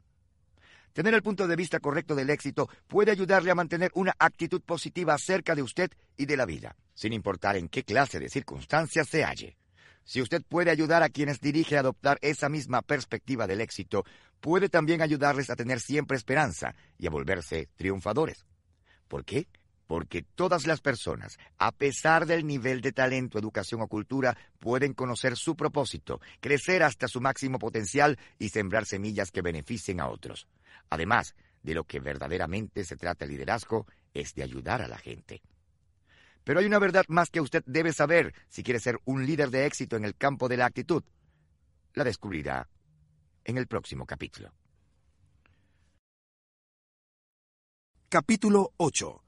Tener 0.92 1.12
el 1.12 1.22
punto 1.22 1.48
de 1.48 1.56
vista 1.56 1.80
correcto 1.80 2.14
del 2.14 2.30
éxito 2.30 2.68
puede 2.86 3.10
ayudarle 3.10 3.50
a 3.50 3.56
mantener 3.56 3.90
una 3.94 4.14
actitud 4.18 4.62
positiva 4.62 5.14
acerca 5.14 5.56
de 5.56 5.62
usted 5.62 5.90
y 6.16 6.26
de 6.26 6.36
la 6.36 6.46
vida, 6.46 6.76
sin 6.94 7.12
importar 7.12 7.56
en 7.56 7.68
qué 7.68 7.82
clase 7.82 8.20
de 8.20 8.28
circunstancias 8.28 9.08
se 9.08 9.24
halle. 9.24 9.56
Si 10.04 10.22
usted 10.22 10.42
puede 10.48 10.70
ayudar 10.70 11.02
a 11.02 11.08
quienes 11.08 11.40
dirige 11.40 11.76
a 11.76 11.80
adoptar 11.80 12.18
esa 12.20 12.48
misma 12.48 12.82
perspectiva 12.82 13.46
del 13.46 13.60
éxito, 13.60 14.04
puede 14.40 14.68
también 14.68 15.02
ayudarles 15.02 15.50
a 15.50 15.56
tener 15.56 15.80
siempre 15.80 16.16
esperanza 16.16 16.76
y 16.96 17.08
a 17.08 17.10
volverse 17.10 17.68
triunfadores. 17.74 18.46
¿Por 19.08 19.24
qué? 19.24 19.48
Porque 19.86 20.22
todas 20.22 20.66
las 20.66 20.80
personas, 20.80 21.38
a 21.58 21.72
pesar 21.72 22.26
del 22.26 22.46
nivel 22.46 22.80
de 22.80 22.92
talento, 22.92 23.38
educación 23.38 23.82
o 23.82 23.88
cultura, 23.88 24.36
pueden 24.58 24.94
conocer 24.94 25.36
su 25.36 25.56
propósito, 25.56 26.20
crecer 26.40 26.82
hasta 26.82 27.08
su 27.08 27.20
máximo 27.20 27.58
potencial 27.58 28.18
y 28.38 28.48
sembrar 28.48 28.86
semillas 28.86 29.30
que 29.30 29.42
beneficien 29.42 30.00
a 30.00 30.08
otros. 30.08 30.48
Además, 30.88 31.34
de 31.62 31.74
lo 31.74 31.84
que 31.84 32.00
verdaderamente 32.00 32.84
se 32.84 32.96
trata 32.96 33.24
el 33.24 33.32
liderazgo 33.32 33.86
es 34.12 34.34
de 34.34 34.42
ayudar 34.42 34.82
a 34.82 34.88
la 34.88 34.98
gente. 34.98 35.42
Pero 36.44 36.60
hay 36.60 36.66
una 36.66 36.78
verdad 36.78 37.04
más 37.08 37.30
que 37.30 37.40
usted 37.40 37.62
debe 37.66 37.92
saber 37.92 38.34
si 38.48 38.62
quiere 38.62 38.78
ser 38.78 39.00
un 39.04 39.26
líder 39.26 39.50
de 39.50 39.66
éxito 39.66 39.96
en 39.96 40.04
el 40.04 40.14
campo 40.14 40.48
de 40.48 40.58
la 40.58 40.66
actitud. 40.66 41.02
La 41.94 42.04
descubrirá 42.04 42.68
en 43.44 43.56
el 43.56 43.66
próximo 43.66 44.06
capítulo. 44.06 44.52
Capítulo 48.10 48.72
8. 48.76 49.23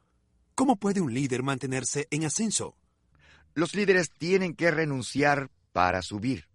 ¿Cómo 0.56 0.76
puede 0.76 1.02
un 1.02 1.12
líder 1.12 1.42
mantenerse 1.42 2.08
en 2.10 2.24
ascenso? 2.24 2.78
Los 3.52 3.74
líderes 3.74 4.08
tienen 4.08 4.54
que 4.54 4.70
renunciar 4.70 5.50
para 5.72 6.00
subir. 6.00 6.48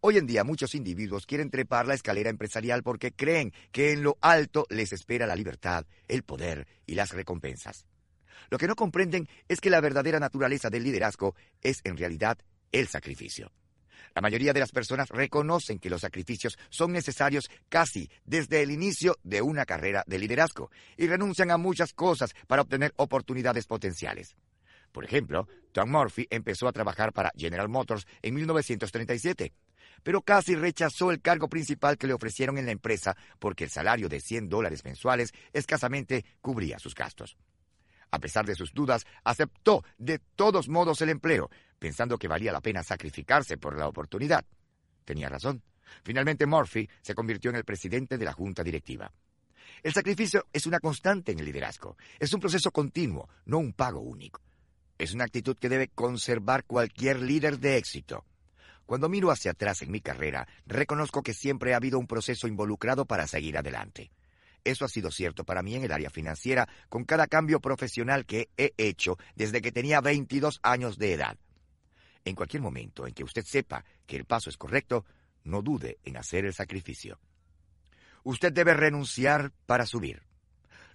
Hoy 0.00 0.18
en 0.18 0.28
día 0.28 0.44
muchos 0.44 0.76
individuos 0.76 1.26
quieren 1.26 1.50
trepar 1.50 1.88
la 1.88 1.94
escalera 1.94 2.30
empresarial 2.30 2.84
porque 2.84 3.10
creen 3.10 3.52
que 3.72 3.90
en 3.90 4.04
lo 4.04 4.18
alto 4.20 4.66
les 4.70 4.92
espera 4.92 5.26
la 5.26 5.34
libertad, 5.34 5.84
el 6.06 6.22
poder 6.22 6.68
y 6.86 6.94
las 6.94 7.10
recompensas. 7.10 7.86
Lo 8.50 8.58
que 8.58 8.68
no 8.68 8.76
comprenden 8.76 9.28
es 9.48 9.60
que 9.60 9.70
la 9.70 9.80
verdadera 9.80 10.20
naturaleza 10.20 10.70
del 10.70 10.84
liderazgo 10.84 11.34
es 11.60 11.80
en 11.82 11.96
realidad 11.96 12.38
el 12.70 12.86
sacrificio. 12.86 13.50
La 14.18 14.22
mayoría 14.22 14.52
de 14.52 14.58
las 14.58 14.72
personas 14.72 15.10
reconocen 15.10 15.78
que 15.78 15.88
los 15.88 16.00
sacrificios 16.00 16.58
son 16.70 16.90
necesarios 16.90 17.48
casi 17.68 18.10
desde 18.24 18.62
el 18.62 18.72
inicio 18.72 19.16
de 19.22 19.42
una 19.42 19.64
carrera 19.64 20.02
de 20.08 20.18
liderazgo 20.18 20.72
y 20.96 21.06
renuncian 21.06 21.52
a 21.52 21.56
muchas 21.56 21.92
cosas 21.92 22.34
para 22.48 22.62
obtener 22.62 22.92
oportunidades 22.96 23.68
potenciales. 23.68 24.34
Por 24.90 25.04
ejemplo, 25.04 25.46
Tom 25.70 25.92
Murphy 25.92 26.26
empezó 26.30 26.66
a 26.66 26.72
trabajar 26.72 27.12
para 27.12 27.30
General 27.36 27.68
Motors 27.68 28.08
en 28.20 28.34
1937, 28.34 29.52
pero 30.02 30.22
casi 30.22 30.56
rechazó 30.56 31.12
el 31.12 31.20
cargo 31.20 31.48
principal 31.48 31.96
que 31.96 32.08
le 32.08 32.14
ofrecieron 32.14 32.58
en 32.58 32.66
la 32.66 32.72
empresa 32.72 33.16
porque 33.38 33.62
el 33.62 33.70
salario 33.70 34.08
de 34.08 34.18
100 34.18 34.48
dólares 34.48 34.84
mensuales 34.84 35.32
escasamente 35.52 36.24
cubría 36.40 36.80
sus 36.80 36.96
gastos. 36.96 37.36
A 38.10 38.18
pesar 38.18 38.46
de 38.46 38.54
sus 38.54 38.72
dudas, 38.72 39.06
aceptó 39.24 39.84
de 39.98 40.18
todos 40.18 40.68
modos 40.68 41.00
el 41.02 41.10
empleo, 41.10 41.50
pensando 41.78 42.18
que 42.18 42.28
valía 42.28 42.52
la 42.52 42.60
pena 42.60 42.82
sacrificarse 42.82 43.58
por 43.58 43.78
la 43.78 43.88
oportunidad. 43.88 44.44
Tenía 45.04 45.28
razón. 45.28 45.62
Finalmente 46.02 46.46
Murphy 46.46 46.88
se 47.02 47.14
convirtió 47.14 47.50
en 47.50 47.56
el 47.56 47.64
presidente 47.64 48.18
de 48.18 48.24
la 48.24 48.32
junta 48.32 48.62
directiva. 48.62 49.10
El 49.82 49.92
sacrificio 49.92 50.46
es 50.52 50.66
una 50.66 50.80
constante 50.80 51.32
en 51.32 51.38
el 51.38 51.44
liderazgo. 51.44 51.96
Es 52.18 52.32
un 52.32 52.40
proceso 52.40 52.70
continuo, 52.70 53.28
no 53.46 53.58
un 53.58 53.72
pago 53.72 54.00
único. 54.00 54.42
Es 54.98 55.14
una 55.14 55.24
actitud 55.24 55.56
que 55.56 55.68
debe 55.68 55.88
conservar 55.88 56.64
cualquier 56.64 57.20
líder 57.20 57.58
de 57.58 57.76
éxito. 57.76 58.24
Cuando 58.86 59.08
miro 59.08 59.30
hacia 59.30 59.52
atrás 59.52 59.82
en 59.82 59.90
mi 59.90 60.00
carrera, 60.00 60.48
reconozco 60.66 61.22
que 61.22 61.34
siempre 61.34 61.74
ha 61.74 61.76
habido 61.76 61.98
un 61.98 62.06
proceso 62.06 62.48
involucrado 62.48 63.04
para 63.04 63.26
seguir 63.26 63.56
adelante. 63.58 64.10
Eso 64.64 64.84
ha 64.84 64.88
sido 64.88 65.10
cierto 65.10 65.44
para 65.44 65.62
mí 65.62 65.74
en 65.74 65.84
el 65.84 65.92
área 65.92 66.10
financiera 66.10 66.68
con 66.88 67.04
cada 67.04 67.26
cambio 67.26 67.60
profesional 67.60 68.26
que 68.26 68.50
he 68.56 68.72
hecho 68.76 69.18
desde 69.34 69.62
que 69.62 69.72
tenía 69.72 70.00
22 70.00 70.60
años 70.62 70.98
de 70.98 71.12
edad. 71.12 71.38
En 72.24 72.34
cualquier 72.34 72.62
momento 72.62 73.06
en 73.06 73.14
que 73.14 73.24
usted 73.24 73.44
sepa 73.44 73.84
que 74.06 74.16
el 74.16 74.24
paso 74.24 74.50
es 74.50 74.56
correcto, 74.56 75.04
no 75.44 75.62
dude 75.62 75.98
en 76.04 76.16
hacer 76.16 76.44
el 76.44 76.52
sacrificio. 76.52 77.18
Usted 78.22 78.52
debe 78.52 78.74
renunciar 78.74 79.52
para 79.66 79.86
subir. 79.86 80.22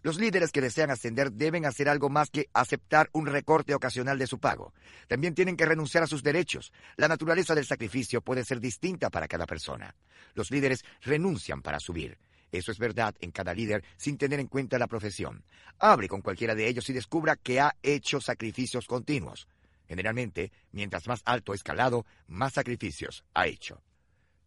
Los 0.03 0.19
líderes 0.19 0.51
que 0.51 0.59
desean 0.59 0.91
ascender 0.91 1.31
deben 1.31 1.65
hacer 1.65 1.87
algo 1.87 2.09
más 2.09 2.29
que 2.29 2.49
aceptar 2.53 3.09
un 3.13 3.25
recorte 3.25 3.73
ocasional 3.73 4.19
de 4.19 4.27
su 4.27 4.37
pago. 4.37 4.73
También 5.07 5.33
tienen 5.33 5.55
que 5.55 5.65
renunciar 5.65 6.03
a 6.03 6.07
sus 6.07 6.21
derechos. 6.21 6.73
La 6.97 7.07
naturaleza 7.07 7.55
del 7.55 7.65
sacrificio 7.65 8.21
puede 8.21 8.43
ser 8.43 8.59
distinta 8.59 9.09
para 9.09 9.29
cada 9.29 9.45
persona. 9.45 9.95
Los 10.33 10.51
líderes 10.51 10.83
renuncian 11.01 11.61
para 11.61 11.79
subir. 11.79 12.19
Eso 12.53 12.71
es 12.71 12.77
verdad 12.77 13.15
en 13.19 13.31
cada 13.31 13.55
líder 13.55 13.83
sin 13.97 14.15
tener 14.15 14.39
en 14.39 14.45
cuenta 14.45 14.77
la 14.77 14.85
profesión. 14.85 15.43
Hable 15.79 16.07
con 16.07 16.21
cualquiera 16.21 16.53
de 16.53 16.67
ellos 16.67 16.87
y 16.87 16.93
descubra 16.93 17.35
que 17.35 17.59
ha 17.59 17.75
hecho 17.81 18.21
sacrificios 18.21 18.85
continuos. 18.85 19.47
Generalmente, 19.87 20.51
mientras 20.71 21.07
más 21.07 21.23
alto 21.25 21.55
escalado, 21.55 22.05
más 22.27 22.53
sacrificios 22.53 23.25
ha 23.33 23.47
hecho. 23.47 23.81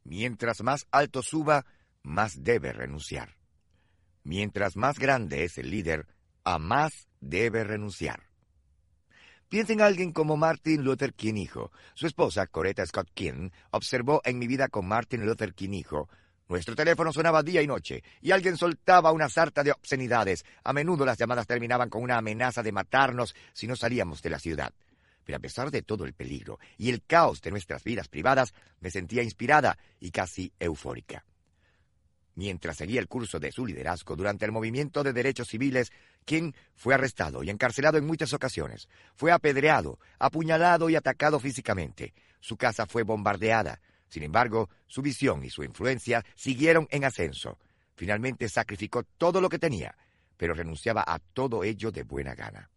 Mientras 0.04 0.62
más 0.62 0.86
alto 0.92 1.20
suba, 1.20 1.66
más 2.04 2.44
debe 2.44 2.72
renunciar. 2.72 3.36
Mientras 4.22 4.76
más 4.76 5.00
grande 5.00 5.42
es 5.42 5.58
el 5.58 5.72
líder, 5.72 6.06
a 6.44 6.60
más 6.60 7.08
debe 7.20 7.64
renunciar. 7.64 8.28
Piensa 9.48 9.72
en 9.72 9.80
alguien 9.80 10.12
como 10.12 10.36
Martin 10.36 10.84
Luther 10.84 11.12
King 11.12 11.34
hijo. 11.34 11.72
Su 11.94 12.06
esposa, 12.06 12.46
Coretta 12.46 12.86
Scott 12.86 13.10
King, 13.14 13.50
observó 13.72 14.22
en 14.24 14.38
mi 14.38 14.46
vida 14.46 14.68
con 14.68 14.86
Martin 14.86 15.26
Luther 15.26 15.54
King 15.54 15.72
hijo 15.72 16.08
nuestro 16.48 16.76
teléfono 16.76 17.12
sonaba 17.12 17.42
día 17.42 17.60
y 17.60 17.66
noche, 17.66 18.04
y 18.20 18.30
alguien 18.30 18.56
soltaba 18.56 19.12
una 19.12 19.28
sarta 19.28 19.64
de 19.64 19.72
obscenidades. 19.72 20.44
A 20.62 20.72
menudo 20.72 21.04
las 21.04 21.18
llamadas 21.18 21.46
terminaban 21.46 21.90
con 21.90 22.02
una 22.02 22.18
amenaza 22.18 22.62
de 22.62 22.72
matarnos 22.72 23.34
si 23.52 23.66
no 23.66 23.74
salíamos 23.74 24.22
de 24.22 24.30
la 24.30 24.38
ciudad. 24.38 24.72
Pero 25.24 25.38
a 25.38 25.40
pesar 25.40 25.72
de 25.72 25.82
todo 25.82 26.04
el 26.04 26.12
peligro 26.12 26.60
y 26.78 26.90
el 26.90 27.02
caos 27.02 27.40
de 27.42 27.50
nuestras 27.50 27.82
vidas 27.82 28.06
privadas, 28.08 28.54
me 28.80 28.92
sentía 28.92 29.24
inspirada 29.24 29.76
y 29.98 30.12
casi 30.12 30.52
eufórica. 30.60 31.24
Mientras 32.36 32.76
seguía 32.76 33.00
el 33.00 33.08
curso 33.08 33.40
de 33.40 33.50
su 33.50 33.66
liderazgo 33.66 34.14
durante 34.14 34.44
el 34.44 34.52
movimiento 34.52 35.02
de 35.02 35.14
derechos 35.14 35.48
civiles, 35.48 35.90
King 36.24 36.52
fue 36.74 36.94
arrestado 36.94 37.42
y 37.42 37.50
encarcelado 37.50 37.98
en 37.98 38.06
muchas 38.06 38.34
ocasiones. 38.34 38.88
Fue 39.14 39.32
apedreado, 39.32 39.98
apuñalado 40.18 40.90
y 40.90 40.96
atacado 40.96 41.40
físicamente. 41.40 42.12
Su 42.40 42.56
casa 42.56 42.86
fue 42.86 43.02
bombardeada. 43.02 43.80
Sin 44.08 44.22
embargo, 44.22 44.70
su 44.86 45.02
visión 45.02 45.44
y 45.44 45.50
su 45.50 45.62
influencia 45.64 46.24
siguieron 46.34 46.86
en 46.90 47.04
ascenso. 47.04 47.58
Finalmente 47.94 48.48
sacrificó 48.48 49.02
todo 49.02 49.40
lo 49.40 49.48
que 49.48 49.58
tenía, 49.58 49.96
pero 50.36 50.54
renunciaba 50.54 51.04
a 51.06 51.18
todo 51.18 51.64
ello 51.64 51.90
de 51.90 52.02
buena 52.02 52.34
gana. 52.34 52.70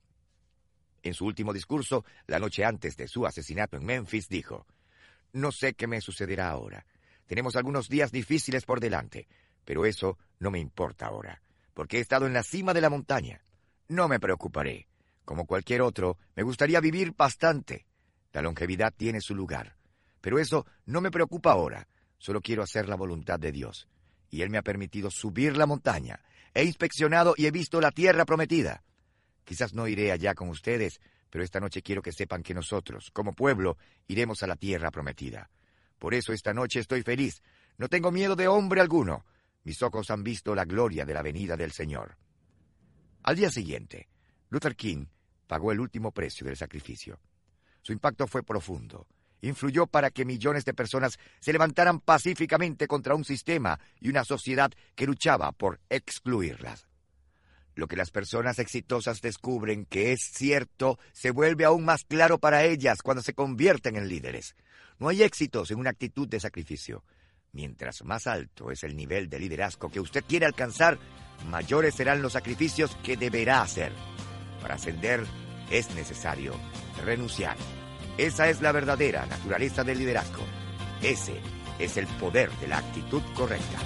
En 1.04 1.14
su 1.14 1.26
último 1.26 1.54
discurso, 1.54 2.04
la 2.28 2.40
noche 2.40 2.66
antes 2.66 2.98
de 2.98 3.08
su 3.08 3.26
asesinato 3.26 3.78
en 3.78 3.86
Memphis, 3.86 4.28
dijo, 4.28 4.66
No 5.34 5.52
sé 5.52 5.74
qué 5.74 5.88
me 5.88 6.02
sucederá 6.02 6.50
ahora. 6.50 6.86
Tenemos 7.26 7.56
algunos 7.56 7.90
días 7.90 8.12
difíciles 8.12 8.66
por 8.66 8.80
delante, 8.80 9.28
pero 9.64 9.86
eso 9.86 10.18
no 10.40 10.52
me 10.52 10.60
importa 10.60 11.06
ahora, 11.06 11.42
porque 11.74 11.98
he 11.98 12.02
estado 12.02 12.26
en 12.26 12.34
la 12.34 12.44
cima 12.44 12.74
de 12.74 12.82
la 12.82 12.90
montaña. 12.90 13.44
No 13.88 14.08
me 14.08 14.20
preocuparé. 14.20 14.88
Como 15.26 15.46
cualquier 15.46 15.82
otro, 15.82 16.18
me 16.36 16.44
gustaría 16.44 16.80
vivir 16.80 17.14
bastante. 17.16 17.86
La 18.34 18.42
longevidad 18.42 18.94
tiene 18.96 19.22
su 19.22 19.36
lugar. 19.36 19.79
Pero 20.22 20.40
eso 20.40 20.66
no 20.86 21.02
me 21.02 21.12
preocupa 21.12 21.52
ahora. 21.52 21.88
Solo 22.18 22.42
quiero 22.42 22.64
hacer 22.64 22.90
la 22.90 22.96
voluntad 22.96 23.40
de 23.40 23.52
Dios. 23.52 23.88
Y 24.30 24.42
Él 24.42 24.50
me 24.50 24.58
ha 24.58 24.64
permitido 24.64 25.10
subir 25.10 25.58
la 25.58 25.66
montaña. 25.66 26.22
He 26.54 26.64
inspeccionado 26.64 27.34
y 27.38 27.46
he 27.46 27.52
visto 27.52 27.80
la 27.80 27.92
tierra 27.92 28.26
prometida. 28.26 28.84
Quizás 29.44 29.74
no 29.74 29.88
iré 29.88 30.12
allá 30.12 30.36
con 30.36 30.50
ustedes, 30.50 31.00
pero 31.30 31.44
esta 31.44 31.60
noche 31.60 31.82
quiero 31.82 32.02
que 32.02 32.12
sepan 32.12 32.44
que 32.44 32.54
nosotros, 32.54 33.10
como 33.12 33.34
pueblo, 33.34 33.78
iremos 34.08 34.44
a 34.44 34.48
la 34.48 34.56
tierra 34.56 34.92
prometida. 34.92 35.50
Por 35.98 36.14
eso 36.14 36.34
esta 36.34 36.54
noche 36.54 36.80
estoy 36.80 37.02
feliz. 37.02 37.42
No 37.78 37.88
tengo 37.88 38.12
miedo 38.12 38.36
de 38.36 38.48
hombre 38.48 38.82
alguno. 38.82 39.26
Mis 39.64 39.82
ojos 39.82 40.12
han 40.12 40.24
visto 40.24 40.54
la 40.54 40.66
gloria 40.66 41.06
de 41.06 41.14
la 41.14 41.22
venida 41.22 41.56
del 41.56 41.72
Señor. 41.72 42.18
Al 43.24 43.36
día 43.36 43.50
siguiente, 43.50 44.08
Luther 44.50 44.76
King 44.76 45.06
pagó 45.48 45.72
el 45.72 45.80
último 45.80 46.12
precio 46.12 46.46
del 46.46 46.58
sacrificio. 46.58 47.20
Su 47.82 47.94
impacto 47.94 48.28
fue 48.28 48.44
profundo 48.44 49.08
influyó 49.42 49.88
para 49.88 50.12
que 50.12 50.26
millones 50.26 50.66
de 50.66 50.74
personas 50.74 51.20
se 51.40 51.54
levantaran 51.54 52.00
pacíficamente 52.00 52.88
contra 52.88 53.16
un 53.16 53.26
sistema 53.26 53.80
y 54.00 54.10
una 54.10 54.24
sociedad 54.24 54.72
que 54.96 55.06
luchaba 55.06 55.52
por 55.52 55.80
excluirlas. 55.90 56.88
Lo 57.76 57.88
que 57.88 57.96
las 57.96 58.12
personas 58.12 58.60
exitosas 58.60 59.22
descubren 59.22 59.86
que 59.86 60.12
es 60.12 60.22
cierto 60.22 61.00
se 61.14 61.32
vuelve 61.32 61.66
aún 61.66 61.86
más 61.86 62.04
claro 62.04 62.38
para 62.38 62.66
ellas 62.66 63.02
cuando 63.02 63.24
se 63.24 63.34
convierten 63.34 63.96
en 63.96 64.10
líderes. 64.10 64.56
No 64.98 65.08
hay 65.08 65.24
éxitos 65.24 65.72
en 65.72 65.80
una 65.80 65.92
actitud 65.92 66.28
de 66.28 66.42
sacrificio. 66.42 67.06
Mientras 67.54 68.04
más 68.04 68.28
alto 68.28 68.70
es 68.70 68.84
el 68.84 68.96
nivel 68.96 69.30
de 69.30 69.40
liderazgo 69.40 69.90
que 69.90 70.02
usted 70.02 70.24
quiere 70.28 70.46
alcanzar, 70.46 71.00
mayores 71.48 71.96
serán 71.96 72.22
los 72.22 72.34
sacrificios 72.34 72.96
que 73.02 73.16
deberá 73.16 73.62
hacer. 73.62 73.94
Para 74.62 74.76
ascender 74.76 75.24
es 75.72 75.90
necesario 75.96 76.54
renunciar. 77.06 77.56
Esa 78.20 78.50
es 78.50 78.62
la 78.62 78.74
verdadera 78.74 79.26
naturaleza 79.28 79.82
del 79.86 79.98
liderazgo. 79.98 80.44
Ese 81.02 81.40
es 81.80 81.96
el 81.96 82.06
poder 82.06 82.52
de 82.60 82.68
la 82.68 82.80
actitud 82.80 83.22
correcta. 83.34 83.80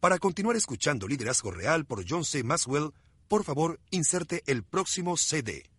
Para 0.00 0.18
continuar 0.18 0.56
escuchando 0.56 1.06
Liderazgo 1.06 1.50
Real 1.50 1.84
por 1.84 2.06
John 2.08 2.24
C. 2.24 2.42
Maxwell, 2.42 2.94
por 3.28 3.44
favor, 3.44 3.80
inserte 3.90 4.42
el 4.46 4.64
próximo 4.64 5.18
CD. 5.18 5.70